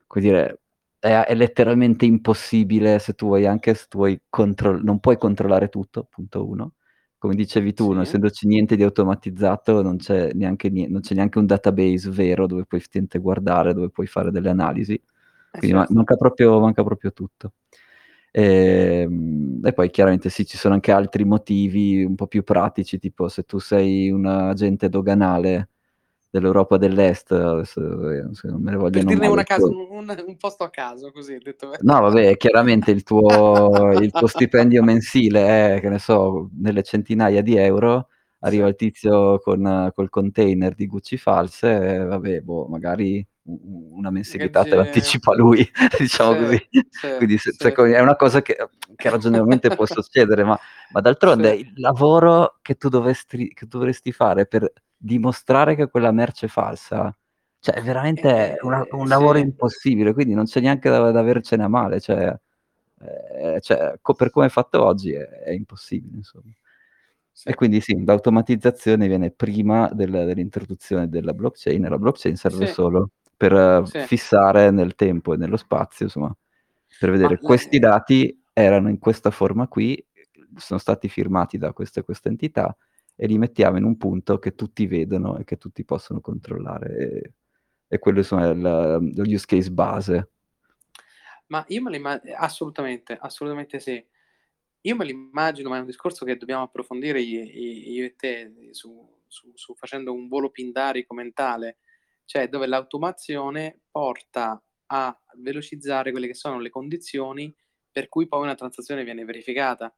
come 0.08 0.24
dire, 0.26 0.62
è 1.00 1.22
è 1.26 1.36
letteralmente 1.36 2.06
impossibile 2.06 3.00
se 3.00 3.14
tu 3.14 3.28
vuoi 3.28 3.46
anche 3.46 3.74
se 3.76 3.86
tu 3.90 3.98
vuoi 4.00 4.20
control 4.30 4.84
non 4.84 5.00
puoi 5.00 5.18
controllare 5.18 5.70
tutto, 5.70 6.06
punto 6.10 6.48
1. 6.48 6.74
Come 7.26 7.38
dicevi 7.38 7.74
tu, 7.74 7.92
non 7.92 8.04
Sì. 8.04 8.04
essendoci 8.04 8.46
niente 8.46 8.76
di 8.76 8.84
automatizzato, 8.84 9.82
non 9.82 9.98
c'è 9.98 10.32
neanche 10.34 10.70
nie 10.70 10.88
non 10.88 11.02
c'è 11.02 11.16
neanche 11.16 11.40
un 11.40 11.48
database 11.48 12.12
vero 12.12 12.46
dove 12.46 12.66
puoi 12.66 12.80
effettivamente 12.80 13.18
guardare, 13.18 13.74
dove 13.74 13.90
puoi 13.90 14.06
fare 14.06 14.30
delle 14.30 14.50
analisi. 14.50 14.94
Eh, 15.54 15.60
Quindi 15.60 15.76
ma 15.76 15.88
certo. 15.88 15.94
manca 15.96 16.16
proprio 16.16 16.60
manca 16.60 16.84
proprio 16.84 17.12
tutto. 17.14 17.54
Ehm, 18.32 19.60
e 19.64 19.74
poi 19.74 19.90
chiaramente 19.90 20.30
sì, 20.30 20.46
ci 20.46 20.56
sono 20.58 20.76
anche 20.76 20.92
altri 20.92 21.24
motivi 21.26 22.04
un 22.04 22.14
po' 22.16 22.28
più 22.28 22.44
pratici, 22.44 23.00
tipo 23.00 23.28
se 23.28 23.42
tu 23.44 23.58
sei 23.58 24.12
un 24.12 24.28
agente 24.28 24.88
doganale 24.90 25.70
dell'Europa 26.36 26.76
dell'Est, 26.78 27.32
adesso 27.32 28.34
se 28.34 28.48
non 28.50 28.62
me 28.62 28.72
ne 28.72 28.78
Per 28.90 29.04
dirne 29.06 29.28
a 29.28 29.44
caso, 29.44 29.70
un 29.90 30.24
un 30.28 30.38
posto 30.38 30.64
a 30.66 30.70
caso 30.70 31.12
così 31.12 31.38
detto 31.38 31.72
No 31.80 32.02
vabbè, 32.02 32.36
chiaramente 32.36 32.92
il 32.92 33.04
tuo 33.04 33.92
il 34.02 34.12
tuo 34.12 34.28
stipendio 34.28 34.84
mensile 34.84 35.76
è, 35.76 35.80
che 35.80 35.88
ne 35.90 36.00
so, 36.00 36.50
nelle 36.58 36.84
centinaia 36.84 37.42
di 37.42 37.56
euro, 37.56 38.08
arriva 38.40 38.68
il 38.68 38.76
tizio 38.76 39.40
con 39.40 39.92
col 39.96 40.10
container 40.10 40.76
di 40.76 40.88
Gucci 40.88 41.16
false 41.18 41.68
e 41.96 42.04
vabbè, 42.04 42.42
boh, 42.42 42.68
magari 42.68 43.26
una 43.48 44.10
mensilità 44.10 44.64
te 44.64 44.76
l'anticipa 44.76 45.36
lui, 45.36 45.66
diciamo 46.00 46.34
sì, 46.34 46.40
così. 46.44 46.68
sì, 46.90 47.08
Quindi 47.18 47.38
se 47.38 47.54
seco 47.58 47.86
è 47.86 48.02
una 48.02 48.16
cosa 48.18 48.42
che 48.42 48.58
che 48.96 49.10
ragionevolmente 49.10 49.70
può 49.74 49.86
succedere, 49.88 50.44
ma 50.44 50.60
ma 50.92 51.00
d'altronde 51.00 51.54
il 51.54 51.72
lavoro 51.76 52.58
che 52.62 52.76
tu 52.76 52.90
dovestri 52.90 53.54
che 53.54 53.68
dovresti 53.68 54.12
fare 54.12 54.46
per 54.48 54.70
dimostrare 55.06 55.76
che 55.76 55.88
quella 55.90 56.12
merce 56.12 56.48
è 56.48 56.50
falsa, 56.50 57.16
cioè 57.60 57.76
è 57.76 57.82
veramente 57.84 58.58
una 58.62 58.86
Eh, 58.88 58.92
un 58.92 59.08
lavoro 59.08 59.38
sì. 59.38 59.40
impossibile, 59.40 60.14
quindi 60.14 60.34
non 60.34 60.46
c'è 60.46 60.62
neanche 60.62 60.90
da 60.90 61.12
da 61.12 61.20
avercene 61.20 61.64
a 61.64 61.68
male, 61.70 62.00
cioè 62.02 62.36
ehm, 63.02 63.60
cioè 63.60 63.98
co 64.02 64.14
per 64.16 64.30
come 64.32 64.48
è 64.48 64.50
fatto 64.50 64.84
oggi 64.84 65.14
è 65.14 65.26
è 65.28 65.52
impossibile, 65.52 66.18
insomma. 66.18 66.52
E 67.48 67.54
Sì. 67.54 67.56
quindi 67.56 67.80
sì, 67.82 68.04
l'automatizzazione 68.04 69.08
viene 69.08 69.30
prima 69.32 69.90
del 69.94 70.10
dell'introduzione 70.12 71.08
della 71.10 71.34
blockchain 71.34 71.86
e 71.86 71.90
la 71.90 71.98
blockchain 72.00 72.36
serve 72.38 72.66
Sì. 72.66 72.68
solo 72.68 73.12
per 73.38 73.92
Sì. 73.92 74.00
fissare 74.00 74.72
nel 74.72 74.96
tempo 74.96 75.34
e 75.34 75.38
nello 75.38 75.58
spazio, 75.58 76.06
insomma, 76.06 76.36
per 76.98 77.12
Ma 77.22 77.30
vedere 77.30 77.40
la 77.40 77.40
questi 77.42 77.78
ehm 77.78 77.80
dati 77.80 78.42
erano 78.54 78.90
in 78.90 78.98
questa 79.00 79.30
forma 79.32 79.68
qui, 79.68 80.04
sono 80.56 80.80
stati 80.80 81.08
firmati 81.10 81.58
da 81.60 81.74
questa 81.74 82.00
e 82.02 82.04
questa 82.04 82.30
entità 82.30 82.76
e 83.16 83.28
li 83.28 83.38
mettiamo 83.38 83.78
in 83.78 83.84
un 83.86 83.98
punto 83.98 84.40
che 84.40 84.56
tutti 84.56 84.88
vedono 84.88 85.38
e 85.38 85.44
che 85.46 85.58
tutti 85.58 85.86
possono 85.86 86.22
controllare 86.22 86.98
e 86.98 87.34
e 87.88 88.00
quello 88.00 88.18
insomma 88.20 88.48
è 88.48 88.52
il 88.52 88.60
lo 88.62 89.24
use 89.24 89.46
case 89.46 89.72
base. 89.72 90.30
Ma 91.48 91.64
io 91.70 91.82
me 91.82 91.96
imma 91.96 92.20
ehm, 92.22 92.36
assolutamente, 92.38 93.18
assolutamente 93.20 93.80
sì. 93.80 94.04
Io 94.82 94.96
me 94.96 95.06
lo 95.06 95.12
immagino, 95.12 95.70
ma 95.70 95.78
è 95.78 95.80
un 95.80 95.86
discorso 95.86 96.26
che 96.26 96.38
dobbiamo 96.38 96.64
approfondire 96.64 97.20
io 97.22 98.06
e 98.06 98.16
te 98.16 98.52
su 98.72 99.14
su 99.28 99.52
su 99.56 99.76
facendo 99.76 100.14
un 100.14 100.28
volo 100.28 100.50
pindarico 100.52 101.14
mentale, 101.14 101.78
cioè 102.26 102.48
dove 102.50 102.68
l'automazione 102.68 103.82
porta 103.92 104.62
a 104.88 105.20
velocizzare 105.38 106.12
quelle 106.12 106.28
che 106.28 106.36
sono 106.36 106.60
le 106.60 106.70
condizioni 106.70 107.54
per 107.92 108.08
cui 108.10 108.28
poi 108.28 108.42
una 108.44 108.56
transazione 108.56 109.04
viene 109.04 109.26
verificata. 109.26 109.94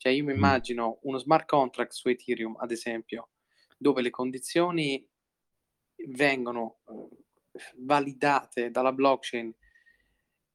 Cioè 0.00 0.12
io 0.12 0.24
mi 0.24 0.32
Mh. 0.34 0.36
immagino 0.36 0.98
uno 1.02 1.18
smart 1.18 1.46
contract 1.46 1.92
su 1.92 2.08
Ethereum, 2.08 2.56
ad 2.58 2.70
esempio, 2.70 3.30
dove 3.78 4.02
le 4.02 4.10
condizioni 4.10 5.06
vengono, 6.08 6.78
uhm, 6.86 7.08
validate 7.78 8.70
dalla 8.70 8.92
blockchain 8.92 9.52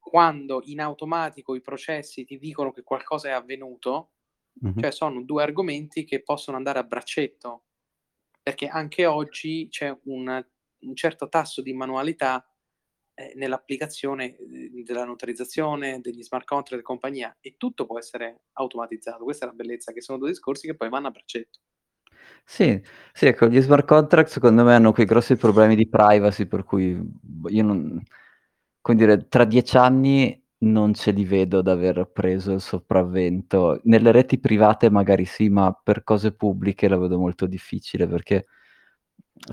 quando 0.04 0.62
in 0.64 0.80
automatico 0.80 1.54
i 1.54 1.60
processi 1.60 2.24
ti 2.24 2.36
dicono 2.36 2.72
che 2.72 2.82
qualcosa 2.82 3.28
è 3.28 3.30
avvenuto, 3.32 4.10
Mh-mh. 4.60 4.84
cioè 4.84 4.90
sono 4.90 5.22
2 5.22 5.44
argomenti 5.44 6.04
che 6.04 6.22
possono 6.24 6.56
andare 6.56 6.80
a 6.80 6.82
braccetto, 6.84 7.64
perché 8.42 8.66
anche 8.66 9.06
oggi 9.06 9.68
c'è 9.70 9.96
un 10.04 10.44
un 10.82 10.96
certo 10.96 11.28
tasso 11.28 11.62
di 11.62 11.72
manualità, 11.72 12.44
ehm, 13.14 13.30
nell'applicazione, 13.36 14.36
uhm, 14.38 14.82
della 14.84 15.04
notarizzazione, 15.04 16.00
degli 16.00 16.22
smart 16.22 16.46
contract 16.46 16.82
e 16.82 16.86
compagnia, 16.86 17.36
e 17.40 17.54
tutto 17.58 17.86
può 17.86 17.98
essere 17.98 18.42
automatizzato. 18.54 19.24
Questa 19.24 19.44
è 19.46 19.48
la 19.48 19.54
bellezza, 19.54 19.92
che 19.92 20.00
sono 20.02 20.18
2 20.18 20.28
discorsi 20.30 20.66
che 20.66 20.76
poi 20.76 20.88
vanno 20.88 21.08
a 21.08 21.10
braccetto. 21.10 21.58
Sì, 22.48 22.80
sì, 23.12 23.26
ecco, 23.26 23.46
gli 23.48 23.60
smart 23.60 23.86
contract 23.86 24.28
secondo 24.28 24.64
me 24.64 24.74
hanno 24.74 24.92
quei 24.92 25.06
grossi 25.06 25.36
problemi 25.36 25.76
di 25.76 25.88
privacy 25.88 26.46
per 26.46 26.64
cui, 26.64 26.94
boh, 27.00 27.48
io 27.48 27.62
non 27.62 28.02
come 28.80 28.98
dire, 28.98 29.28
tra 29.28 29.44
10 29.44 29.76
anni 29.76 30.40
non 30.58 30.92
ce 30.94 31.12
li 31.12 31.24
vedo 31.24 31.58
ad 31.60 31.68
aver 31.68 32.10
preso 32.12 32.52
il 32.52 32.60
sopravvento. 32.60 33.80
Nelle 33.84 34.10
reti 34.12 34.38
private 34.40 34.90
magari 34.90 35.24
sì, 35.24 35.48
ma 35.48 35.72
per 35.72 36.02
cose 36.04 36.32
pubbliche 36.34 36.88
la 36.88 36.98
vedo 36.98 37.18
molto 37.18 37.46
difficile 37.46 38.06
perché 38.08 38.46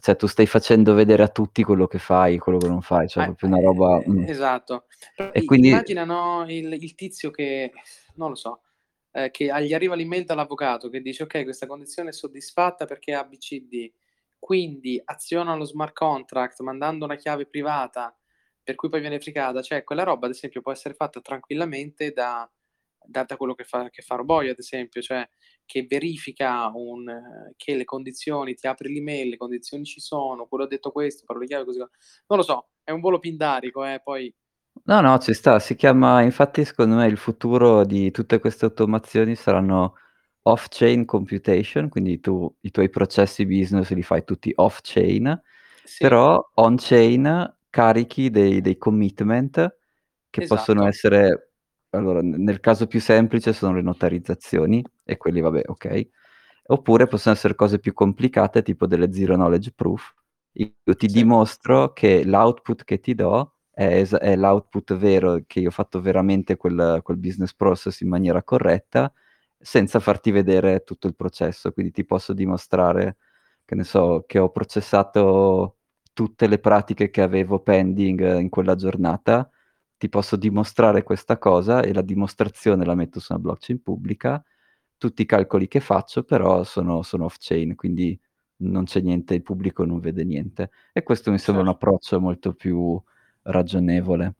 cioè 0.01 0.15
tu 0.15 0.27
stai 0.27 0.45
facendo 0.45 0.93
vedere 0.93 1.23
a 1.23 1.29
tutti 1.29 1.63
quello 1.63 1.87
che 1.87 1.99
fai, 1.99 2.37
quello 2.37 2.59
che 2.59 2.67
non 2.67 2.81
fai, 2.81 3.07
cioè 3.07 3.23
Eh, 3.23 3.25
proprio 3.25 3.47
una 3.47 3.59
roba 3.61 4.01
ehm, 4.05 4.23
mh. 4.23 4.25
esatto. 4.29 4.85
Però 5.13 5.31
E 5.31 5.43
quindi 5.45 5.69
immagina, 5.69 6.03
no, 6.05 6.45
il 6.47 6.71
il 6.73 6.95
tizio 6.95 7.31
che 7.31 7.71
non 8.15 8.29
lo 8.29 8.35
so, 8.35 8.61
ehm, 9.11 9.29
che 9.31 9.45
gli 9.45 9.73
arriva 9.73 9.95
l'email 9.95 10.25
dall'avvocato 10.25 10.89
che 10.89 11.01
dice: 11.01 11.23
"Okay, 11.23 11.43
questa 11.43 11.67
condizione 11.67 12.09
è 12.09 12.13
soddisfatta 12.13 12.85
perché 12.85 13.13
A, 13.13 13.23
B, 13.25 13.37
C, 13.37 13.61
D". 13.67 13.91
Quindi 14.39 15.01
aziona 15.03 15.55
lo 15.55 15.65
smart 15.65 15.93
contract 15.93 16.61
mandando 16.61 17.05
una 17.05 17.15
chiave 17.15 17.45
privata 17.45 18.15
per 18.63 18.75
cui 18.75 18.89
poi 18.89 18.99
viene 19.01 19.15
verificata, 19.17 19.61
cioè 19.61 19.83
quella 19.83 20.03
roba 20.03 20.27
ad 20.27 20.33
esempio 20.33 20.61
può 20.61 20.71
essere 20.71 20.93
fatta 20.93 21.19
tranquillamente 21.21 22.11
da 22.11 22.49
da 23.03 23.23
da 23.23 23.37
quello 23.37 23.55
che 23.55 23.63
fa 23.63 23.89
che 23.89 24.01
fa 24.01 24.15
Roboio 24.15 24.51
ad 24.51 24.59
esempio, 24.59 25.01
cioè 25.01 25.27
che 25.69 25.85
verifica 25.87 26.71
un 26.73 27.05
che 27.55 27.75
le 27.75 27.85
condizioni 27.85 28.55
ti 28.55 28.65
apre 28.67 28.89
l'email, 28.89 29.29
le 29.29 29.37
condizioni 29.37 29.83
ci 29.85 29.99
sono, 30.01 30.47
quello 30.47 30.63
ha 30.63 30.67
detto 30.67 30.91
questo, 30.91 31.25
però 31.27 31.37
le 31.39 31.45
chiavi 31.45 31.65
così 31.65 31.77
co 31.79 31.89
non 32.27 32.39
lo 32.39 32.43
so, 32.43 32.69
è 32.83 32.89
un 32.91 33.01
volo 33.01 33.19
pindarico 33.19 33.85
eh, 33.85 34.01
poi 34.03 34.33
No, 34.85 35.01
no, 35.01 35.17
ci 35.19 35.33
sta, 35.33 35.59
si 35.59 35.75
chiama 35.75 36.21
infatti 36.21 36.63
secondo 36.63 36.95
me 36.95 37.05
il 37.07 37.17
futuro 37.17 37.83
di 37.85 38.11
tutte 38.11 38.39
queste 38.39 38.65
automazioni 38.65 39.35
saranno 39.35 39.95
off 40.43 40.67
chain 40.69 41.05
computation, 41.05 41.89
quindi 41.89 42.19
tu 42.19 42.51
i 42.61 42.71
tuoi 42.71 42.89
processi 42.89 43.45
business 43.45 43.91
li 43.91 44.01
fai 44.03 44.23
tutti 44.23 44.51
off 44.55 44.79
chain, 44.81 45.39
Sì. 45.83 45.97
però 45.99 46.41
on 46.55 46.75
chain 46.77 47.55
carichi 47.69 48.29
dei 48.29 48.61
dei 48.61 48.77
commitment 48.77 49.77
che 50.29 50.43
possono 50.43 50.81
Esatto. 50.81 50.89
essere 50.89 51.48
allora 51.91 52.21
nel 52.21 52.59
caso 52.59 52.87
più 52.87 53.01
semplice 53.01 53.53
sono 53.53 53.73
le 53.75 53.81
notarizzazioni 53.81 54.83
e 55.03 55.17
quelli 55.17 55.41
vabbè, 55.41 55.63
okay. 55.67 56.09
Oppure 56.67 57.07
possono 57.07 57.35
essere 57.35 57.55
cose 57.55 57.79
più 57.79 57.93
complicate 57.93 58.61
tipo 58.63 58.87
delle 58.87 59.11
zero 59.13 59.35
knowledge 59.35 59.73
proof. 59.75 60.13
Io 60.53 60.71
ti 60.97 61.07
Sì. 61.09 61.13
dimostro 61.15 61.93
che 61.93 62.23
l'output 62.25 62.83
che 62.83 62.99
ti 62.99 63.15
do 63.15 63.55
è 63.71 63.85
esa 63.99 64.19
è 64.19 64.35
l'output 64.35 64.95
vero, 64.97 65.41
che 65.47 65.61
io 65.61 65.69
ho 65.69 65.71
fatto 65.71 66.01
veramente 66.01 66.57
quel 66.57 66.99
quel 67.03 67.17
business 67.17 67.53
process 67.55 68.01
in 68.01 68.09
maniera 68.09 68.43
corretta, 68.43 69.11
senza 69.59 69.99
farti 69.99 70.31
vedere 70.31 70.83
tutto 70.83 71.07
il 71.07 71.15
processo. 71.15 71.71
Quindi 71.71 71.91
ti 71.93 72.05
posso 72.05 72.33
dimostrare, 72.33 73.17
che 73.65 73.75
ne 73.75 73.83
so, 73.85 74.25
che 74.27 74.39
ho 74.39 74.49
processato 74.51 75.77
tutte 76.13 76.47
le 76.47 76.59
pratiche 76.59 77.09
che 77.11 77.21
avevo 77.21 77.59
pending 77.61 78.39
in 78.39 78.49
quella 78.49 78.75
giornata, 78.75 79.49
ti 79.99 80.09
posso 80.09 80.37
dimostrare 80.37 81.03
questa 81.03 81.37
cosa 81.39 81.81
e 81.83 81.93
la 81.93 82.01
dimostrazione 82.03 82.85
la 82.85 82.95
metto 82.95 83.21
su 83.21 83.33
una 83.33 83.41
blockchain 83.43 83.83
pubblica, 83.83 84.43
tutti 84.97 85.23
i 85.23 85.27
calcoli 85.27 85.67
che 85.69 85.81
faccio 85.81 86.23
però 86.23 86.63
sono 86.65 87.03
sono 87.03 87.25
off 87.25 87.37
chain, 87.39 87.75
quindi 87.75 88.19
non 88.63 88.85
c'è 88.85 89.01
niente, 89.01 89.35
il 89.35 89.43
pubblico 89.43 89.85
non 89.85 89.99
vede 90.01 90.25
niente. 90.25 90.71
E 90.93 91.03
questo 91.03 91.31
mi 91.31 91.39
sembra 91.39 91.63
un 91.63 91.69
Cer 91.69 91.75
approccio 91.75 92.19
molto 92.21 92.53
più 92.55 93.01
ragionevole. 93.43 94.35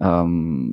Uhm, 0.00 0.72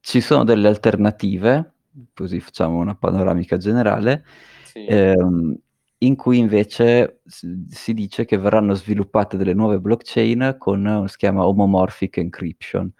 ci 0.00 0.20
sono 0.20 0.44
delle 0.44 0.68
alternative, 0.68 1.72
così 2.14 2.40
facciamo 2.40 2.78
una 2.78 2.94
panoramica 2.94 3.56
generale, 3.56 4.24
Sì. 4.62 4.80
ehm, 4.84 5.56
in 6.00 6.16
cui 6.16 6.38
invece 6.38 7.20
si 7.26 7.94
dice 7.94 8.24
che 8.24 8.38
verranno 8.38 8.74
sviluppate 8.74 9.36
delle 9.36 9.54
nuove 9.54 9.80
blockchain 9.80 10.56
con 10.58 11.04
si 11.08 11.16
chiama 11.16 11.46
homomorphic 11.46 12.18
encryption, 12.18 12.92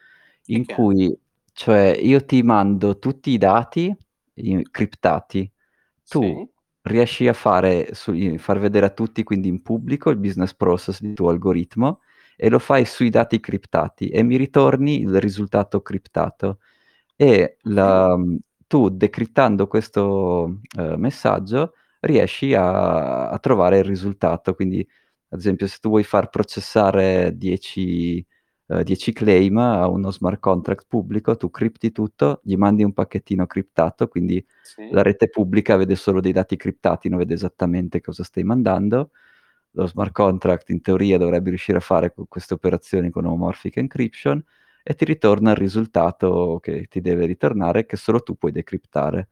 in 0.46 0.66
è? 0.68 0.74
cui 0.74 1.16
cioè 1.52 1.96
io 2.00 2.24
ti 2.24 2.42
mando 2.42 2.98
tutti 2.98 3.30
i 3.30 3.38
dati 3.38 3.94
criptati, 4.70 5.50
tu 6.08 6.44
Sì. 6.44 6.48
riesci 6.82 7.28
a 7.28 7.32
fare 7.34 7.90
sui 7.94 8.38
far 8.38 8.58
vedere 8.60 8.86
a 8.86 8.90
tutti, 8.90 9.22
quindi 9.24 9.48
in 9.48 9.62
pubblico, 9.62 10.10
il 10.10 10.16
business 10.18 10.54
process 10.54 11.00
del 11.02 11.14
tuo 11.14 11.30
algoritmo 11.30 12.00
e 12.36 12.48
lo 12.50 12.58
fai 12.60 12.84
sui 12.86 13.10
dati 13.10 13.40
criptati 13.40 14.08
e 14.10 14.22
mi 14.24 14.36
ritorni 14.36 15.00
il 15.02 15.20
risultato 15.20 15.82
criptato. 15.82 16.58
E 17.16 17.58
Okay. 17.76 18.08
la 18.08 18.16
tu 18.68 18.88
decriptando 18.90 19.66
questo, 19.68 20.60
ehm, 20.78 20.96
messaggio 21.00 21.74
riesci 22.00 22.54
a 22.54 23.28
a 23.30 23.38
trovare 23.38 23.78
il 23.78 23.84
risultato. 23.84 24.54
Quindi, 24.54 24.86
ad 25.30 25.38
esempio, 25.38 25.66
se 25.66 25.78
tu 25.80 25.88
vuoi 25.90 26.04
far 26.04 26.28
processare 26.30 27.36
10 27.36 28.24
ehm, 28.68 28.82
10 28.82 29.12
claim 29.12 29.56
a 29.58 29.88
uno 29.88 30.10
smart 30.10 30.38
contract 30.40 30.86
pubblico, 30.88 31.36
tu 31.36 31.50
cripti 31.50 31.92
tutto, 31.92 32.40
gli 32.44 32.56
mandi 32.56 32.82
un 32.84 32.92
pacchettino 32.92 33.46
criptato, 33.46 34.08
quindi 34.08 34.44
Sì. 34.60 34.92
la 34.92 35.02
rete 35.02 35.28
pubblica 35.28 35.76
vede 35.76 35.96
solo 35.96 36.20
dei 36.20 36.32
dati 36.32 36.56
criptati, 36.56 37.08
non 37.08 37.18
vede 37.18 37.34
esattamente 37.34 38.00
cosa 38.00 38.24
stai 38.24 38.44
mandando. 38.44 39.10
Lo 39.72 39.86
smart 39.86 40.12
contract 40.12 40.70
in 40.70 40.80
teoria 40.80 41.18
dovrebbe 41.18 41.50
riuscire 41.50 41.78
a 41.78 41.80
fare 41.80 42.12
queste 42.28 42.54
operazioni 42.54 43.10
con 43.10 43.24
homomorphic 43.26 43.76
encryption 43.76 44.42
e 44.82 44.94
ti 44.94 45.04
ritorna 45.04 45.50
il 45.50 45.56
risultato 45.56 46.58
che 46.62 46.86
ti 46.88 47.00
deve 47.00 47.26
ritornare, 47.26 47.84
che 47.86 47.96
solo 47.96 48.20
tu 48.22 48.36
puoi 48.36 48.50
decriptare. 48.52 49.28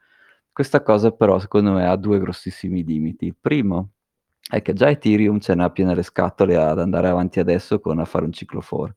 Questa 0.57 0.83
cosa 0.83 1.11
però 1.13 1.39
secondo 1.39 1.73
me 1.73 1.85
ha 1.87 1.97
2 1.97 2.19
grossissimi 2.19 2.83
limiti. 2.83 3.27
Il 3.27 3.37
primo 3.39 3.91
è 4.51 4.63
che 4.63 4.73
già 4.73 4.89
Ethereum 4.89 5.39
ce 5.39 5.55
n'ha 5.55 5.69
piene 5.71 5.95
le 5.95 6.03
scatole 6.03 6.57
ad 6.57 6.79
andare 6.79 7.09
avanti 7.09 7.41
adesso 7.41 7.79
con 7.79 7.99
a 7.99 8.07
fare 8.07 8.25
un 8.25 8.33
ciclo 8.33 8.63
for? 8.63 8.95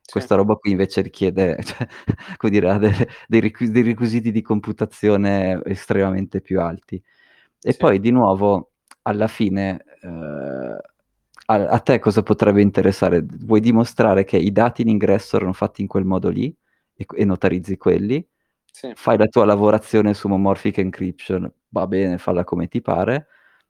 Sì. 0.00 0.12
Questa 0.12 0.34
roba 0.36 0.54
qui 0.56 0.70
invece 0.72 1.00
richiede 1.02 1.58
cioè, 1.64 1.86
come 2.36 2.52
dire, 2.52 2.78
delle 2.78 3.08
dei 3.26 3.40
requi 3.40 3.70
dei 3.70 3.82
requisiti 3.82 4.30
di 4.30 4.42
computazione 4.42 5.60
estremamente 5.64 6.40
più 6.40 6.60
alti. 6.60 7.02
E 7.62 7.72
Sì. 7.72 7.78
poi 7.78 7.98
di 8.00 8.10
nuovo 8.12 8.72
alla 9.02 9.28
fine, 9.28 9.84
ehm, 10.02 10.78
a 11.46 11.54
a 11.68 11.78
te 11.80 11.98
cosa 11.98 12.22
potrebbe 12.22 12.62
interessare? 12.62 13.24
Vuoi 13.26 13.60
dimostrare 13.60 14.24
che 14.24 14.36
i 14.38 14.52
dati 14.52 14.82
in 14.82 14.88
ingresso 14.88 15.36
erano 15.36 15.52
fatti 15.54 15.80
in 15.82 15.88
quel 15.88 16.04
modo 16.04 16.28
lì 16.28 16.54
e 16.94 17.06
e 17.16 17.24
notarizzi 17.24 17.76
quelli, 17.76 18.24
Sì. 18.74 18.90
fai 18.94 19.18
la 19.18 19.26
tua 19.28 19.44
lavorazione 19.44 20.14
su 20.14 20.26
homomorphic 20.28 20.78
encryption, 20.78 21.50
va 21.68 21.86
bene, 21.86 22.16
falla 22.16 22.42
come 22.42 22.68
ti 22.68 22.80
pare, 22.80 23.26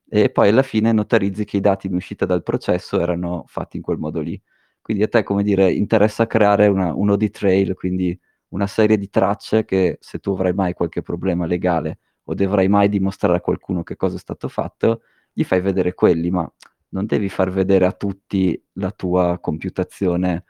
e 0.08 0.30
poi 0.30 0.48
alla 0.50 0.62
fine 0.62 0.92
notarizzi 0.92 1.44
che 1.44 1.56
i 1.56 1.60
dati 1.60 1.88
in 1.88 1.94
uscita 1.94 2.24
dal 2.24 2.42
processo 2.44 3.00
erano 3.00 3.44
fatti 3.48 3.76
in 3.76 3.82
quel 3.82 3.98
modo 3.98 4.20
lì. 4.20 4.40
Quindi 4.80 5.02
a 5.02 5.08
te, 5.08 5.22
come 5.24 5.42
dire, 5.42 5.72
interessa 5.72 6.26
creare 6.28 6.68
una 6.68 6.94
un 6.94 7.10
audit 7.10 7.36
trail, 7.36 7.74
quindi 7.74 8.16
una 8.50 8.66
serie 8.68 8.96
di 8.96 9.08
tracce 9.10 9.64
che 9.64 9.96
se 10.00 10.18
tu 10.18 10.32
avrai 10.32 10.52
mai 10.54 10.72
qualche 10.74 11.02
problema 11.02 11.46
legale 11.46 11.98
o 12.24 12.34
dovrai 12.34 12.68
mai 12.68 12.88
dimostrare 12.88 13.36
a 13.38 13.40
qualcuno 13.40 13.82
che 13.82 13.96
cosa 13.96 14.16
è 14.16 14.18
stato 14.20 14.48
fatto, 14.48 15.02
gli 15.32 15.42
fai 15.44 15.60
vedere 15.60 15.94
quelli, 15.94 16.30
ma 16.30 16.48
non 16.90 17.06
devi 17.06 17.28
far 17.28 17.50
vedere 17.50 17.86
a 17.86 17.92
tutti 17.92 18.60
la 18.74 18.90
tua 18.92 19.38
computazione 19.40 20.44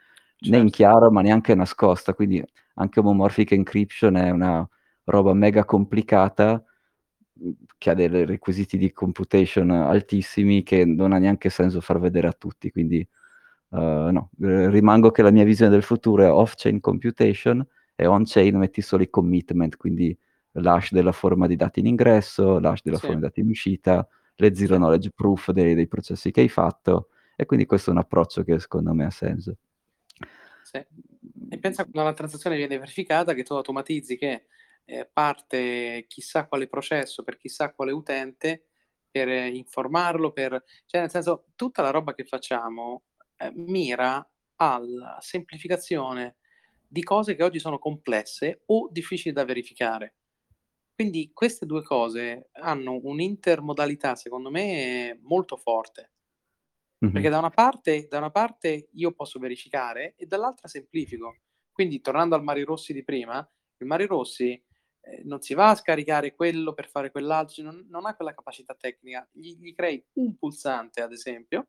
né 0.45 0.57
in 0.57 0.63
Certo. 0.69 0.69
chiaro, 0.75 1.11
ma 1.11 1.21
neanche 1.21 1.55
nascosta. 1.55 2.13
Quindi 2.13 2.43
anche 2.75 2.99
homomorphic 2.99 3.51
encryption 3.53 4.15
è 4.17 4.29
una 4.31 4.67
roba 5.05 5.33
mega 5.33 5.65
complicata, 5.65 6.63
che 7.77 7.89
ha 7.89 7.93
dei 7.95 8.07
requisiti 8.25 8.77
di 8.77 8.91
computation 8.93 9.71
altissimi 9.71 10.63
che 10.63 10.85
non 10.85 11.13
ha 11.13 11.17
neanche 11.19 11.49
senso 11.49 11.81
far 11.81 11.99
vedere 11.99 12.27
a 12.27 12.33
tutti. 12.33 12.71
Quindi, 12.71 13.05
uhm, 13.69 14.09
no, 14.11 14.29
rimango 14.39 15.11
che 15.11 15.21
la 15.23 15.31
mia 15.31 15.43
visione 15.45 15.71
del 15.71 15.83
futuro 15.83 16.23
è 16.23 16.31
off-chain 16.31 16.79
computation 16.79 17.65
e 17.95 18.05
on-chain 18.07 18.57
metti 18.57 18.81
solo 18.81 19.03
i 19.03 19.09
commitment, 19.09 19.77
quindi 19.77 20.17
l'hash 20.53 20.91
della 20.93 21.11
forma 21.13 21.47
di 21.47 21.55
dati 21.57 21.79
in 21.81 21.87
ingresso, 21.87 22.59
l'hash 22.59 22.81
della 22.83 22.97
Sì. 22.97 23.05
forma 23.07 23.21
di 23.21 23.25
dati 23.27 23.39
in 23.41 23.49
uscita, 23.49 24.07
le 24.37 24.55
zero 24.55 24.77
knowledge 24.77 25.11
proof 25.15 25.51
dei 25.51 25.75
dei 25.75 25.87
processi 25.87 26.31
che 26.31 26.41
hai 26.41 26.49
fatto 26.49 27.09
e 27.35 27.45
quindi 27.45 27.65
questo 27.67 27.89
è 27.91 27.93
un 27.93 27.99
approccio 27.99 28.43
che 28.43 28.59
secondo 28.59 28.93
me 28.93 29.05
ha 29.05 29.11
senso. 29.11 29.57
Sì. 30.65 30.83
E 31.49 31.57
pensa 31.59 31.83
quando 31.83 32.03
la 32.09 32.13
transazione 32.15 32.55
viene 32.57 32.77
verificata 32.77 33.33
che 33.33 33.43
tu 33.43 33.53
automatizzi 33.53 34.17
che, 34.17 34.45
ehm, 34.85 35.07
parte 35.13 36.05
chissà 36.07 36.47
quale 36.47 36.67
processo 36.67 37.23
per 37.23 37.37
chissà 37.37 37.73
quale 37.73 37.91
utente 37.91 38.65
per 39.09 39.27
informarlo, 39.29 40.31
per 40.31 40.63
cioè 40.85 41.01
nel 41.01 41.09
senso, 41.11 41.45
tutta 41.55 41.81
la 41.83 41.91
roba 41.91 42.13
che 42.15 42.25
facciamo, 42.25 43.03
ehm, 43.37 43.53
mira 43.69 44.27
alla 44.55 45.17
semplificazione 45.21 46.37
di 46.87 47.03
cose 47.03 47.35
che 47.35 47.43
oggi 47.43 47.59
sono 47.59 47.79
complesse 47.79 48.61
o 48.67 48.89
difficili 48.91 49.33
da 49.33 49.45
verificare. 49.45 50.15
Quindi 50.95 51.31
queste 51.33 51.65
2 51.65 51.83
cose 51.83 52.49
hanno 52.53 52.99
un'intermodalità 53.03 54.15
secondo 54.15 54.49
me 54.51 55.19
molto 55.23 55.57
forte. 55.57 56.12
Perché 57.11 57.29
da 57.29 57.37
una 57.39 57.49
parte 57.51 58.07
da 58.09 58.17
una 58.17 58.31
parte 58.31 58.89
io 58.93 59.11
posso 59.13 59.39
verificare 59.39 60.15
e 60.17 60.25
dall'altra 60.25 60.67
semplifico. 60.67 61.37
Quindi 61.71 62.01
tornando 62.01 62.35
al 62.35 62.43
Mari 62.43 62.63
Rossi 62.63 62.93
di 62.93 63.03
prima, 63.03 63.37
il 63.77 63.87
Mari 63.87 64.05
Rossi, 64.05 64.51
ehm, 65.01 65.21
non 65.27 65.41
si 65.41 65.53
va 65.53 65.69
a 65.69 65.75
scaricare 65.75 66.33
quello 66.35 66.73
per 66.73 66.89
fare 66.89 67.11
quell'altro, 67.11 67.63
non 67.63 67.85
non 67.89 68.05
ha 68.05 68.15
quella 68.15 68.33
capacità 68.33 68.75
tecnica. 68.75 69.27
Gli 69.31 69.55
gli 69.57 69.73
crei 69.75 70.03
un 70.13 70.35
pulsante 70.37 71.01
ad 71.01 71.11
esempio, 71.13 71.67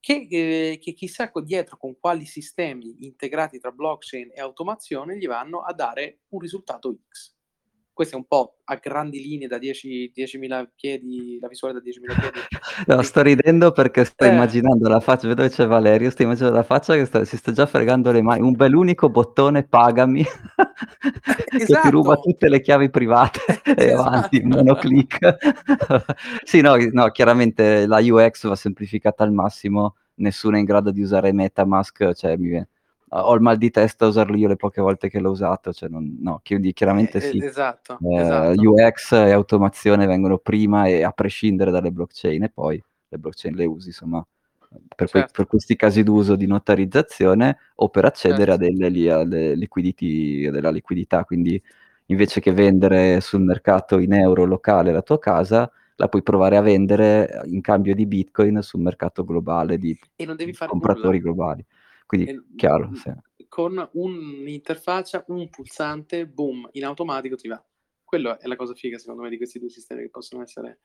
che 0.00 0.26
ehm, 0.30 0.78
che 0.78 0.92
chissà 0.94 1.30
dietro 1.44 1.76
con 1.78 1.98
quali 2.00 2.26
sistemi 2.26 3.04
integrati 3.06 3.58
tra 3.60 3.72
blockchain 3.72 4.30
e 4.34 4.40
automazione 4.40 5.18
gli 5.18 5.26
vanno 5.26 5.62
a 5.62 5.72
dare 5.74 6.20
un 6.30 6.40
risultato 6.40 6.96
X. 7.10 7.35
Questo 7.96 8.16
è 8.16 8.18
un 8.18 8.26
po' 8.26 8.56
a 8.64 8.74
grandi 8.74 9.22
linee 9.22 9.48
da 9.48 9.56
dieci 9.56 10.12
10.000 10.14 10.66
piedi 10.76 11.38
la 11.40 11.48
visuale 11.48 11.72
da 11.72 11.80
10.000 11.80 12.20
piedi 12.20 12.38
No, 12.88 13.00
sto 13.00 13.22
ridendo 13.22 13.72
perché 13.72 14.04
sto 14.04 14.26
eh. 14.26 14.28
immaginando 14.34 14.86
la 14.90 15.00
faccia 15.00 15.26
vedo 15.28 15.42
che 15.42 15.48
c'è 15.48 15.66
Valerio, 15.66 16.10
sto 16.10 16.22
immaginando 16.22 16.56
la 16.56 16.62
faccia 16.62 16.92
che 16.94 17.06
sta 17.06 17.24
si 17.24 17.38
sta 17.38 17.52
già 17.52 17.64
fregando 17.64 18.12
le 18.12 18.20
mani, 18.20 18.42
un 18.42 18.52
bell'unico 18.54 19.08
bottone 19.08 19.62
pagami 19.66 20.20
Eh, 20.20 21.64
che 21.64 21.64
ti 21.64 21.88
ruba 21.88 22.12
esatto. 22.12 22.30
tutte 22.30 22.48
le 22.50 22.60
chiavi 22.60 22.90
private 22.90 23.62
e 23.74 23.92
avanti, 23.92 24.36
Esatto. 24.40 24.56
monoclick. 24.56 25.36
Sì, 26.44 26.60
no, 26.60 26.76
no, 26.92 27.08
chiaramente 27.12 27.86
la 27.86 28.00
UX 28.02 28.46
va 28.46 28.56
semplificata 28.56 29.24
al 29.24 29.32
massimo, 29.32 29.96
nessuno 30.16 30.56
è 30.56 30.58
in 30.58 30.66
grado 30.66 30.90
di 30.90 31.00
usare 31.00 31.32
MetaMask, 31.32 32.12
cioè 32.12 32.36
mi 32.36 32.48
vie 32.48 32.68
ho 33.24 33.34
il 33.34 33.40
mal 33.40 33.56
di 33.56 33.70
testa 33.70 34.04
a 34.06 34.08
usarlo 34.08 34.36
io 34.36 34.48
le 34.48 34.56
poche 34.56 34.80
volte 34.82 35.08
che 35.08 35.20
l'ho 35.20 35.30
usato, 35.30 35.72
cioè 35.72 35.88
non 35.88 36.16
no, 36.20 36.40
quindi 36.44 36.72
chiaramente 36.72 37.18
e 37.18 37.20
sì. 37.20 37.38
esatto, 37.38 38.02
Ehm, 38.02 38.20
esatto. 38.20 38.60
UX 38.62 39.12
e 39.12 39.30
automazione 39.32 40.06
vengono 40.06 40.38
prima 40.38 40.86
e 40.86 41.02
a 41.02 41.10
prescindere 41.12 41.70
dalle 41.70 41.90
blockchain 41.92 42.42
e 42.44 42.50
poi 42.50 42.82
le 43.08 43.18
blockchain 43.18 43.54
le 43.54 43.64
usi 43.64 43.88
insomma 43.88 44.24
per 44.94 45.08
quei 45.08 45.22
per 45.22 45.32
Certo. 45.32 45.46
questi 45.46 45.76
casi 45.76 46.02
d'uso 46.02 46.36
di 46.36 46.46
notarizzazione 46.46 47.58
o 47.76 47.88
per 47.88 48.04
accedere 48.04 48.52
a 48.52 48.56
Certo. 48.56 48.64
delle 48.72 48.88
li 48.90 49.08
alle 49.08 49.54
liquidity 49.54 50.50
della 50.50 50.70
liquidità. 50.70 51.24
Quindi 51.24 51.60
invece 52.06 52.40
che 52.40 52.52
vendere 52.52 53.20
sul 53.20 53.40
mercato 53.42 53.98
in 53.98 54.12
euro 54.12 54.44
locale 54.44 54.92
la 54.92 55.02
tua 55.02 55.18
casa, 55.18 55.70
la 55.96 56.08
puoi 56.08 56.22
provare 56.22 56.56
a 56.56 56.60
vendere 56.60 57.40
in 57.46 57.60
cambio 57.62 57.94
di 57.94 58.06
Bitcoin 58.06 58.60
sul 58.62 58.80
mercato 58.80 59.24
globale 59.24 59.78
di 59.78 59.98
E 60.16 60.24
non 60.26 60.36
devi 60.36 60.52
fare 60.52 60.70
nulla. 60.72 60.80
compratori 60.80 61.20
globali. 61.20 61.64
Quindi 62.06 62.30
E 62.30 62.42
chiaro, 62.56 62.90
sì. 62.94 63.12
con 63.48 63.88
un'interfaccia, 63.92 65.24
un 65.28 65.48
pulsante, 65.50 66.26
boom, 66.26 66.68
in 66.72 66.84
automatico 66.84 67.36
ti 67.36 67.48
va. 67.48 67.62
Quello 68.04 68.38
è 68.38 68.46
la 68.46 68.56
cosa 68.56 68.74
figa 68.74 68.98
secondo 68.98 69.22
me 69.22 69.28
di 69.30 69.36
questi 69.36 69.58
2 69.58 69.68
sistemi 69.68 70.02
che 70.02 70.10
possono 70.10 70.42
essere 70.42 70.78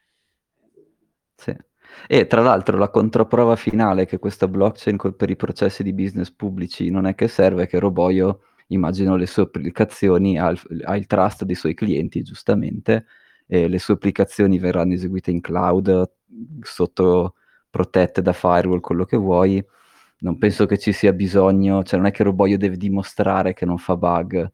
Sì. 1.36 1.56
E 2.08 2.28
tra 2.28 2.42
l'altro 2.42 2.78
la 2.78 2.90
controprova 2.90 3.56
finale 3.56 4.06
che 4.06 4.20
questa 4.20 4.48
blockchain 4.48 4.98
per 5.16 5.30
i 5.30 5.36
processi 5.36 5.84
di 5.84 5.94
business 5.94 6.32
pubblici 6.32 6.90
non 6.90 7.06
è 7.06 7.16
che 7.16 7.28
serve, 7.28 7.64
è 7.64 7.68
che 7.68 7.80
Roboio 7.80 8.42
immagino 8.68 9.16
le 9.16 9.26
sue 9.28 9.44
applicazioni 9.44 10.40
ha 10.40 10.50
il 10.50 10.84
ha 10.86 10.96
il 10.96 11.06
trust 11.08 11.44
dei 11.44 11.56
suoi 11.56 11.74
clienti 11.74 12.22
giustamente, 12.22 13.06
e 13.48 13.68
le 13.68 13.80
sue 13.80 13.96
applicazioni 13.96 14.60
verranno 14.60 14.94
eseguite 14.94 15.32
in 15.32 15.42
cloud, 15.42 16.10
sotto 16.62 17.36
protette 17.70 18.22
da 18.22 18.34
firewall, 18.34 18.80
quello 18.80 19.04
che 19.06 19.18
vuoi. 19.18 19.64
Non 20.24 20.38
penso 20.38 20.68
che 20.68 20.78
ci 20.78 20.92
sia 20.94 21.14
bisogno 21.14 21.82
cioè 21.84 21.98
non 21.98 22.08
è 22.08 22.12
che 22.12 22.22
Roboio 22.24 22.56
deve 22.58 22.78
dimostrare 22.78 23.54
che 23.54 23.66
non 23.66 23.80
fa 23.80 23.98
bug, 23.98 24.52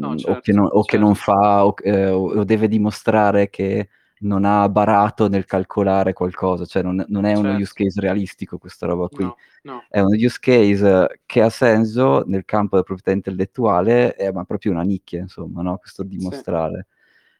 No, 0.00 0.14
mhmm, 0.14 0.20
o 0.24 0.38
che 0.38 0.52
certo, 0.52 0.52
no 0.52 0.66
o 0.66 0.84
che 0.84 0.98
non 0.98 1.14
certo. 1.14 1.32
fa 1.32 1.64
o 1.64 1.72
c 1.72 1.82
ehm, 1.86 2.12
o 2.14 2.44
deve 2.44 2.68
dimostrare 2.68 3.48
che 3.48 3.88
non 4.20 4.44
ha 4.44 4.68
barato 4.68 5.28
nel 5.28 5.46
calcolare 5.46 6.12
qualcosa, 6.12 6.66
cioè 6.66 6.82
non 6.82 7.02
non 7.08 7.24
è 7.24 7.34
uno 7.34 7.48
use 7.52 7.72
Certo. 7.72 7.84
case 7.84 8.00
realistico 8.02 8.58
questa 8.58 8.86
roba 8.86 9.08
qui. 9.08 9.24
No, 9.24 9.36
no. 9.62 9.82
È 9.88 10.00
un 10.00 10.12
use 10.14 10.36
case 10.38 11.20
che 11.24 11.40
ha 11.40 11.48
senso 11.48 12.22
nel 12.26 12.44
campo 12.44 12.70
della 12.76 12.82
proprietà 12.82 13.12
intellettuale, 13.12 14.14
eh, 14.16 14.30
ma 14.30 14.44
proprio 14.44 14.72
una 14.72 14.82
nicchia 14.82 15.20
insomma, 15.20 15.62
no, 15.62 15.78
questo 15.78 16.02
dimostrare. 16.02 16.86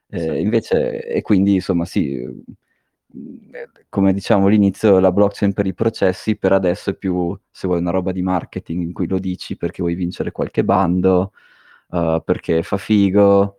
Sì. 0.09 0.17
Ehm, 0.17 0.37
invece 0.39 1.07
e 1.07 1.21
quindi 1.21 1.55
insomma 1.57 1.85
sì, 1.85 2.19
come 3.89 4.13
diciamo 4.15 4.47
all'inizio 4.47 4.99
la 4.99 5.13
blockchain 5.13 5.53
per 5.53 5.67
i 5.67 5.75
processi 5.75 6.37
per 6.37 6.53
adesso 6.53 6.91
è 6.91 6.95
più, 6.95 7.37
se 7.51 7.67
vuoi, 7.67 7.81
una 7.81 7.91
roba 7.91 8.13
di 8.13 8.23
marketing 8.23 8.83
in 8.83 8.93
cui 8.93 9.07
lo 9.07 9.19
dici 9.19 9.57
perché 9.57 9.83
vuoi 9.83 9.95
vincere 9.95 10.33
qualche 10.33 10.65
bando, 10.65 11.33
uhm, 11.91 12.23
perché 12.25 12.63
fa 12.63 12.77
figo, 12.79 13.59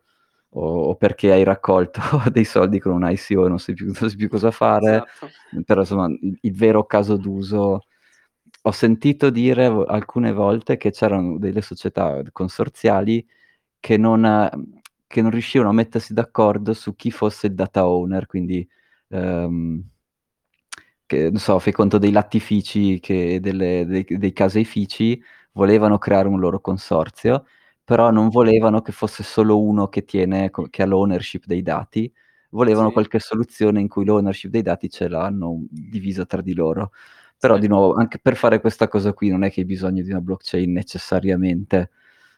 o 0.55 0.61
o 0.89 0.95
perché 0.95 1.31
hai 1.31 1.43
raccolto 1.43 2.01
dei 2.31 2.45
soldi 2.45 2.79
con 2.79 2.93
un 2.93 3.07
ICO 3.09 3.45
e 3.45 3.49
non 3.49 3.59
sai 3.59 3.75
più 3.75 3.85
non 3.87 3.95
sai 3.95 4.15
più 4.15 4.29
cosa 4.29 4.51
fare, 4.51 5.03
Esatto. 5.13 5.63
però 5.65 5.81
insomma 5.81 6.07
il 6.07 6.37
il 6.41 6.53
vero 6.55 6.85
caso 6.85 7.17
d'uso 7.17 7.85
ho 8.65 8.71
sentito 8.71 9.29
dire 9.31 9.65
alcune 9.87 10.31
volte 10.33 10.77
che 10.77 10.91
c'erano 10.91 11.37
delle 11.39 11.61
società 11.61 12.21
consorziali 12.31 13.25
che 13.79 13.97
non 13.97 14.49
che 15.07 15.21
non 15.21 15.31
riuscivano 15.31 15.69
a 15.71 15.73
mettersi 15.73 16.13
d'accordo 16.13 16.73
su 16.73 16.95
chi 16.95 17.11
fosse 17.11 17.47
il 17.47 17.55
data 17.55 17.87
owner, 17.87 18.25
quindi, 18.27 18.67
ehm, 19.13 19.83
che 21.05 21.29
non 21.31 21.39
so, 21.39 21.59
fai 21.59 21.73
conto 21.73 21.97
dei 21.99 22.11
lattifici 22.11 22.99
che 22.99 23.39
delle 23.41 23.85
dei 23.87 24.05
dei 24.09 24.33
caseifici 24.33 25.21
volevano 25.53 25.97
creare 25.99 26.27
un 26.29 26.39
loro 26.39 26.61
consorzio, 26.61 27.45
però 27.83 28.11
non 28.11 28.29
volevano 28.29 28.81
che 28.81 28.91
fosse 28.93 29.23
solo 29.23 29.61
uno 29.61 29.87
che 29.89 30.05
tiene 30.05 30.51
che 30.71 30.83
ha 30.83 30.85
l'ownership 30.87 31.45
dei 31.45 31.61
dati, 31.63 32.11
volevano 32.51 32.87
Sì. 32.89 32.93
qualche 32.93 33.19
soluzione 33.19 33.79
in 33.81 33.87
cui 33.89 34.05
l'ownership 34.05 34.51
dei 34.51 34.61
dati 34.63 34.89
ce 34.89 35.07
l'hanno 35.09 35.65
divisa 35.69 36.25
tra 36.25 36.41
di 36.41 36.53
loro. 36.55 36.91
Però 37.39 37.55
Sì. 37.55 37.61
di 37.61 37.67
nuovo, 37.67 37.93
anche 37.95 38.19
per 38.19 38.35
fare 38.37 38.61
questa 38.61 38.87
cosa 38.89 39.13
qui 39.13 39.29
non 39.29 39.43
è 39.43 39.51
che 39.51 39.61
hai 39.61 39.65
bisogno 39.67 40.03
di 40.03 40.09
una 40.11 40.21
blockchain 40.21 40.71
necessariamente. 40.71 41.91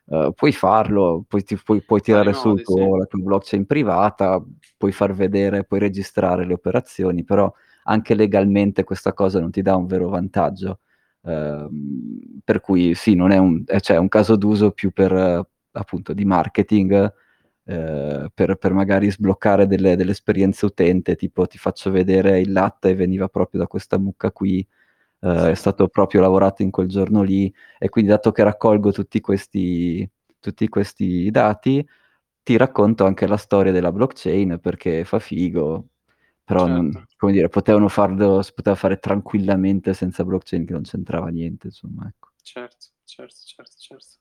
Uhm, 0.08 0.34
puoi 0.34 0.52
farlo, 0.52 1.26
puoi 1.28 1.44
ti 1.44 1.58
puoi 1.64 1.82
puoi 1.84 2.00
tirare 2.02 2.34
su 2.34 2.54
il 2.54 2.62
sì. 2.64 2.80
la 3.00 3.06
tua 3.06 3.20
blockchain 3.24 3.66
privata, 3.66 4.44
puoi 4.78 4.92
far 4.92 5.14
vedere 5.14 5.64
puoi 5.64 5.80
registrare 5.80 6.46
le 6.46 6.54
operazioni, 6.54 7.24
però 7.24 7.52
anche 7.86 8.14
legalmente 8.14 8.84
questa 8.84 9.14
cosa 9.14 9.40
non 9.40 9.50
ti 9.52 9.62
dà 9.64 9.76
un 9.76 9.88
vero 9.88 10.10
vantaggio. 10.10 10.80
Uhm, 11.22 12.40
per 12.44 12.62
cui 12.62 12.94
sì, 12.94 13.16
non 13.16 13.32
è 13.32 13.38
un 13.38 13.64
ehm, 13.66 13.80
cioè 13.80 13.96
è 13.96 13.98
un 14.00 14.08
caso 14.10 14.36
d'uso 14.36 14.72
più 14.72 14.92
per 14.92 15.12
appunto 15.72 16.14
di 16.14 16.24
marketing, 16.26 17.12
ehm, 17.66 18.28
per 18.34 18.56
per 18.58 18.74
magari 18.74 19.10
sbloccare 19.10 19.66
delle 19.66 19.96
delle 19.96 20.12
esperienze 20.12 20.66
utente, 20.68 21.16
tipo: 21.16 21.48
"Ti 21.48 21.58
faccio 21.58 21.90
vedere 21.90 22.40
il 22.40 22.52
latte, 22.52 22.94
veniva 22.94 23.28
proprio 23.28 23.60
da 23.60 23.66
questa 23.68 23.98
mucca 23.98 24.32
qui, 24.32 24.64
uhm, 25.26 25.48
è 25.50 25.56
stato 25.56 25.88
proprio 25.90 26.22
lavorato 26.22 26.64
in 26.64 26.72
quel 26.72 26.88
giorno 26.90 27.24
lì, 27.24 27.54
e 27.80 27.90
quindi 27.90 28.12
dato 28.12 28.32
che 28.32 28.44
raccolgo 28.44 28.92
tutti 28.92 29.22
questi 29.22 30.10
tutti 30.40 30.68
questi 30.70 31.32
dati, 31.32 31.86
ti 32.44 32.58
racconto 32.58 33.06
anche 33.06 33.28
la 33.28 33.38
storia 33.38 33.72
della 33.74 33.92
blockchain 33.94 34.60
perché 34.62 35.06
fa 35.06 35.20
figo." 35.20 35.88
Però 36.46 36.66
Certo. 36.68 36.74
non 36.74 37.06
come 37.18 37.32
dire, 37.34 37.50
potevano 37.50 37.90
farlo 37.90 38.42
si 38.44 38.54
poteva 38.54 38.76
fare 38.78 39.00
tranquillamente 39.00 39.94
senza 39.96 40.24
blockchain 40.26 40.66
che 40.66 40.74
non 40.74 40.84
c'entrava 40.84 41.30
niente, 41.30 41.68
insomma, 41.68 42.08
ecco. 42.08 42.30
Certo, 42.44 42.88
certo, 43.06 43.36
certo, 43.46 43.76
certo. 43.80 44.16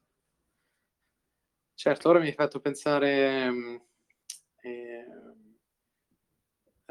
Certo, 1.79 2.09
ora 2.09 2.21
mi 2.21 2.27
hai 2.27 2.33
fatto 2.33 2.61
pensare, 2.61 3.47
ehm 4.63 5.55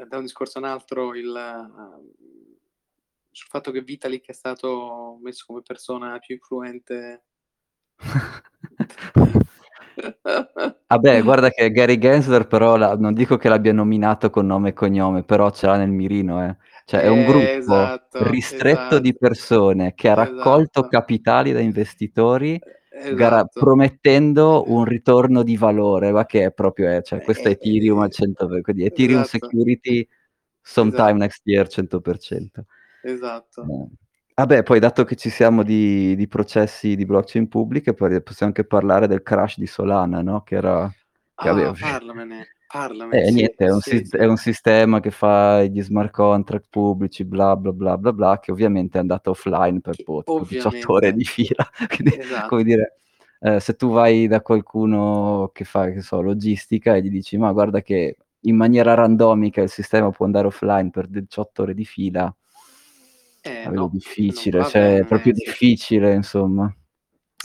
da 0.08 0.16
un 0.18 0.24
discorso 0.24 0.58
a 0.58 0.60
un 0.62 0.66
altro 0.66 1.14
il 1.14 1.32
sul 3.34 3.48
fatto 3.50 3.70
che 3.70 3.82
Vitalik 3.82 4.26
è 4.28 4.32
stato 4.32 5.18
messo 5.22 5.44
come 5.46 5.60
persona 5.62 6.18
più 6.18 6.34
influente 6.36 7.24
beh, 10.98 11.22
guarda 11.22 11.50
che 11.50 11.70
Gary 11.70 11.98
Gensler 11.98 12.46
però 12.46 12.76
l'ha 12.76 12.94
non 12.96 13.14
dico 13.14 13.36
che 13.36 13.48
l'abbia 13.48 13.72
nominato 13.72 14.30
con 14.30 14.46
nome 14.46 14.70
e 14.70 14.72
cognome, 14.72 15.22
però 15.24 15.50
ce 15.50 15.66
l'ha 15.66 15.76
nel 15.76 15.90
mirino, 15.90 16.44
eh. 16.46 16.56
Cioè 16.86 17.00
è 17.02 17.08
un 17.08 17.18
Eh, 17.20 17.24
gruppo 17.24 17.46
esatto, 17.46 18.28
ristretto 18.30 18.98
di 18.98 19.10
esatto, 19.10 19.26
persone 19.28 19.94
che 19.94 20.08
ha 20.08 20.14
raccolto 20.14 20.80
esatto. 20.80 20.88
capitali 20.88 21.52
da 21.52 21.60
investitori, 21.60 22.58
E 22.96 23.14
gara 23.14 23.36
esatto. 23.38 23.60
promettendo 23.60 24.64
un 24.68 24.84
ritorno 24.84 25.42
di 25.42 25.56
valore, 25.56 26.12
ma 26.12 26.24
che 26.26 26.44
è 26.44 26.52
proprio 26.52 26.88
è 26.90 27.02
cioè 27.02 27.22
questo 27.22 27.48
è 27.48 27.52
Ethereum 27.52 27.98
al 28.00 28.08
e 28.08 28.10
100 28.12 28.46
per 28.48 28.60
quindi 28.62 28.84
Ethereum 28.84 29.22
esatto. 29.22 29.46
security 29.48 30.06
sometime 30.60 31.02
Esatto. 31.04 31.18
next 31.18 31.40
year 31.46 31.66
100%. 31.68 32.64
Esatto. 33.04 33.62
Eh. 33.62 33.88
Ah 34.36 34.46
beh, 34.46 34.62
poi 34.64 34.80
dato 34.80 35.04
che 35.04 35.14
ci 35.14 35.30
siamo 35.30 35.62
di 35.62 36.16
di 36.16 36.26
processi 36.26 36.96
di 36.96 37.04
blockchain 37.04 37.46
pubbliche, 37.48 37.94
possiamo 37.94 38.52
anche 38.52 38.64
parlare 38.66 39.06
del 39.06 39.22
crash 39.22 39.58
di 39.58 39.66
Solana, 39.66 40.22
no, 40.22 40.42
che 40.42 40.56
era 40.56 40.90
che 41.36 41.48
aveva 41.48 41.70
Ah, 41.70 41.74
parlamene, 41.78 42.46
parlamene, 42.66 43.20
Eh 43.20 43.26
sì, 43.26 43.32
niente, 43.34 43.64
è 43.64 43.70
un 43.70 43.80
sì, 43.80 43.98
sis 43.98 44.10
è 44.16 44.24
un 44.26 44.36
sistema 44.36 44.98
che 45.00 45.10
fa 45.12 45.62
gli 45.64 45.80
smart 45.82 46.10
contract 46.10 46.66
pubblici, 46.68 47.24
bla, 47.24 47.54
bla, 47.56 47.72
bla, 47.72 47.96
bla, 47.96 48.12
bla, 48.12 48.38
che 48.40 48.50
ovviamente 48.50 48.98
è 48.98 49.00
andato 49.00 49.30
offline 49.30 49.80
per 49.80 49.94
tipo 49.96 50.24
18 50.48 50.92
ore 50.92 51.12
di 51.12 51.24
fila. 51.24 51.68
Quindi, 51.88 52.18
come 52.44 52.62
esatto. 52.62 52.64
dire, 52.64 52.98
ehm, 53.40 53.58
se 53.58 53.74
tu 53.76 53.90
vai 53.92 54.26
da 54.26 54.40
qualcuno 54.40 55.50
che 55.52 55.64
fa, 55.64 55.90
che 55.90 56.00
so, 56.00 56.20
logistica 56.20 56.96
e 56.96 57.02
gli 57.02 57.10
dici: 57.10 57.36
"Ma 57.36 57.52
guarda 57.52 57.82
che 57.82 58.16
in 58.46 58.56
maniera 58.56 58.94
randomica 58.94 59.62
il 59.62 59.70
sistema 59.70 60.10
può 60.10 60.24
andare 60.26 60.48
offline 60.48 60.90
per 60.90 61.06
18 61.06 61.62
ore 61.62 61.74
di 61.74 61.84
fila" 61.84 62.34
Eh 63.46 63.68
no, 63.70 63.88
difficile, 63.88 64.64
cioè 64.64 64.98
è 65.00 65.04
proprio 65.04 65.32
sì. 65.34 65.44
difficile 65.44 66.14
insomma. 66.14 66.74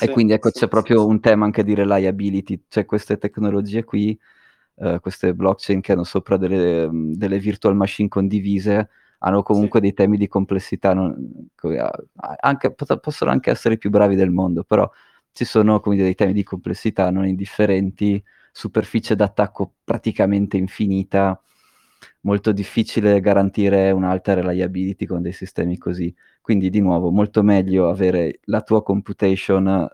E 0.02 0.08
Sì, 0.08 0.10
quindi 0.10 0.34
ecco, 0.34 0.50
sì, 0.50 0.52
c'è 0.52 0.60
sì, 0.62 0.68
proprio 0.70 1.06
un 1.06 1.20
tema 1.20 1.46
anche 1.46 1.64
di 1.64 1.74
reliability, 1.76 2.64
cioè 2.70 2.86
queste 2.86 3.18
tecnologie 3.18 3.84
qui, 3.84 4.18
uhm, 4.76 5.00
queste 5.02 5.34
blockchain 5.34 5.82
che 5.82 5.92
hanno 5.94 6.04
sopra 6.06 6.38
delle 6.38 6.90
delle 6.94 7.40
virtual 7.40 7.76
machine 7.76 8.08
condivise, 8.10 8.90
hanno 9.20 9.44
comunque 9.44 9.82
dei 9.82 9.94
temi 9.94 10.18
di 10.18 10.28
complessità 10.30 10.94
non 10.94 11.48
anche 12.40 12.74
possono 13.02 13.32
anche 13.32 13.50
essere 13.52 13.76
i 13.76 13.78
più 13.78 13.90
bravi 13.90 14.16
del 14.16 14.32
mondo, 14.32 14.64
però 14.64 14.90
ci 15.34 15.46
sono, 15.46 15.82
dire, 15.86 16.04
dei 16.04 16.16
temi 16.16 16.34
di 16.34 16.44
complessità 16.44 17.12
non 17.12 17.28
indifferenti, 17.28 18.24
superficie 18.52 19.16
d'attacco 19.18 19.74
praticamente 19.84 20.58
infinita, 20.58 21.42
molto 22.22 22.52
difficile 22.52 23.20
garantire 23.22 23.92
un'alta 23.92 24.34
reliability 24.34 25.06
con 25.06 25.22
dei 25.22 25.32
sistemi 25.34 25.78
così. 25.78 26.14
Quindi 26.42 26.70
di 26.70 26.80
nuovo, 26.82 27.12
molto 27.12 27.44
meglio 27.44 27.90
avere 27.90 28.40
la 28.46 28.62
tua 28.62 28.84
computation, 28.84 29.88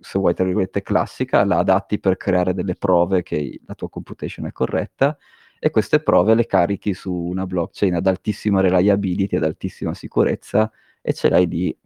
se 0.00 0.18
vuoi 0.18 0.34
tra 0.34 0.44
virgolette 0.44 0.82
"classica", 0.82 1.44
la 1.44 1.58
adatti 1.58 1.98
per 2.00 2.16
creare 2.16 2.54
delle 2.54 2.74
prove 2.74 3.22
che 3.22 3.60
la 3.66 3.74
tua 3.74 3.88
computation 3.90 4.46
è 4.46 4.52
corretta, 4.52 5.16
e 5.60 5.70
queste 5.70 6.00
prove 6.00 6.34
le 6.34 6.46
carichi 6.46 6.94
su 6.94 7.12
una 7.14 7.46
blockchain 7.46 7.94
ad 7.94 8.06
altissima 8.06 8.60
reliability, 8.60 9.36
ad 9.36 9.44
altissima 9.44 9.94
sicurezza, 9.94 10.70
e 11.02 11.12
ce 11.12 11.28
l'hai 11.28 11.46
lì 11.48 11.76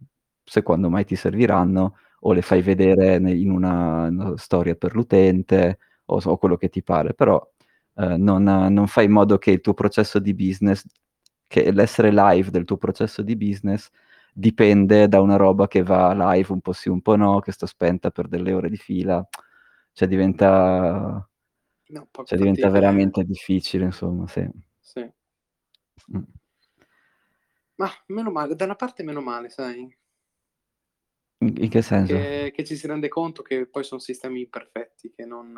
se 0.43 0.61
quando 0.63 0.89
mai 0.89 1.05
ti 1.05 1.15
serviranno, 1.15 1.97
o 2.21 2.33
le 2.33 2.41
fai 2.41 2.61
vedere 2.61 3.15
in 3.31 3.49
una 3.51 4.09
n 4.09 4.33
storia 4.37 4.75
per 4.75 4.95
l'utente, 4.95 5.79
o 6.05 6.19
o 6.23 6.37
quello 6.37 6.55
che 6.57 6.69
ti 6.69 6.83
pare. 6.83 7.13
Però, 7.13 7.41
ehm, 7.95 8.21
non 8.23 8.43
non 8.43 8.87
fai 8.87 9.05
in 9.05 9.11
modo 9.11 9.37
che 9.37 9.51
il 9.51 9.61
tuo 9.61 9.73
processo 9.73 10.19
di 10.19 10.33
business 10.33 10.85
che 11.47 11.71
l'essere 11.71 12.11
live 12.11 12.49
del 12.51 12.65
tuo 12.65 12.77
processo 12.77 13.21
di 13.21 13.35
business 13.35 13.89
dipende 14.33 15.07
da 15.07 15.21
una 15.21 15.35
roba 15.37 15.67
che 15.67 15.83
va 15.83 16.13
live 16.33 16.51
un 16.53 16.61
po' 16.61 16.73
sì, 16.73 16.89
un 16.89 17.01
po' 17.01 17.15
no, 17.15 17.39
che 17.39 17.51
sta 17.51 17.67
spenta 17.67 18.09
per 18.11 18.27
delle 18.27 18.53
ore 18.53 18.69
di 18.69 18.77
fila. 18.77 19.25
Cioè 19.93 20.07
diventa 20.07 21.27
No, 21.89 22.07
cioè 22.23 22.37
diventa 22.37 22.67
fattibile. 22.67 22.69
veramente 22.71 23.23
difficile 23.25 23.85
insomma, 23.85 24.27
sì. 24.27 24.47
Sì. 24.79 25.07
Mh. 26.07 26.19
Mah, 27.79 27.91
meno 28.07 28.31
male, 28.31 28.55
da 28.55 28.65
una 28.65 28.75
parte 28.75 29.03
meno 29.03 29.21
male, 29.21 29.49
sai? 29.49 29.95
In 31.41 31.69
che 31.69 31.81
senso? 31.81 32.13
Che 32.15 32.51
che 32.55 32.63
ci 32.63 32.75
si 32.75 32.85
rende 32.87 33.07
conto 33.07 33.41
che 33.41 33.65
poi 33.67 33.83
son 33.83 33.99
sistemi 33.99 34.41
imperfetti, 34.41 35.11
che 35.11 35.25
non 35.25 35.53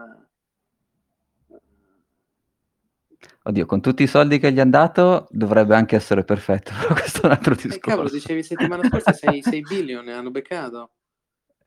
Oddio, 3.44 3.66
con 3.66 3.80
tutti 3.82 4.04
i 4.04 4.08
soldi 4.08 4.40
che 4.40 4.52
gli 4.52 4.60
han 4.60 4.70
dato 4.72 5.28
dovrebbe 5.30 5.76
anche 5.76 5.96
essere 5.96 6.24
perfetto, 6.24 6.72
però 6.82 6.94
questo 6.94 7.22
è 7.22 7.26
un 7.26 7.32
altro 7.32 7.54
Eh 7.54 7.80
cavolo, 7.80 8.10
discorso. 8.10 8.16
dicevi 8.16 8.44
settimana 8.44 8.84
scorsa 8.84 9.14
sei 9.14 9.42
sei 9.44 9.64
billion 9.64 10.08
hanno 10.10 10.32
beccato. 10.32 10.92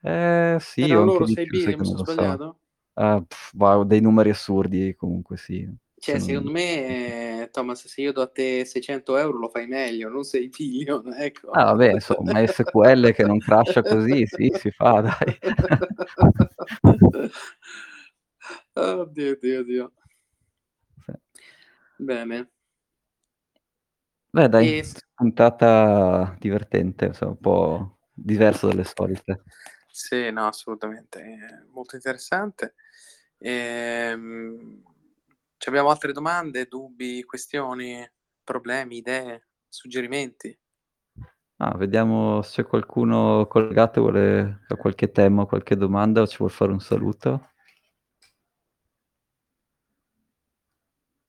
Ehm, 0.03 0.59
sì, 0.59 0.83
Erano 0.87 1.05
loro 1.05 1.25
di 1.25 1.33
sei 1.35 1.45
più, 1.47 1.59
sai 1.59 1.75
billion, 1.75 1.81
mi 1.81 1.87
non 1.87 1.97
son 1.97 2.05
lo 2.05 2.05
so. 2.05 2.15
sbagliato? 2.15 2.59
Ah, 2.95 3.25
bah, 3.53 3.85
dei 3.85 4.01
numeri 4.01 4.31
assurdi 4.31 4.95
comunque 4.97 5.37
sì, 5.37 5.69
Cioè, 6.01 6.19
se 6.21 6.33
non 6.33 6.43
secondo 6.43 6.51
me, 6.53 7.49
Thomas, 7.53 7.87
se 7.87 8.01
io 8.01 8.13
do 8.13 8.23
a 8.23 8.27
te 8.29 8.65
600 8.65 9.17
€ 9.17 9.31
lo 9.39 9.49
fai 9.49 9.67
meglio, 9.67 10.09
non 10.09 10.23
sei 10.25 10.49
billion, 10.49 11.13
ecco. 11.19 11.51
Ah 11.53 11.65
vabbè, 11.65 11.93
insomma, 11.95 12.33
MySQL 12.41 13.13
che 13.15 13.25
non 13.25 13.39
crasha 13.41 13.83
così, 13.83 14.27
sì, 14.27 14.51
si 14.55 14.71
fa 14.71 15.01
dai. 15.01 15.39
Oddio, 18.77 19.37
Dio, 19.43 19.65
Dio. 19.65 19.93
Bene. 22.01 22.49
Beh 24.31 24.49
dai, 24.49 24.79
E 24.79 24.85
puntata 25.15 26.37
divertente, 26.39 27.07
insomma 27.07 27.31
un 27.33 27.39
po' 27.41 27.99
diversa 28.13 28.67
dalle 28.67 28.85
solite. 28.85 29.43
Sì, 29.91 30.31
no, 30.31 30.47
assolutamente, 30.47 31.21
è 31.21 31.65
molto 31.73 31.97
interessante. 31.97 32.75
Ehm, 33.39 34.83
c'abbiamo 35.57 35.91
altre 35.91 36.13
domande, 36.13 36.67
dubbi, 36.67 37.23
questioni, 37.25 38.07
problemi, 38.45 38.99
idee, 38.99 39.49
suggerimenti? 39.69 40.57
Ah, 41.61 41.77
vediamo 41.77 42.41
se 42.43 42.63
c'è 42.63 42.69
qualcuno 42.69 43.47
collegato 43.49 44.01
vuole 44.01 44.61
ha 44.69 44.77
qualche 44.77 45.11
tema 45.11 45.45
qualche 45.45 45.77
domanda 45.77 46.21
o 46.23 46.27
ci 46.29 46.37
vuol 46.39 46.51
fare 46.51 46.71
un 46.71 46.81
saluto. 46.81 47.48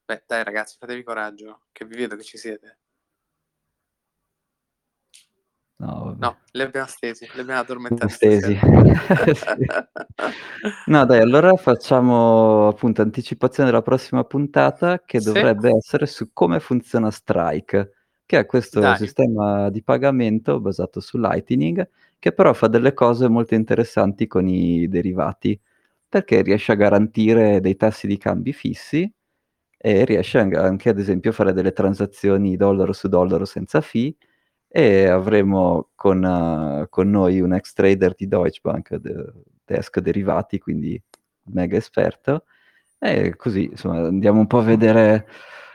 Beh, 0.09 0.23
dai 0.25 0.43
ragazzi, 0.43 0.75
fatevi 0.79 1.03
coraggio, 1.03 1.65
che 1.71 1.85
vi 1.85 1.95
vedo 1.95 2.15
che 2.15 2.23
ci 2.23 2.39
siete. 2.39 2.77
No, 5.75 6.05
vabbè. 6.05 6.17
No, 6.25 6.37
li 6.53 6.61
abbiamo 6.63 6.87
stesi, 6.87 7.29
li 7.35 7.41
abbiamo 7.41 7.59
addormentati 7.61 8.11
Stesi. 8.11 8.55
Sì. 8.55 8.59
No 10.87 11.05
dai, 11.05 11.19
allora 11.19 11.55
facciamo 11.57 12.69
appunto 12.69 13.03
anticipazione 13.03 13.69
della 13.69 13.83
prossima 13.83 14.23
puntata 14.23 14.99
che 15.05 15.19
Sì. 15.19 15.25
dovrebbe 15.31 15.75
essere 15.77 16.07
su 16.07 16.31
come 16.33 16.59
funziona 16.59 17.11
Strike, 17.11 17.91
che 18.25 18.39
è 18.39 18.45
questo 18.47 18.79
Dai. 18.79 18.97
sistema 18.97 19.69
di 19.69 19.83
pagamento 19.83 20.59
basato 20.59 20.99
su 21.01 21.19
Lightning, 21.19 21.87
che 22.17 22.31
però 22.33 22.53
fa 22.53 22.65
delle 22.67 22.95
cose 22.95 23.27
molto 23.29 23.53
interessanti 23.53 24.25
con 24.25 24.47
i 24.47 24.87
derivati, 24.87 25.59
perché 26.09 26.41
riesce 26.41 26.71
a 26.71 26.75
garantire 26.75 27.59
dei 27.61 27.75
tassi 27.75 28.07
di 28.07 28.17
cambi 28.17 28.53
fissi 28.53 29.07
e 29.81 30.03
riesce 30.05 30.39
anche 30.39 30.89
ad 30.89 30.99
esempio 30.99 31.31
a 31.31 31.33
fare 31.33 31.53
delle 31.53 31.71
transazioni 31.71 32.57
dollaro 32.57 32.91
su 32.91 33.07
dollaro 33.07 33.45
senza 33.45 33.79
fee 33.81 34.13
e 34.67 35.07
avremo 35.07 35.89
con 35.95 36.85
con 36.89 37.09
noi 37.09 37.39
un 37.41 37.53
ex 37.53 37.73
trader 37.73 38.13
di 38.15 38.27
Deutsche 38.27 38.59
Bank, 38.61 38.95
de 38.97 39.33
desk 39.65 39.99
derivati, 39.99 40.59
quindi 40.59 41.01
mega 41.51 41.77
esperto, 41.77 42.43
e 42.99 43.35
così 43.37 43.65
insomma 43.65 44.07
andiamo 44.07 44.39
un 44.41 44.47
po' 44.47 44.59
a 44.59 44.63
vedere 44.63 45.27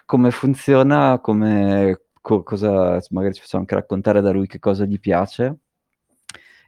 come 0.04 0.30
funziona, 0.30 1.18
come 1.20 2.00
co 2.20 2.42
cosa 2.42 3.00
magari 3.10 3.34
ci 3.34 3.40
facciamo 3.40 3.62
anche 3.62 3.74
raccontare 3.76 4.20
da 4.20 4.30
lui 4.32 4.46
che 4.46 4.58
cosa 4.58 4.84
gli 4.84 5.00
piace. 5.00 5.58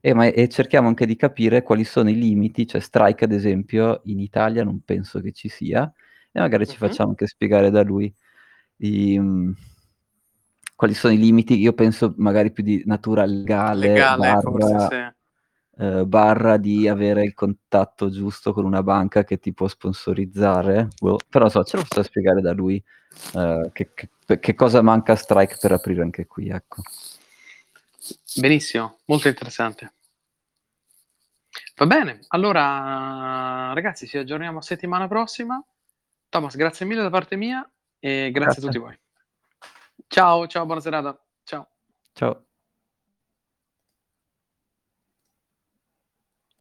E 0.01 0.15
ma 0.15 0.27
e 0.27 0.49
cerchiamo 0.49 0.89
anche 0.89 1.07
di 1.07 1.17
capire 1.17 1.63
quali 1.63 1.85
sono 1.85 2.09
i 2.11 2.15
limiti, 2.17 2.67
cioè 2.67 2.81
Strike 2.81 3.25
ad 3.25 3.33
esempio 3.33 4.01
in 4.05 4.21
Italia 4.21 4.65
non 4.65 4.81
penso 4.85 5.21
che 5.21 5.33
ci 5.33 5.49
sia, 5.49 5.93
e 6.37 6.41
magari 6.41 6.67
ci 6.67 6.77
Mh-mh. 6.79 6.87
facciamo 6.89 7.11
anche 7.11 7.27
spiegare 7.27 7.71
da 7.71 7.83
lui 7.83 8.13
i 8.79 9.19
mhmm, 9.19 9.55
quali 10.75 10.93
sono 10.93 11.15
i 11.15 11.19
limiti, 11.19 11.59
io 11.59 11.73
penso 11.73 12.13
magari 12.19 12.53
più 12.53 12.63
di 12.63 12.83
natura 12.85 13.25
legale 13.25 13.89
Legale 13.89 14.41
forse, 14.43 14.69
barra 14.69 14.89
sì. 14.89 15.83
ehm, 15.83 16.09
barra 16.09 16.57
di 16.59 16.87
avere 16.89 17.25
il 17.25 17.33
contatto 17.33 18.11
giusto 18.11 18.53
con 18.53 18.67
una 18.67 18.83
banca 18.83 19.25
che 19.25 19.39
ti 19.39 19.55
può 19.55 19.69
sponsorizzare, 19.69 20.89
boh, 21.01 21.19
però 21.31 21.49
so, 21.49 21.65
ce 21.65 21.77
lo 21.79 21.83
facciamo 21.83 22.05
spiegare 22.05 22.41
da 22.43 22.53
lui, 22.53 22.83
ehm, 23.35 23.71
che 23.73 23.93
che 23.95 24.11
che 24.41 24.55
cosa 24.55 24.83
manca 24.83 25.13
a 25.13 25.17
Strike 25.17 25.57
per 25.61 25.73
aprire 25.73 26.03
anche 26.03 26.27
qui, 26.27 26.49
ecco. 26.49 26.83
Benissimo, 28.37 28.99
molto 29.07 29.29
interessante. 29.29 29.93
Va 31.77 31.87
bene, 31.87 32.21
allora 32.29 33.73
ragazzi 33.75 34.07
ci 34.07 34.17
aggiorniamo 34.19 34.61
settimana 34.61 35.07
prossima. 35.09 35.63
Thomas, 36.29 36.57
grazie 36.57 36.87
mille 36.87 37.03
da 37.03 37.11
parte 37.11 37.37
mia 37.37 37.69
e 37.99 38.31
grazie 38.31 38.31
a 38.31 38.31
Grazie. 38.31 38.63
tutti 38.63 38.79
voi. 38.79 38.99
Ciao, 40.09 40.47
ciao, 40.47 40.65
buona 40.67 40.81
serata. 40.81 41.19
Ciao. 41.45 41.69
Ciao. 42.13 42.46